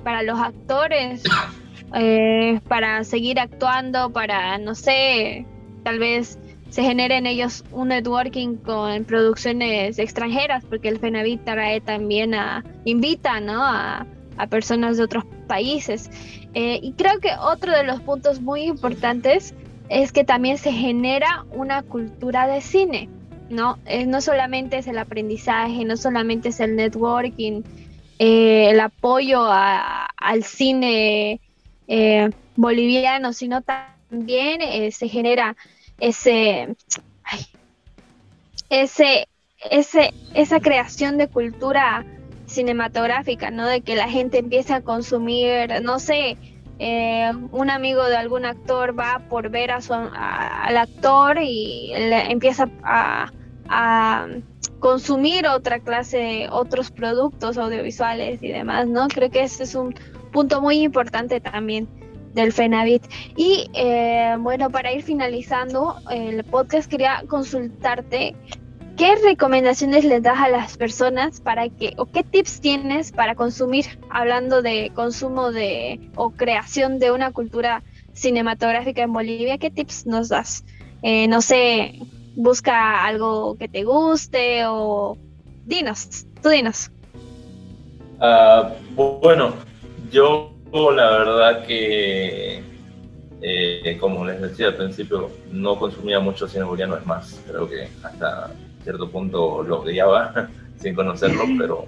para 0.03 0.23
los 0.23 0.39
actores, 0.39 1.23
eh, 1.95 2.59
para 2.67 3.03
seguir 3.03 3.39
actuando, 3.39 4.11
para, 4.11 4.57
no 4.57 4.75
sé, 4.75 5.45
tal 5.83 5.99
vez 5.99 6.37
se 6.69 6.83
genere 6.83 7.17
en 7.17 7.25
ellos 7.25 7.63
un 7.71 7.89
networking 7.89 8.57
con 8.57 9.05
producciones 9.05 9.97
extranjeras, 9.99 10.65
porque 10.65 10.89
el 10.89 10.99
FENAVIT 10.99 11.45
trae 11.45 11.79
también 11.79 12.33
a, 12.35 12.63
invita 12.83 13.39
¿no? 13.39 13.63
a, 13.63 14.05
personas 14.49 14.97
de 14.97 15.03
otros 15.03 15.23
países. 15.47 16.11
Eh, 16.53 16.79
y 16.83 16.93
creo 16.93 17.19
que 17.19 17.31
otro 17.39 17.71
de 17.71 17.83
los 17.83 18.01
puntos 18.01 18.41
muy 18.41 18.63
importantes 18.63 19.55
es 19.89 20.11
que 20.11 20.23
también 20.23 20.57
se 20.57 20.71
genera 20.71 21.45
una 21.51 21.81
cultura 21.83 22.47
de 22.47 22.61
cine, 22.61 23.09
¿no? 23.49 23.77
Eh, 23.85 24.05
no 24.05 24.21
solamente 24.21 24.77
es 24.77 24.87
el 24.87 24.97
aprendizaje, 24.97 25.85
no 25.85 25.97
solamente 25.97 26.49
es 26.49 26.59
el 26.59 26.75
networking, 26.75 27.63
eh, 28.19 28.69
el 28.69 28.79
apoyo 28.79 29.45
al 29.47 30.43
cine 30.43 31.39
boliviano, 32.55 33.31
sino 33.31 33.61
también 33.61 34.91
se 34.91 35.07
genera 35.07 35.55
ese, 35.99 36.75
ese, 38.69 39.27
ese, 39.69 40.13
esa 40.33 40.59
creación 40.59 41.17
de 41.17 41.27
cultura 41.27 42.05
cinematográfica, 42.45 43.51
¿no? 43.51 43.67
De 43.67 43.81
que 43.81 43.95
la 43.95 44.09
gente 44.09 44.39
empiece 44.39 44.73
a 44.73 44.81
consumir, 44.81 45.81
no 45.81 45.99
sé, 45.99 46.37
eh, 46.79 47.31
un 47.51 47.69
amigo 47.69 48.05
de 48.05 48.17
algún 48.17 48.45
actor 48.45 48.97
va 48.97 49.21
por 49.29 49.49
ver 49.49 49.71
a 49.71 49.81
su, 49.81 49.93
al 49.93 50.77
actor 50.77 51.39
y 51.41 51.91
empieza 51.93 52.69
a, 52.83 53.31
a, 53.67 54.27
consumir 54.79 55.47
otra 55.47 55.79
clase, 55.79 56.47
otros 56.51 56.91
productos 56.91 57.57
audiovisuales 57.57 58.43
y 58.43 58.49
demás, 58.49 58.87
¿no? 58.87 59.07
Creo 59.07 59.31
que 59.31 59.41
ese 59.41 59.63
es 59.63 59.73
un 59.73 59.95
punto 60.31 60.61
muy 60.61 60.81
importante 60.81 61.41
también 61.41 61.87
del 62.33 62.53
FENAVIT. 62.53 63.03
Y 63.35 63.69
eh, 63.73 64.35
bueno, 64.39 64.69
para 64.69 64.93
ir 64.93 65.01
finalizando 65.01 65.95
el 66.11 66.43
podcast, 66.43 66.89
quería 66.89 67.23
consultarte 67.27 68.35
qué 68.97 69.15
recomendaciones 69.15 70.03
le 70.03 70.19
das 70.19 70.39
a 70.39 70.49
las 70.49 70.75
personas 70.75 71.39
para 71.39 71.69
que, 71.69 71.93
o 71.97 72.07
qué 72.07 72.23
tips 72.23 72.59
tienes 72.59 73.11
para 73.11 73.35
consumir, 73.35 73.85
hablando 74.09 74.61
de 74.63 74.91
consumo 74.95 75.51
de 75.51 76.09
o 76.15 76.31
creación 76.31 76.97
de 76.97 77.11
una 77.11 77.31
cultura 77.31 77.83
cinematográfica 78.13 79.03
en 79.03 79.13
Bolivia, 79.13 79.59
¿qué 79.59 79.69
tips 79.69 80.07
nos 80.07 80.29
das? 80.29 80.65
Eh, 81.03 81.27
no 81.27 81.41
sé, 81.41 81.99
busca 82.35 83.05
algo 83.05 83.55
que 83.57 83.67
te 83.67 83.83
guste 83.83 84.65
o 84.65 85.15
dinos, 85.65 86.25
tú 86.41 86.49
dinos. 86.49 86.89
Ah, 88.19 88.73
bueno, 88.95 89.53
yo 90.11 90.51
la 90.73 91.09
verdad 91.11 91.65
que, 91.67 92.63
eh, 93.41 93.97
como 93.99 94.25
les 94.25 94.41
decía 94.41 94.67
al 94.67 94.75
principio, 94.75 95.29
no 95.51 95.77
consumía 95.77 96.19
mucho 96.19 96.47
cine 96.47 96.63
boliviano, 96.63 96.97
es 96.97 97.05
más, 97.05 97.39
creo 97.45 97.69
que 97.69 97.87
hasta 98.01 98.51
cierto 98.87 99.09
punto 99.09 99.63
lo 99.63 99.81
odiaba 99.81 100.49
sin 100.77 100.95
conocerlo, 100.95 101.43
pero 101.57 101.85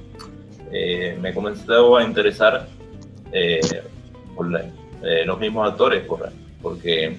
eh, 0.71 1.17
me 1.21 1.33
comenzó 1.33 1.97
a 1.97 2.03
interesar 2.03 2.67
eh, 3.31 3.61
por 4.35 4.47
los 4.49 5.39
mismos 5.39 5.71
actores, 5.71 6.03
por, 6.05 6.29
porque 6.61 7.17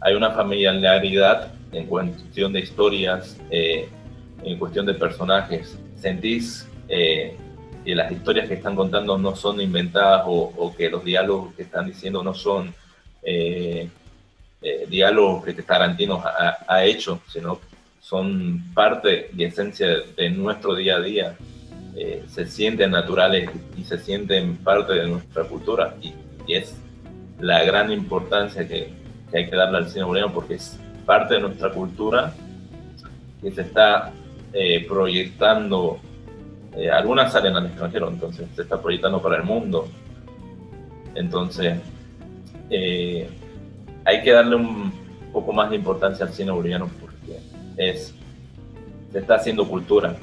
hay 0.00 0.14
una 0.14 0.30
familiaridad 0.30 1.52
en 1.72 1.86
cuestión 1.86 2.52
de 2.52 2.60
historias, 2.60 3.38
en 3.50 4.58
cuestión 4.58 4.84
de 4.86 4.94
personajes. 4.94 5.78
Sentís 5.96 6.66
que 7.84 7.94
las 7.94 8.10
historias 8.12 8.48
que 8.48 8.54
están 8.54 8.76
contando 8.76 9.18
no 9.18 9.34
son 9.34 9.60
inventadas 9.60 10.22
o, 10.26 10.74
que 10.76 10.88
los 10.88 11.04
diálogos 11.04 11.54
que 11.54 11.62
están 11.62 11.86
diciendo 11.86 12.22
no 12.22 12.34
son 12.34 12.74
eh, 13.22 13.88
eh, 14.62 14.86
diálogos 14.88 15.44
que 15.44 15.54
Tarantino 15.54 16.22
ha, 16.24 16.84
hecho, 16.84 17.20
sino 17.28 17.60
son 18.02 18.62
parte 18.74 19.30
y 19.34 19.44
esencia 19.44 19.88
de 20.16 20.28
nuestro 20.28 20.74
día 20.74 20.96
a 20.96 21.00
día. 21.00 21.36
Eh, 21.96 22.24
se 22.26 22.46
sienten 22.46 22.90
naturales 22.90 23.48
y 23.76 23.84
se 23.84 23.96
sienten 23.96 24.58
parte 24.58 24.92
de 24.92 25.06
nuestra 25.06 25.44
cultura 25.44 25.94
y, 26.02 26.12
es 26.48 26.76
la 27.38 27.64
gran 27.64 27.90
importancia 27.90 28.66
que, 28.66 28.92
hay 29.32 29.48
que 29.48 29.56
darle 29.56 29.78
al 29.78 29.88
cine 29.88 30.04
boliviano 30.04 30.34
porque 30.34 30.54
es 30.54 30.78
parte 31.06 31.34
de 31.34 31.40
nuestra 31.40 31.70
cultura 31.70 32.34
que 33.40 33.50
se 33.50 33.62
está 33.62 34.12
proyectando 34.86 35.98
eh, 36.74 36.90
algunas 36.90 37.32
salen 37.32 37.54
al 37.54 37.66
extranjero, 37.66 38.08
entonces 38.08 38.48
se 38.56 38.62
está 38.62 38.80
proyectando 38.80 39.20
para 39.20 39.36
el 39.36 39.42
mundo. 39.42 39.88
Entonces, 41.14 41.78
eh, 42.70 43.28
hay 44.04 44.22
que 44.22 44.32
darle 44.32 44.56
un 44.56 44.92
poco 45.32 45.52
más 45.52 45.68
de 45.70 45.76
importancia 45.76 46.24
al 46.24 46.32
cine 46.32 46.50
boliviano 46.50 46.88
es, 47.76 48.14
se 49.10 49.18
está 49.18 49.36
haciendo 49.36 49.66
cultura. 49.66 50.16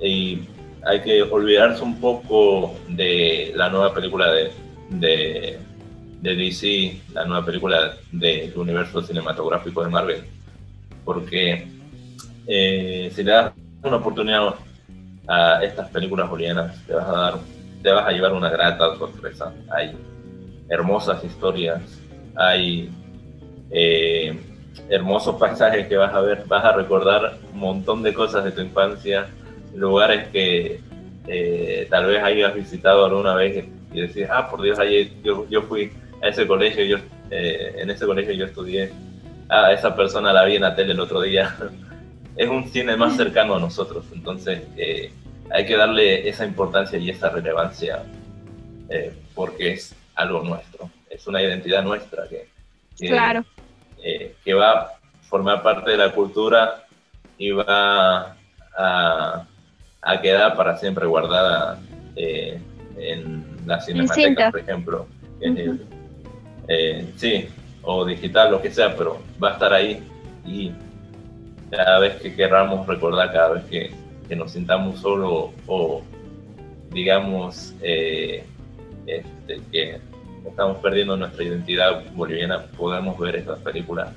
Y 0.00 0.40
hay 0.84 1.00
que 1.00 1.22
olvidarse 1.22 1.82
un 1.82 2.00
poco 2.00 2.74
de 2.88 3.52
la 3.54 3.68
nueva 3.68 3.94
película 3.94 4.32
de, 4.32 4.50
de, 4.90 5.58
de 6.20 6.36
DC, 6.36 7.00
la 7.14 7.24
nueva 7.24 7.44
película 7.44 7.96
del 8.10 8.52
universo 8.56 9.02
cinematográfico 9.02 9.84
de 9.84 9.90
Marvel. 9.90 10.24
Porque 11.04 11.66
eh, 12.46 13.10
si 13.14 13.22
le 13.22 13.30
das 13.30 13.52
una 13.82 13.96
oportunidad 13.96 14.54
a 15.28 15.62
estas 15.62 15.88
películas 15.90 16.28
bolivianas, 16.28 16.84
te 16.86 16.94
vas 16.94 17.08
a 17.08 17.12
dar, 17.12 17.34
te 17.82 17.90
vas 17.90 18.06
a 18.06 18.12
llevar 18.12 18.32
una 18.32 18.50
grata 18.50 18.96
sorpresa. 18.96 19.52
Hay 19.70 19.96
hermosas 20.68 21.22
historias, 21.24 21.82
hay 22.34 22.90
eh, 23.70 24.38
hermosos 24.88 25.36
paisajes 25.36 25.86
que 25.86 25.96
vas 25.96 26.14
a 26.14 26.20
ver, 26.20 26.44
vas 26.46 26.64
a 26.64 26.72
recordar 26.72 27.38
un 27.52 27.58
montón 27.58 28.02
de 28.02 28.12
cosas 28.12 28.44
de 28.44 28.52
tu 28.52 28.60
infancia, 28.60 29.28
lugares 29.74 30.28
que 30.28 30.80
eh, 31.26 31.86
tal 31.88 32.06
vez 32.06 32.22
hayas 32.22 32.54
visitado 32.54 33.06
alguna 33.06 33.34
vez 33.34 33.64
y 33.92 34.00
decís, 34.00 34.26
ah, 34.30 34.50
por 34.50 34.62
Dios, 34.62 34.78
ayer 34.78 35.10
yo, 35.22 35.48
yo 35.48 35.62
fui 35.62 35.92
a 36.22 36.28
ese 36.28 36.46
colegio, 36.46 36.84
yo, 36.84 36.98
eh, 37.30 37.76
en 37.78 37.90
ese 37.90 38.06
colegio 38.06 38.32
yo 38.32 38.46
estudié, 38.46 38.92
ah, 39.48 39.72
esa 39.72 39.94
persona 39.94 40.32
la 40.32 40.44
vi 40.44 40.56
en 40.56 40.62
la 40.62 40.74
tele 40.74 40.92
el 40.92 41.00
otro 41.00 41.20
día. 41.20 41.54
es 42.36 42.48
un 42.48 42.68
cine 42.68 42.96
más 42.96 43.16
cercano 43.16 43.56
a 43.56 43.60
nosotros, 43.60 44.04
entonces 44.12 44.62
eh, 44.76 45.12
hay 45.50 45.66
que 45.66 45.76
darle 45.76 46.28
esa 46.28 46.46
importancia 46.46 46.98
y 46.98 47.10
esa 47.10 47.28
relevancia 47.28 48.02
porque 49.34 49.72
es 49.72 49.96
algo 50.14 50.42
nuestro, 50.42 50.90
es 51.08 51.26
una 51.26 51.40
identidad 51.40 51.82
nuestra 51.82 52.28
que, 52.28 52.46
claro. 52.98 53.42
Eh, 54.02 54.34
que 54.44 54.54
va 54.54 54.72
a 54.72 54.92
formar 55.28 55.62
parte 55.62 55.92
de 55.92 55.96
la 55.96 56.12
cultura 56.12 56.84
y 57.38 57.50
va 57.52 58.36
a, 58.76 59.46
a 60.02 60.20
quedar 60.20 60.56
para 60.56 60.76
siempre 60.76 61.06
guardada 61.06 61.78
en 62.16 63.44
las 63.66 63.86
cinematecas, 63.86 64.50
por 64.50 64.60
ejemplo. 64.60 65.06
Eh, 66.68 67.12
sí, 67.16 67.48
o 67.82 68.04
digital, 68.04 68.52
lo 68.52 68.62
que 68.62 68.70
sea, 68.70 68.96
pero 68.96 69.20
va 69.42 69.50
a 69.50 69.52
estar 69.54 69.72
ahí 69.72 70.02
y 70.46 70.72
cada 71.70 71.98
vez 71.98 72.20
que 72.20 72.34
querramos 72.34 72.86
recordar, 72.86 73.32
cada 73.32 73.54
vez 73.54 73.64
que, 73.64 74.02
nos 74.34 74.52
sintamos 74.52 75.00
solos 75.00 75.50
o, 75.66 76.02
digamos 76.90 77.74
eh, 77.82 78.42
este, 79.06 79.60
que 79.70 80.00
estamos 80.46 80.78
perdiendo 80.78 81.16
nuestra 81.16 81.44
identidad 81.44 82.04
boliviana, 82.14 82.62
podemos 82.76 83.18
ver 83.18 83.36
estas 83.36 83.58
películas 83.60 84.08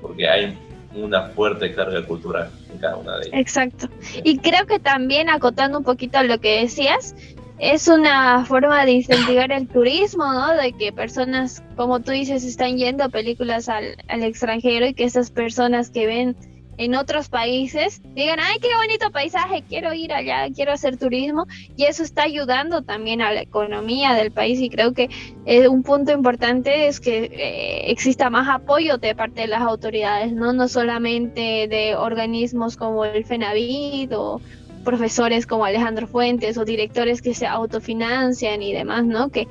porque 0.00 0.28
hay 0.28 0.58
una 0.94 1.28
fuerte 1.28 1.72
carga 1.74 2.04
cultural 2.04 2.50
en 2.70 2.78
cada 2.78 2.96
una 2.96 3.18
de 3.18 3.28
ellas. 3.28 3.40
Exacto. 3.40 3.88
Y 4.24 4.38
creo 4.38 4.66
que 4.66 4.78
también 4.78 5.30
acotando 5.30 5.78
un 5.78 5.84
poquito 5.84 6.22
lo 6.22 6.38
que 6.38 6.60
decías, 6.60 7.14
es 7.58 7.86
una 7.86 8.44
forma 8.44 8.84
de 8.84 8.92
incentivar 8.92 9.52
el 9.52 9.68
turismo, 9.68 10.24
¿no? 10.32 10.54
De 10.54 10.72
que 10.72 10.92
personas, 10.92 11.62
como 11.76 12.00
tú 12.00 12.10
dices, 12.10 12.44
están 12.44 12.76
yendo 12.76 13.08
películas 13.08 13.68
al, 13.68 13.96
al 14.08 14.22
extranjero 14.24 14.86
y 14.86 14.94
que 14.94 15.04
esas 15.04 15.30
personas 15.30 15.90
que 15.90 16.06
ven 16.06 16.36
en 16.78 16.94
otros 16.94 17.28
países 17.28 18.02
digan, 18.14 18.38
ay, 18.40 18.58
qué 18.60 18.68
bonito 18.74 19.10
paisaje, 19.10 19.62
quiero 19.68 19.92
ir 19.92 20.12
allá, 20.12 20.48
quiero 20.54 20.72
hacer 20.72 20.96
turismo 20.96 21.46
y 21.76 21.84
eso 21.84 22.02
está 22.02 22.22
ayudando 22.22 22.82
también 22.82 23.20
a 23.20 23.32
la 23.32 23.42
economía 23.42 24.14
del 24.14 24.32
país 24.32 24.60
y 24.60 24.70
creo 24.70 24.92
que 24.92 25.08
eh, 25.44 25.68
un 25.68 25.82
punto 25.82 26.12
importante 26.12 26.86
es 26.88 27.00
que 27.00 27.24
eh, 27.24 27.90
exista 27.90 28.30
más 28.30 28.48
apoyo 28.48 28.98
de 28.98 29.14
parte 29.14 29.42
de 29.42 29.48
las 29.48 29.62
autoridades, 29.62 30.32
¿no? 30.32 30.52
no 30.52 30.68
solamente 30.68 31.68
de 31.68 31.94
organismos 31.96 32.76
como 32.76 33.04
el 33.04 33.24
FENAVID 33.24 34.16
o 34.16 34.40
profesores 34.82 35.46
como 35.46 35.64
Alejandro 35.64 36.06
Fuentes 36.06 36.58
o 36.58 36.64
directores 36.64 37.22
que 37.22 37.34
se 37.34 37.46
autofinancian 37.46 38.62
y 38.62 38.72
demás, 38.72 39.04
¿no? 39.04 39.28
Que 39.30 39.46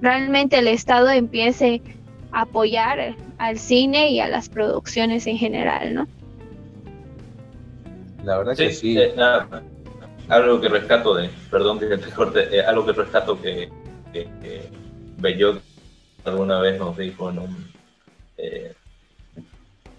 realmente 0.00 0.58
el 0.58 0.68
Estado 0.68 1.10
empiece 1.10 1.82
a 2.32 2.42
apoyar 2.42 3.14
al 3.38 3.58
cine 3.58 4.10
y 4.10 4.20
a 4.20 4.28
las 4.28 4.48
producciones 4.48 5.26
en 5.26 5.36
general, 5.36 5.94
¿no? 5.94 6.08
La 8.24 8.38
verdad 8.38 8.56
que 8.56 8.72
sí. 8.72 8.98
Eh, 8.98 9.14
algo 10.28 10.60
que 10.60 10.68
rescato 10.68 11.14
de, 11.14 11.28
perdón 11.50 11.78
que 11.78 11.86
te 11.86 12.10
corte, 12.10 12.56
eh, 12.56 12.62
algo 12.62 12.86
que 12.86 12.92
rescato 12.92 13.40
que, 13.40 13.68
que, 14.12 14.70
Bellot 15.18 15.60
alguna 16.24 16.60
vez 16.60 16.78
nos 16.78 16.96
dijo 16.96 17.30
en, 17.30 17.38
un, 17.38 17.72
eh, 18.38 18.74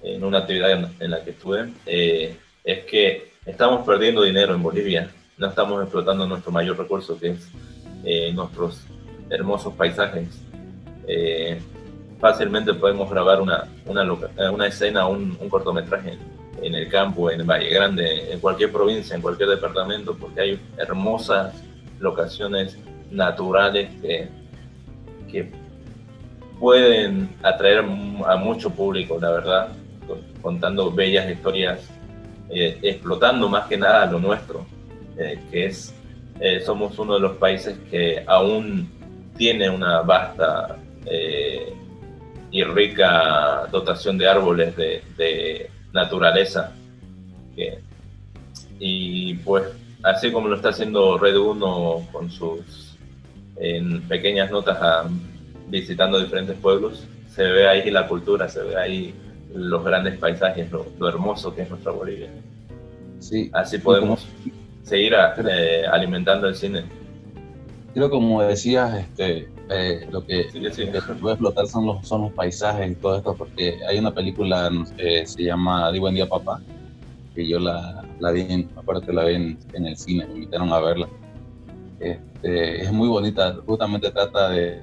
en 0.02 0.24
una 0.24 0.40
actividad 0.40 0.92
en, 1.00 1.12
la 1.12 1.24
que 1.24 1.32
estuve, 1.32 1.72
es 1.86 2.86
que 2.86 3.32
estamos 3.46 3.86
perdiendo 3.86 4.24
dinero 4.24 4.56
en 4.56 4.64
Bolivia, 4.64 5.10
no 5.38 5.48
estamos 5.48 5.82
explotando 5.84 6.28
nuestro 6.28 6.52
mayor 6.52 6.78
recurso, 6.78 7.20
que 7.20 7.32
es 7.32 8.34
nuestros 8.34 8.82
hermosos 9.30 9.74
paisajes. 9.76 10.28
fácilmente 12.20 12.74
podemos 12.74 13.10
grabar 13.10 13.42
una, 13.42 13.68
una, 13.86 14.04
una 14.52 14.68
escena, 14.68 15.08
un, 15.08 15.38
un 15.40 15.50
cortometraje 15.50 16.18
en 16.62 16.76
el 16.76 16.90
campo, 16.90 17.30
en 17.30 17.46
Valle 17.46 17.70
Grande, 17.70 18.32
en 18.32 18.40
cualquier 18.40 18.72
provincia, 18.72 19.16
en 19.16 19.22
cualquier 19.22 19.50
departamento, 19.50 20.16
porque 20.16 20.42
hay 20.42 20.60
hermosas 20.78 21.54
locaciones 22.00 22.78
naturales 23.12 23.90
que, 24.02 24.46
pueden 26.58 27.36
atraer 27.44 27.80
a 27.80 28.38
mucho 28.38 28.70
público, 28.70 29.20
la 29.20 29.30
verdad, 29.30 29.68
contando 30.42 30.90
bellas 30.90 31.30
historias, 31.30 31.90
eh, 32.50 32.80
explotando 32.82 33.50
más 33.50 33.68
que 33.68 33.76
nada 33.76 34.06
lo 34.06 34.20
nuestro, 34.20 34.66
eh, 35.18 35.38
que 35.52 35.66
es, 35.66 35.94
eh, 36.40 36.62
somos 36.62 36.98
uno 36.98 37.16
de 37.16 37.20
los 37.20 37.36
países 37.36 37.78
que 37.92 38.24
aún 38.26 38.90
tiene 39.38 39.70
una 39.70 40.00
vasta 40.00 40.78
y 42.52 42.64
rica 42.64 43.68
dotación 43.70 44.18
de 44.18 44.28
árboles 44.30 44.78
de 44.78 45.70
naturaleza. 45.96 46.72
y 48.78 49.34
pues 49.36 49.64
así 50.04 50.32
como 50.32 50.50
lo 50.50 50.58
está 50.58 50.70
haciendo 50.70 51.18
Red 51.18 51.38
1 51.38 52.08
con 52.12 52.30
sus 52.30 52.98
en 53.56 54.02
pequeñas 54.02 54.52
notas 54.52 55.08
visitando 55.68 56.20
diferentes 56.20 56.58
pueblos, 56.58 57.08
se 57.34 57.44
ve 57.44 57.68
ahí 57.68 57.90
la 57.90 58.08
cultura, 58.08 58.48
se 58.50 58.62
ve 58.62 58.76
ahí 58.76 59.16
los 59.54 59.84
grandes 59.84 60.18
paisajes, 60.18 60.70
lo, 60.72 61.08
hermoso 61.08 61.56
que 61.56 61.62
es 61.62 61.70
nuestra 61.70 61.92
Bolivia. 61.92 62.30
Sí, 63.20 63.50
así 63.54 63.78
podemos 63.78 64.28
seguir 64.84 65.14
eh, 65.50 65.86
alimentando 65.90 66.48
el 66.48 66.56
cine. 66.56 66.84
Creo 67.94 68.10
como 68.10 68.44
decías, 68.44 68.94
este, 68.96 69.48
eh, 69.70 70.08
lo 70.12 70.26
que, 70.26 70.50
se 70.52 70.86
puede 71.16 71.34
explotar 71.34 71.68
son 71.68 71.88
los, 71.88 72.08
son 72.08 72.22
los 72.24 72.32
paisajes 72.34 72.92
y 72.92 72.96
todo 72.96 73.18
esto, 73.18 73.36
porque 73.36 73.80
hay 73.88 73.98
una 73.98 74.14
película 74.14 74.70
que 74.96 75.26
se 75.26 75.44
llama 75.44 75.92
Di 75.92 76.00
Buen 76.00 76.14
Día 76.14 76.30
Papá, 76.30 76.62
que 77.34 77.48
yo 77.48 77.60
la, 77.60 78.04
la 78.20 78.32
vi, 78.32 78.42
en, 78.42 78.70
aparte 78.76 79.12
la 79.12 79.26
vi 79.26 79.36
en, 79.36 79.88
el 79.88 79.98
cine, 79.98 80.28
me 80.28 80.36
invitaron 80.36 80.72
a 80.72 80.80
verla. 80.80 81.10
Este, 82.00 82.84
es 82.84 82.92
muy 82.92 83.08
bonita, 83.08 83.56
justamente 83.66 84.12
trata 84.12 84.50
de, 84.50 84.82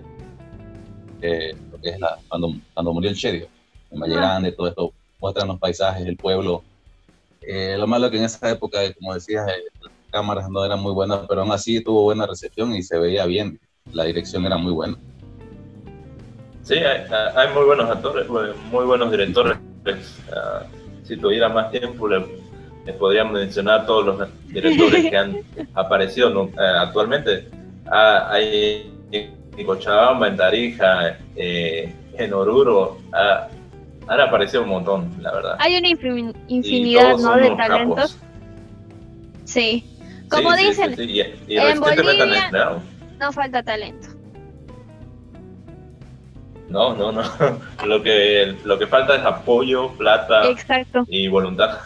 lo 1.71 1.81
que 1.81 1.91
es 1.91 2.01
la, 2.01 2.19
cuando, 2.29 2.53
cuando 2.75 2.93
murió 2.93 3.11
el 3.11 3.17
Cherio, 3.17 3.47
en 3.91 4.01
Valle 4.01 4.17
Grande, 4.17 4.51
todo 4.51 4.67
esto, 4.67 4.93
muestran 5.21 5.47
los 5.47 5.61
paisajes, 5.61 6.05
el 6.05 6.17
pueblo. 6.17 6.65
Eh, 7.41 7.77
lo 7.79 7.87
malo 7.87 8.11
que 8.11 8.19
en 8.19 8.25
esa 8.25 8.51
época, 8.51 8.81
como 8.95 9.15
decías, 9.15 9.49
eh, 9.49 9.63
las 9.81 9.93
cámaras 10.11 10.51
no 10.51 10.65
eran 10.65 10.81
muy 10.81 10.93
buenas, 10.93 11.21
pero 11.29 11.43
aún 11.43 11.53
así 11.53 11.81
tuvo 11.83 12.03
buena 12.03 12.27
recepción 12.27 12.75
y 12.75 12.83
se 12.83 12.99
veía 12.99 13.27
bien 13.27 13.61
la 13.93 14.05
dirección 14.05 14.47
era 14.47 14.57
muy 14.57 14.73
buena. 14.73 14.97
Sí, 16.63 16.75
hay, 16.75 17.53
muy 17.55 17.65
buenos 17.65 17.91
actores, 17.91 18.27
muy 18.29 18.85
buenos 18.85 19.11
directores. 19.11 19.59
Ah, 20.35 20.63
si 21.03 21.17
tuviera 21.17 21.49
más 21.49 21.71
tiempo, 21.71 22.09
les 22.09 22.23
le 22.87 22.93
podríamos 22.95 23.35
mencionar 23.35 23.87
todos 23.87 24.07
los 24.07 24.29
directores 24.49 25.09
que 25.09 25.17
han 25.17 25.37
aparecido 25.75 26.47
eh, 26.47 26.51
actualmente. 26.79 27.49
Ah, 27.87 28.29
hay 28.31 28.93
en 29.13 29.67
Cochabamba, 29.67 30.29
en 30.29 30.37
Tarija, 30.37 31.19
eh, 31.37 31.93
en 32.15 32.33
Oruro. 32.33 32.99
Ah, 33.13 33.49
han 34.09 34.21
aparecido 34.21 34.65
un 34.65 34.71
montón, 34.71 35.15
la 35.21 35.33
verdad. 35.33 35.57
Hay 35.61 35.77
una 35.77 35.89
infinidad 36.49 37.17
¿no? 37.19 37.37
de 37.37 37.51
talentos. 37.51 38.19
Sí. 39.45 39.85
Como 40.29 40.57
dicen, 40.57 40.95
en 40.99 41.81
Bolivia, 41.81 42.81
no 43.23 43.33
falta 43.33 43.63
talento. 43.63 44.09
No, 46.69 46.97
no, 46.97 47.13
no. 47.13 47.23
Lo 47.87 48.03
que, 48.03 48.57
lo 48.65 48.79
que 48.79 48.87
falta 48.87 49.17
es 49.17 49.25
apoyo, 49.25 49.93
plata 49.93 50.43
y 51.07 51.29
voluntad. 51.29 51.79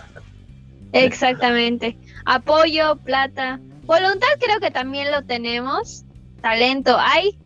Exactamente. 0.93 1.99
Apoyo, 2.25 2.97
plata. 2.97 3.61
Voluntad 3.83 4.29
creo 4.41 4.61
que 4.61 4.71
también 4.71 5.11
lo 5.11 5.25
tenemos. 5.25 6.05
Talento 6.41 6.97
hay. 6.99 7.37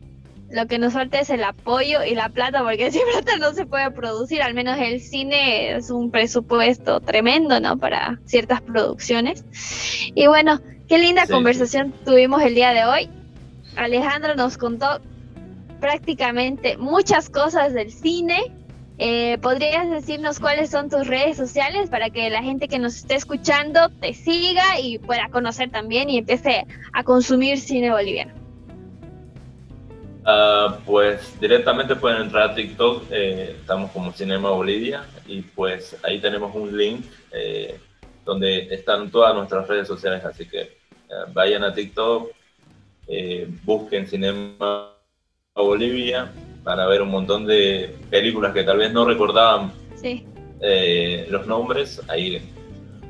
Lo 0.51 0.67
que 0.67 0.79
nos 0.79 0.93
falta 0.93 1.19
es 1.21 1.31
el 1.31 1.43
apoyo 1.45 2.05
y 2.05 2.15
la 2.15 2.29
plata, 2.29 2.63
porque 2.63 2.93
sin 2.93 3.03
plata 3.13 3.39
no 3.39 3.53
se 3.55 3.67
puede 3.67 3.91
producir. 3.91 4.43
Al 4.43 4.55
menos 4.55 4.79
el 4.79 5.01
cine 5.01 5.77
es 5.77 5.91
un 5.91 6.11
presupuesto 6.11 7.01
tremendo, 7.01 7.59
¿no? 7.59 7.79
Para 7.79 8.21
ciertas 8.25 8.61
producciones. 8.61 9.45
Y 10.15 10.27
bueno, 10.27 10.61
qué 10.89 10.99
linda 10.99 11.27
conversación 11.27 11.93
tuvimos 12.05 12.43
el 12.43 12.55
día 12.55 12.73
de 12.73 12.85
hoy. 12.85 13.20
Alejandro 13.77 14.35
nos 14.35 14.57
contó 14.59 15.01
prácticamente 15.81 16.77
muchas 16.77 17.31
cosas 17.31 17.73
del 17.73 17.91
cine. 17.91 18.53
Eh, 18.99 19.39
¿Podrías 19.39 19.91
decirnos 19.91 20.39
cuáles 20.39 20.71
son 20.71 20.91
tus 20.91 21.07
redes 21.07 21.37
sociales 21.37 21.89
para 21.89 22.11
que 22.11 22.29
la 22.29 22.43
gente 22.43 22.69
que 22.69 22.79
nos 22.79 22.97
esté 22.97 23.15
escuchando 23.15 23.89
te 23.89 24.13
siga 24.13 24.79
y 24.79 24.99
pueda 24.99 25.31
conocer 25.31 25.71
también 25.71 26.11
y 26.11 26.19
empiece 26.19 26.67
a 26.93 27.03
consumir 27.03 27.59
cine 27.59 27.91
boliviano? 27.91 28.35
Ah, 30.27 30.79
pues 30.85 31.41
directamente 31.41 31.97
pueden 31.97 32.23
entrar 32.23 32.51
a 32.51 32.55
TikTok, 32.55 33.05
eh, 33.11 33.57
estamos 33.59 33.91
como 33.91 34.13
Cinema 34.13 34.51
Bolivia 34.51 35.05
y 35.27 35.41
pues 35.41 35.97
ahí 36.03 36.21
tenemos 36.21 36.55
un 36.55 36.77
link 36.77 37.07
eh, 37.33 37.81
donde 38.27 38.75
están 38.75 39.11
todas 39.11 39.35
nuestras 39.35 39.67
redes 39.67 39.89
sociales, 39.89 40.23
así 40.27 40.47
que 40.47 40.79
vayan 41.33 41.65
a 41.65 41.73
TikTok, 41.73 42.31
eh, 43.13 43.49
busquen 43.65 44.07
Cinema 44.07 44.93
Bolivia 45.57 46.31
para 46.63 46.87
ver 46.87 47.03
un 47.03 47.11
montón 47.11 47.45
de 47.45 47.97
películas 48.09 48.53
que 48.53 48.63
tal 48.63 48.79
vez 48.79 48.93
no 48.93 49.05
recordaban 49.05 49.73
eh, 50.61 51.27
los 51.29 51.45
nombres, 51.45 52.01
ahí 52.07 52.41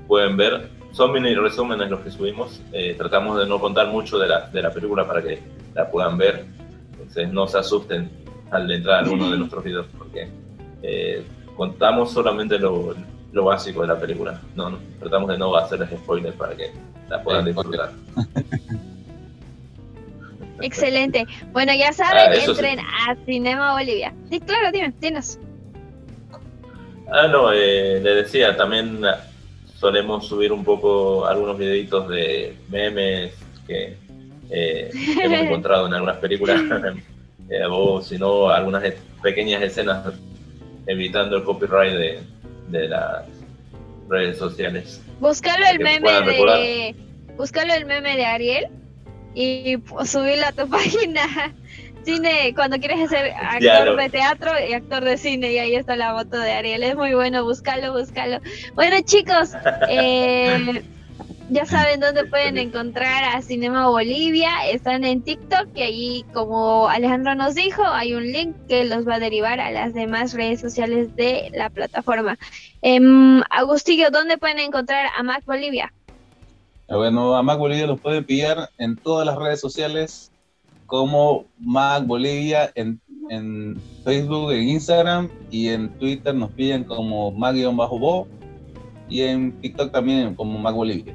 pueden 0.09 0.39
ver. 0.39 0.71
Son 0.93 1.13
mini 1.13 1.35
resúmenes 1.35 1.91
los 1.91 2.01
que 2.01 2.11
subimos, 2.11 2.63
eh, 2.73 2.95
tratamos 2.97 3.39
de 3.39 3.47
no 3.47 3.61
contar 3.61 3.89
mucho 3.89 4.19
de 4.19 4.27
la, 4.27 4.49
de 4.49 4.63
la 4.63 4.73
película 4.73 5.07
para 5.07 5.23
que 5.23 5.39
la 5.75 5.91
puedan 5.91 6.17
ver, 6.17 6.47
entonces 6.93 7.31
no 7.31 7.47
se 7.47 7.59
asusten 7.59 8.11
al 8.51 8.73
entrar 8.73 9.07
a 9.07 9.11
uno 9.11 9.31
de 9.31 9.37
nuestros 9.39 9.63
videos, 9.63 9.87
porque 9.99 10.31
contamos 11.57 12.11
solamente 12.11 12.59
lo, 12.59 12.95
lo, 13.33 13.45
básico 13.45 13.83
de 13.83 13.89
la 13.89 14.01
película, 14.01 14.41
no, 14.57 14.79
tratamos 14.99 15.29
de 15.29 15.37
no 15.37 15.55
hacerles 15.55 15.91
spoilers 15.91 16.35
para 16.37 16.57
que 16.57 16.73
la 17.07 17.23
puedan 17.23 17.45
disfrutar. 17.45 17.93
Excelente. 20.61 21.27
Bueno, 21.53 21.73
ya 21.75 21.93
saben, 21.93 22.31
Ah, 22.31 22.35
eso 22.35 22.55
sí. 22.55 22.61
entren 22.65 22.81
a 22.81 23.17
Cinema 23.27 23.73
Bolivia. 23.73 24.15
Sí, 24.31 24.41
claro, 24.41 24.71
dime, 24.73 24.93
tienes. 25.01 25.39
Ah, 27.13 27.27
no, 27.27 27.53
eh, 27.53 28.01
le 28.03 28.15
decía, 28.17 28.57
también 28.57 29.05
ah, 29.05 29.21
solemos 29.77 30.27
subir 30.27 30.53
un 30.53 30.65
poco 30.65 31.27
algunos 31.27 31.59
videitos 31.59 32.09
de 32.09 32.55
memes 32.69 33.33
que 33.67 33.97
eh, 34.51 34.91
hemos 35.23 35.41
encontrado 35.47 35.87
en 35.87 35.95
algunas 35.95 36.19
películas, 36.19 36.61
eh, 37.51 37.63
o 37.69 38.01
si 38.01 38.19
no, 38.19 38.49
algunas 38.49 38.85
pequeñas 39.23 39.63
escenas 39.63 40.07
evitando 40.87 41.37
el 41.37 41.45
copyright 41.45 41.93
de, 41.95 42.21
de 42.69 42.89
las 42.89 43.25
redes 44.09 44.39
sociales. 44.39 45.03
Búscalo 45.21 45.65
el 45.71 45.81
meme 45.81 46.11
de. 46.23 46.95
Búscalo 47.37 47.73
el 47.75 47.87
meme 47.87 48.17
de 48.17 48.27
Ariel 48.27 48.67
y 49.35 49.77
pu- 49.79 50.05
subirlo 50.07 50.47
a 50.47 50.53
tu 50.53 50.69
página. 50.71 51.23
Cine, 52.05 52.55
cuando 52.55 52.79
quieres 52.79 53.11
ser 53.11 53.27
actor 53.33 53.59
Claro. 53.61 53.97
de 53.97 54.09
teatro 54.09 54.51
y 54.69 54.73
actor 54.73 55.05
de 55.05 55.19
cine, 55.19 55.53
y 55.53 55.59
ahí 55.59 55.75
está 55.75 55.97
la 55.97 56.15
foto 56.15 56.39
de 56.39 56.51
Ariel. 56.53 56.83
Es 56.83 56.97
muy 56.97 57.13
bueno, 57.13 57.45
búscalo, 57.45 57.93
búscalo. 57.93 58.41
Bueno, 58.75 58.97
chicos, 59.05 59.51
eh, 59.91 60.83
ya 61.51 61.67
saben 61.67 62.01
dónde 62.01 62.25
pueden 62.25 62.57
encontrar 62.57 63.25
a 63.37 63.43
Cinema 63.43 63.89
Bolivia. 63.91 64.49
Están 64.71 65.05
en 65.05 65.21
TikTok 65.23 65.69
y 65.75 65.83
ahí, 65.83 66.25
como 66.33 66.89
Alejandro 66.89 67.35
nos 67.35 67.55
dijo, 67.55 67.85
hay 67.85 68.15
un 68.15 68.33
link 68.33 68.57
que 68.67 68.85
los 68.87 69.07
va 69.07 69.17
a 69.17 69.21
derivar 69.21 69.61
a 69.61 69.71
las 69.71 69.93
demás 69.93 70.33
redes 70.33 70.61
sociales 70.61 71.15
de 71.17 71.51
la 71.55 71.69
plataforma. 71.69 72.39
Em, 72.81 73.43
Agustillo, 73.51 74.11
¿dónde 74.11 74.39
pueden 74.39 74.59
encontrar 74.61 75.11
a 75.19 75.23
Mac 75.23 75.45
Bolivia? 75.45 75.93
Bueno, 76.91 77.37
a 77.37 77.43
Mac 77.43 77.59
Bolivia 77.59 77.87
los 77.87 78.01
pueden 78.01 78.25
pillar 78.25 78.69
en 78.79 78.97
todas 78.97 79.25
las 79.25 79.37
redes 79.37 79.61
sociales 79.61 80.33
como 80.87 81.45
Mac 81.61 82.05
Bolivia 82.05 82.73
en, 82.75 83.01
en 83.31 83.81
Facebook, 84.05 84.51
en 84.51 84.69
Instagram 84.69 85.29
y 85.53 85.69
en 85.69 85.89
Twitter 85.99 86.35
nos 86.35 86.51
pillan 86.51 86.83
como 86.83 87.31
Mac-Bo 87.31 88.27
y 89.09 89.23
en 89.23 89.53
TikTok 89.61 89.93
también 89.93 90.35
como 90.35 90.59
Mac 90.59 90.75
Bolivia. 90.75 91.15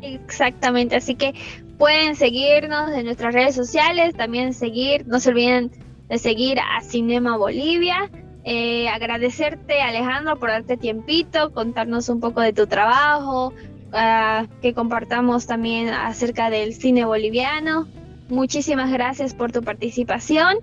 Exactamente, 0.00 0.94
así 0.94 1.16
que 1.16 1.34
pueden 1.76 2.14
seguirnos 2.14 2.92
en 2.92 3.04
nuestras 3.06 3.34
redes 3.34 3.56
sociales, 3.56 4.14
también 4.14 4.54
seguir, 4.54 5.06
no 5.08 5.18
se 5.18 5.30
olviden 5.30 5.72
de 6.08 6.18
seguir 6.18 6.58
a 6.60 6.80
Cinema 6.82 7.36
Bolivia. 7.36 8.10
Eh, 8.44 8.88
agradecerte 8.88 9.80
Alejandro 9.80 10.36
por 10.38 10.50
darte 10.50 10.76
tiempito, 10.76 11.52
contarnos 11.52 12.08
un 12.08 12.20
poco 12.20 12.40
de 12.40 12.52
tu 12.52 12.66
trabajo, 12.66 13.52
ah, 13.92 14.46
que 14.60 14.74
compartamos 14.74 15.46
también 15.46 15.88
acerca 15.88 16.50
del 16.50 16.74
cine 16.74 17.04
boliviano. 17.04 17.86
Muchísimas 18.28 18.90
gracias 18.90 19.34
por 19.34 19.52
tu 19.52 19.62
participación 19.62 20.56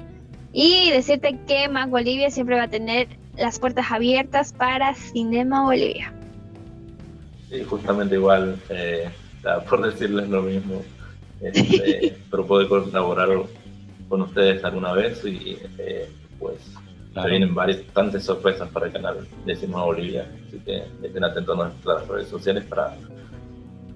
y 0.51 0.89
decirte 0.91 1.37
que 1.47 1.69
Mac 1.69 1.89
Bolivia 1.89 2.31
siempre 2.31 2.55
va 2.55 2.63
a 2.63 2.67
tener 2.69 3.07
las 3.37 3.59
puertas 3.59 3.91
abiertas 3.91 4.53
para 4.53 4.93
Cinema 4.95 5.63
Bolivia. 5.63 6.13
Y 7.51 7.63
justamente 7.63 8.15
igual, 8.15 8.57
eh, 8.69 9.09
por 9.69 9.81
decirles 9.81 10.29
lo 10.29 10.41
mismo, 10.41 10.81
este, 11.41 12.17
pero 12.31 12.45
poder 12.45 12.67
colaborar 12.67 13.29
con 14.07 14.21
ustedes 14.23 14.63
alguna 14.63 14.93
vez 14.93 15.23
y 15.25 15.57
eh, 15.77 16.09
pues 16.39 16.57
Claro. 17.13 17.27
se 17.27 17.31
vienen 17.31 17.55
bastantes 17.55 18.23
sorpresas 18.23 18.69
para 18.69 18.85
el 18.85 18.91
canal 18.91 19.27
de 19.45 19.55
Cinema 19.55 19.83
Bolivia, 19.83 20.27
así 20.47 20.59
que 20.59 20.83
estén 21.01 21.23
atentos 21.23 21.59
a 21.59 21.63
nuestras 21.63 22.07
redes 22.07 22.27
sociales 22.27 22.65
para 22.65 22.95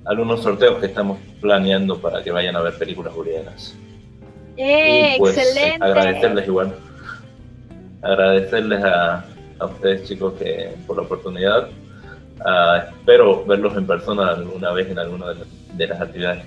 algunos 0.06 0.42
sorteos 0.44 0.80
que 0.80 0.88
estamos 0.88 1.20
planeando 1.42 2.00
para 2.00 2.24
que 2.24 2.32
vayan 2.32 2.56
a 2.56 2.62
ver 2.62 2.78
películas 2.78 3.14
bolivianas. 3.14 3.76
¡Eh, 4.58 5.14
Y, 5.16 5.20
pues, 5.20 5.38
excelente! 5.38 5.84
Agradecerles 5.86 6.48
igual. 6.48 6.76
Agradecerles 8.02 8.84
a, 8.84 9.26
a 9.60 9.66
ustedes 9.66 10.08
chicos 10.08 10.34
que 10.34 10.76
por 10.86 10.98
la 10.98 11.04
oportunidad. 11.04 11.70
Ah, 12.46 12.86
espero 12.90 13.46
verlos 13.46 13.78
en 13.78 13.88
persona 13.88 14.30
alguna 14.32 14.72
vez 14.74 14.90
en 14.90 15.00
alguna 15.00 15.30
de, 15.30 15.36
las- 15.36 15.78
de 15.78 15.88
las 15.88 16.02
actividades, 16.02 16.46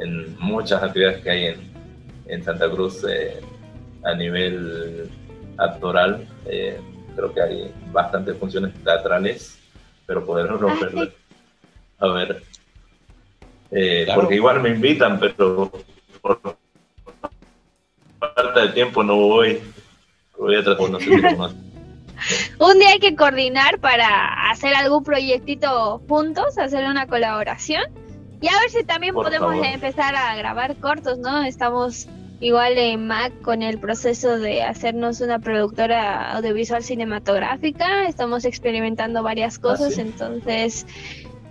en 0.00 0.38
muchas 0.38 0.82
actividades 0.82 1.22
que 1.22 1.30
hay 1.30 1.44
en, 1.46 1.60
en 2.26 2.44
Santa 2.44 2.68
Cruz 2.70 3.04
eh, 3.08 3.40
a 4.04 4.14
nivel 4.14 5.10
actoral. 5.56 6.26
Eh, 6.46 6.78
creo 7.16 7.32
que 7.32 7.40
hay 7.40 7.72
bastantes 7.90 8.36
funciones 8.36 8.74
teatrales, 8.84 9.58
pero 10.06 10.24
poderlos 10.26 10.60
Ah, 10.62 10.76
verlos. 10.82 11.08
A 12.00 12.06
ver. 12.08 12.42
Eh, 13.70 14.02
Claro. 14.04 14.20
Porque 14.22 14.36
igual 14.36 14.60
me 14.62 14.70
invitan, 14.70 15.18
pero 15.20 15.70
por 16.20 16.40
falta 18.18 18.60
de 18.60 18.68
tiempo 18.70 19.02
no 19.02 19.16
voy. 19.16 19.60
Voy 20.38 20.56
a 20.56 20.62
tratar, 20.62 20.90
no 20.90 20.98
sé 21.00 21.06
si 21.06 21.20
conocen. 21.20 21.68
Un 22.58 22.78
día 22.78 22.90
hay 22.90 22.98
que 22.98 23.14
coordinar 23.14 23.78
para 23.78 24.50
hacer 24.50 24.74
algún 24.74 25.04
proyectito 25.04 26.00
juntos, 26.08 26.58
hacer 26.58 26.84
una 26.84 27.06
colaboración. 27.06 27.82
Y 28.40 28.48
a 28.48 28.58
ver 28.60 28.70
si 28.70 28.84
también 28.84 29.14
Por 29.14 29.24
podemos 29.24 29.50
favor. 29.52 29.66
empezar 29.66 30.14
a 30.14 30.36
grabar 30.36 30.76
cortos, 30.76 31.18
¿no? 31.18 31.42
Estamos 31.42 32.06
igual 32.40 32.78
en 32.78 33.06
Mac 33.08 33.32
con 33.42 33.62
el 33.62 33.78
proceso 33.80 34.38
de 34.38 34.62
hacernos 34.62 35.20
una 35.20 35.40
productora 35.40 36.32
audiovisual 36.36 36.84
cinematográfica. 36.84 38.06
Estamos 38.06 38.44
experimentando 38.44 39.22
varias 39.24 39.58
cosas, 39.58 39.94
sí. 39.94 40.00
entonces 40.02 40.86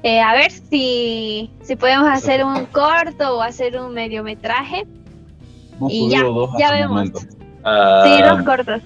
eh, 0.03 0.19
a 0.21 0.33
ver 0.33 0.51
si, 0.51 1.49
si 1.61 1.75
podemos 1.75 2.07
hacer 2.09 2.43
un 2.45 2.65
corto 2.67 3.37
o 3.37 3.41
hacer 3.41 3.79
un 3.79 3.93
mediometraje. 3.93 4.85
Hemos 5.75 5.91
Y 5.93 6.09
ya, 6.09 6.23
dos 6.23 6.49
ya 6.57 6.71
vemos. 6.71 6.89
momento. 6.91 7.19
Ah, 7.63 8.03
sí, 8.05 8.23
dos 8.23 8.41
cortos. 8.43 8.81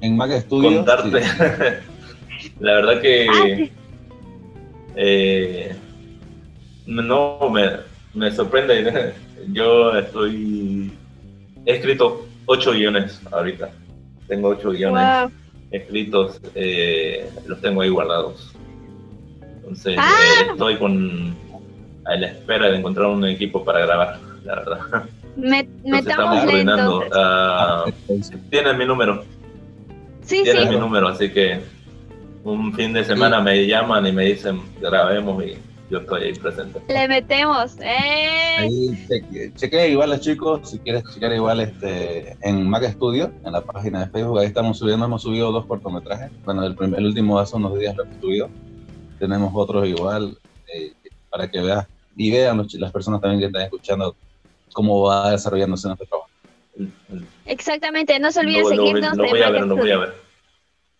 En 0.00 0.16
Mac 0.16 0.30
Studio. 0.42 0.76
contarte. 0.84 1.22
sí. 1.22 2.50
La 2.60 2.72
verdad 2.74 3.00
que 3.00 3.26
Ah, 3.28 3.42
sí. 3.56 3.72
eh, 4.96 5.74
no 6.86 7.38
me, 7.52 7.70
me 8.14 8.30
sorprende. 8.30 9.14
Yo 9.52 9.96
estoy. 9.96 10.92
He 11.64 11.72
escrito 11.76 12.26
ocho 12.46 12.72
guiones 12.72 13.20
ahorita. 13.30 13.70
Tengo 14.28 14.48
ocho 14.48 14.70
guiones 14.70 15.04
Wow. 15.22 15.30
escritos, 15.70 16.40
eh, 16.54 17.30
los 17.46 17.60
tengo 17.60 17.82
ahí 17.82 17.88
guardados. 17.90 18.52
Entonces, 19.66 19.96
Ah. 19.98 20.12
eh, 20.46 20.46
estoy 20.52 20.76
con 20.76 21.34
a 22.04 22.14
la 22.14 22.26
espera 22.28 22.68
de 22.70 22.76
encontrar 22.78 23.08
un 23.08 23.24
equipo 23.24 23.64
para 23.64 23.80
grabar, 23.80 24.18
la 24.44 24.54
verdad. 24.54 24.78
Me- 25.36 25.68
estamos 25.84 26.40
coordinando. 26.44 27.00
lentos. 27.00 27.18
Ah, 27.18 27.84
tienen 28.48 28.78
mi 28.78 28.86
número, 28.86 29.24
Sí, 30.22 30.42
tienen 30.44 30.68
sí. 30.68 30.74
mi 30.74 30.76
número, 30.80 31.08
así 31.08 31.28
que 31.30 31.60
un 32.44 32.72
fin 32.74 32.92
de 32.92 33.04
semana 33.04 33.40
me 33.40 33.66
llaman 33.66 34.06
y 34.06 34.12
me 34.12 34.24
dicen 34.26 34.60
grabemos 34.80 35.42
y 35.44 35.56
yo 35.90 35.98
estoy 35.98 36.22
ahí 36.22 36.32
presente. 36.34 36.80
Le 36.88 37.08
metemos. 37.08 37.76
¡Eh! 37.80 38.56
Ahí 38.58 39.06
cheque- 39.08 39.52
chequea 39.56 39.86
igual 39.88 40.10
los 40.10 40.20
chicos, 40.20 40.70
si 40.70 40.78
quieres 40.78 41.02
chequear 41.12 41.32
igual 41.34 41.60
este 41.60 42.36
en 42.42 42.68
Mac 42.70 42.84
Studio, 42.92 43.32
en 43.44 43.52
la 43.52 43.60
página 43.62 44.04
de 44.04 44.10
Facebook, 44.12 44.38
ahí 44.38 44.46
estamos 44.46 44.78
subiendo, 44.78 45.04
hemos 45.06 45.22
subido 45.22 45.50
dos 45.50 45.66
cortometrajes. 45.66 46.30
Bueno, 46.44 46.64
el, 46.64 46.76
prim- 46.76 46.94
el 46.94 47.04
último 47.04 47.38
hace 47.40 47.56
unos 47.56 47.76
días 47.78 47.96
lo 47.96 48.04
hemos 48.04 48.16
subido. 48.20 48.48
Tenemos 49.18 49.50
otros 49.54 49.86
igual 49.86 50.36
eh, 50.72 50.92
para 51.30 51.50
que 51.50 51.60
veas 51.60 51.86
y 52.16 52.30
vean 52.30 52.58
los 52.58 52.72
las 52.74 52.92
personas 52.92 53.20
también 53.20 53.40
que 53.40 53.46
están 53.46 53.62
escuchando 53.62 54.14
cómo 54.72 55.02
va 55.02 55.30
desarrollándose 55.30 55.86
nuestro 55.88 56.06
trabajo. 56.06 56.30
Exactamente, 57.46 58.18
no 58.18 58.30
se 58.30 58.40
olviden 58.40 58.66
seguirnos 58.66 59.12
en 59.12 59.18
voy 59.18 59.42
a 59.42 59.50
ver, 59.50 59.66
lo 59.66 59.76
voy 59.76 59.90
a 59.90 59.98
ver. 59.98 60.14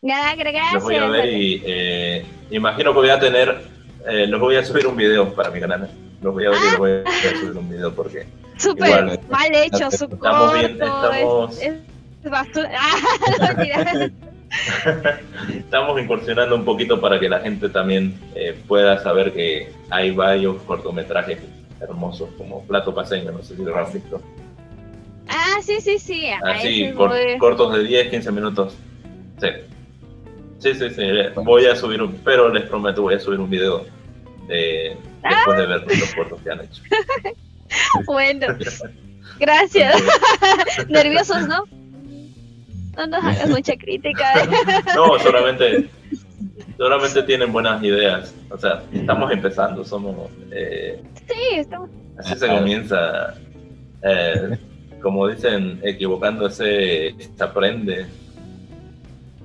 Gra- 0.02 0.36
Gracias. 0.36 0.74
Los 0.74 0.82
voy 0.84 0.94
a 0.96 1.06
ver 1.08 1.32
y 1.32 1.62
eh, 1.66 2.24
imagino 2.50 2.92
que 2.92 2.98
voy 2.98 3.08
a 3.10 3.18
tener, 3.18 3.62
eh, 4.08 4.26
los 4.26 4.40
voy 4.40 4.56
a 4.56 4.64
subir 4.64 4.86
un 4.86 4.96
video 4.96 5.34
para 5.34 5.50
mi 5.50 5.60
canal. 5.60 5.90
Los 6.22 6.32
voy 6.32 6.46
a 6.46 6.50
ver 6.50 6.58
y 6.58 6.70
los 6.70 6.78
voy 6.78 6.90
a 6.90 7.40
subir 7.40 7.58
un 7.58 7.68
video 7.68 7.94
porque 7.94 8.26
Súper 8.58 8.88
igual. 8.88 9.20
mal 9.28 9.54
hecho 9.54 9.90
su 9.90 10.04
Estamos 10.04 10.54
bien, 10.54 10.78
corto, 10.78 11.10
es- 11.12 11.16
estamos- 11.18 11.58
Es, 11.60 11.74
es 12.24 12.30
basura. 12.30 12.70
Ah, 12.78 13.94
no. 13.94 14.26
estamos 15.57 16.01
incursionando 16.01 16.55
un 16.55 16.64
poquito 16.64 17.01
para 17.01 17.18
que 17.20 17.28
la 17.28 17.40
gente 17.40 17.68
también 17.68 18.18
eh, 18.34 18.59
pueda 18.66 19.03
saber 19.03 19.32
que 19.32 19.72
hay 19.90 20.11
varios 20.12 20.62
cortometrajes 20.62 21.38
hermosos 21.80 22.30
como 22.38 22.64
Plato 22.66 22.94
Paseño, 22.94 23.32
no 23.32 23.42
sé 23.42 23.57
si 23.57 23.62
lo 23.62 23.76
han 23.76 23.92
visto. 23.92 24.20
Ah, 25.28 25.57
sí, 25.62 25.80
sí, 25.80 25.99
sí. 25.99 26.26
a 26.28 26.38
Así, 26.44 26.92
cor- 26.92 27.11
voy. 27.11 27.38
cortos 27.38 27.74
de 27.76 27.84
10, 27.84 28.09
15 28.11 28.32
minutos. 28.32 28.74
Sí. 29.40 29.49
Sí, 30.59 30.72
sí, 30.74 30.88
sí. 30.90 31.03
eh, 31.03 31.32
Voy 31.34 31.66
a 31.66 31.76
subir 31.76 32.01
un, 32.01 32.14
pero 32.24 32.49
les 32.49 32.64
prometo, 32.64 33.03
voy 33.03 33.14
a 33.14 33.18
subir 33.18 33.38
un 33.40 33.51
video 33.51 33.84
de, 34.49 34.97
después 35.22 35.59
de 35.59 35.66
ver 35.66 35.82
los 35.99 36.14
cortos 36.14 36.40
que 36.42 36.51
han 36.51 36.61
hecho. 36.61 36.82
Bueno, 38.07 38.47
gracias. 39.40 40.01
Nerviosos, 40.88 41.47
¿no? 41.49 41.64
No 42.97 43.07
nos 43.07 43.24
hagas 43.24 43.49
mucha 43.51 43.76
crítica. 43.76 44.24
No, 44.94 45.18
solamente, 45.18 45.88
solamente 46.78 47.22
tienen 47.24 47.53
buenas 47.53 47.82
ideas. 47.82 48.34
O 48.51 48.59
sea, 48.59 48.82
estamos 48.92 49.30
empezando, 49.32 49.84
somos. 49.84 50.30
eh, 50.51 51.03
Sí, 51.28 51.57
estamos. 51.57 51.90
así 52.18 52.34
se 52.36 52.47
comienza 52.49 53.34
Eh, 54.03 54.57
como 55.03 55.26
dicen, 55.28 55.80
equivocándose 55.82 57.14
se 57.36 57.42
aprende. 57.44 58.07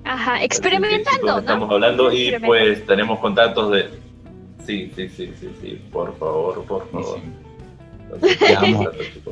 Ajá, 0.04 0.44
experimentando, 0.44 1.26
¿no? 1.34 1.40
Estamos 1.40 1.72
hablando 1.72 2.12
y 2.12 2.34
pues 2.46 2.86
tenemos 2.86 3.20
contactos 3.20 3.72
de... 3.72 3.90
Sí, 4.66 4.92
sí, 4.96 5.10
sí, 5.10 5.34
sí, 5.40 5.50
sí, 5.62 5.82
por 5.92 6.18
favor, 6.18 6.64
por 6.66 6.90
favor. 6.92 7.20
Ya 8.42 8.60
vamos, 8.62 8.88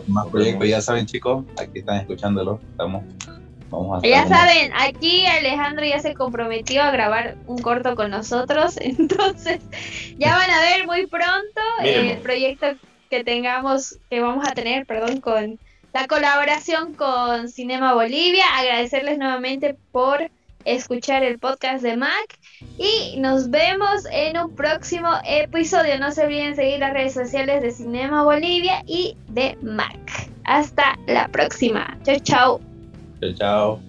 más 0.07 0.28
proyectos, 0.28 0.67
ya 0.67 0.82
saben 0.82 1.05
chicos, 1.05 1.43
aquí 1.61 1.80
están 1.80 1.97
escuchándolo, 1.97 2.59
estamos 2.72 3.03
Vamos 3.70 4.03
a 4.03 4.07
ya 4.07 4.28
saben, 4.28 4.72
aquí 4.76 5.26
Alejandro 5.26 5.86
ya 5.86 5.99
se 5.99 6.13
comprometió 6.13 6.82
a 6.82 6.91
grabar 6.91 7.36
un 7.47 7.59
corto 7.59 7.95
con 7.95 8.11
nosotros, 8.11 8.78
entonces 8.82 9.59
ya 10.17 10.36
van 10.36 10.49
a 10.49 10.59
ver 10.61 10.86
muy 10.86 11.07
pronto 11.07 11.61
el 11.84 12.17
proyecto 12.17 12.67
que 13.09 13.24
tengamos, 13.24 13.97
que 14.09 14.20
vamos 14.20 14.47
a 14.47 14.53
tener, 14.53 14.86
perdón, 14.86 15.20
con 15.20 15.59
la 15.93 16.07
colaboración 16.07 16.93
con 16.93 17.49
Cinema 17.49 17.93
Bolivia. 17.93 18.45
Agradecerles 18.57 19.17
nuevamente 19.17 19.76
por 19.91 20.30
escuchar 20.65 21.24
el 21.24 21.39
podcast 21.39 21.82
de 21.82 21.97
Mac 21.97 22.39
y 22.78 23.17
nos 23.17 23.49
vemos 23.49 24.05
en 24.11 24.38
un 24.38 24.55
próximo 24.55 25.09
episodio. 25.26 25.97
No 25.99 26.11
se 26.11 26.26
olviden 26.26 26.55
seguir 26.55 26.80
las 26.80 26.93
redes 26.93 27.13
sociales 27.13 27.61
de 27.61 27.72
Cinema 27.72 28.24
Bolivia 28.24 28.84
y 28.86 29.17
de 29.30 29.57
Mac. 29.61 30.30
Hasta 30.43 30.97
la 31.07 31.28
próxima. 31.28 31.97
Chao, 32.03 32.20
chao. 32.20 32.68
Chao, 33.22 33.34
chao. 33.34 33.88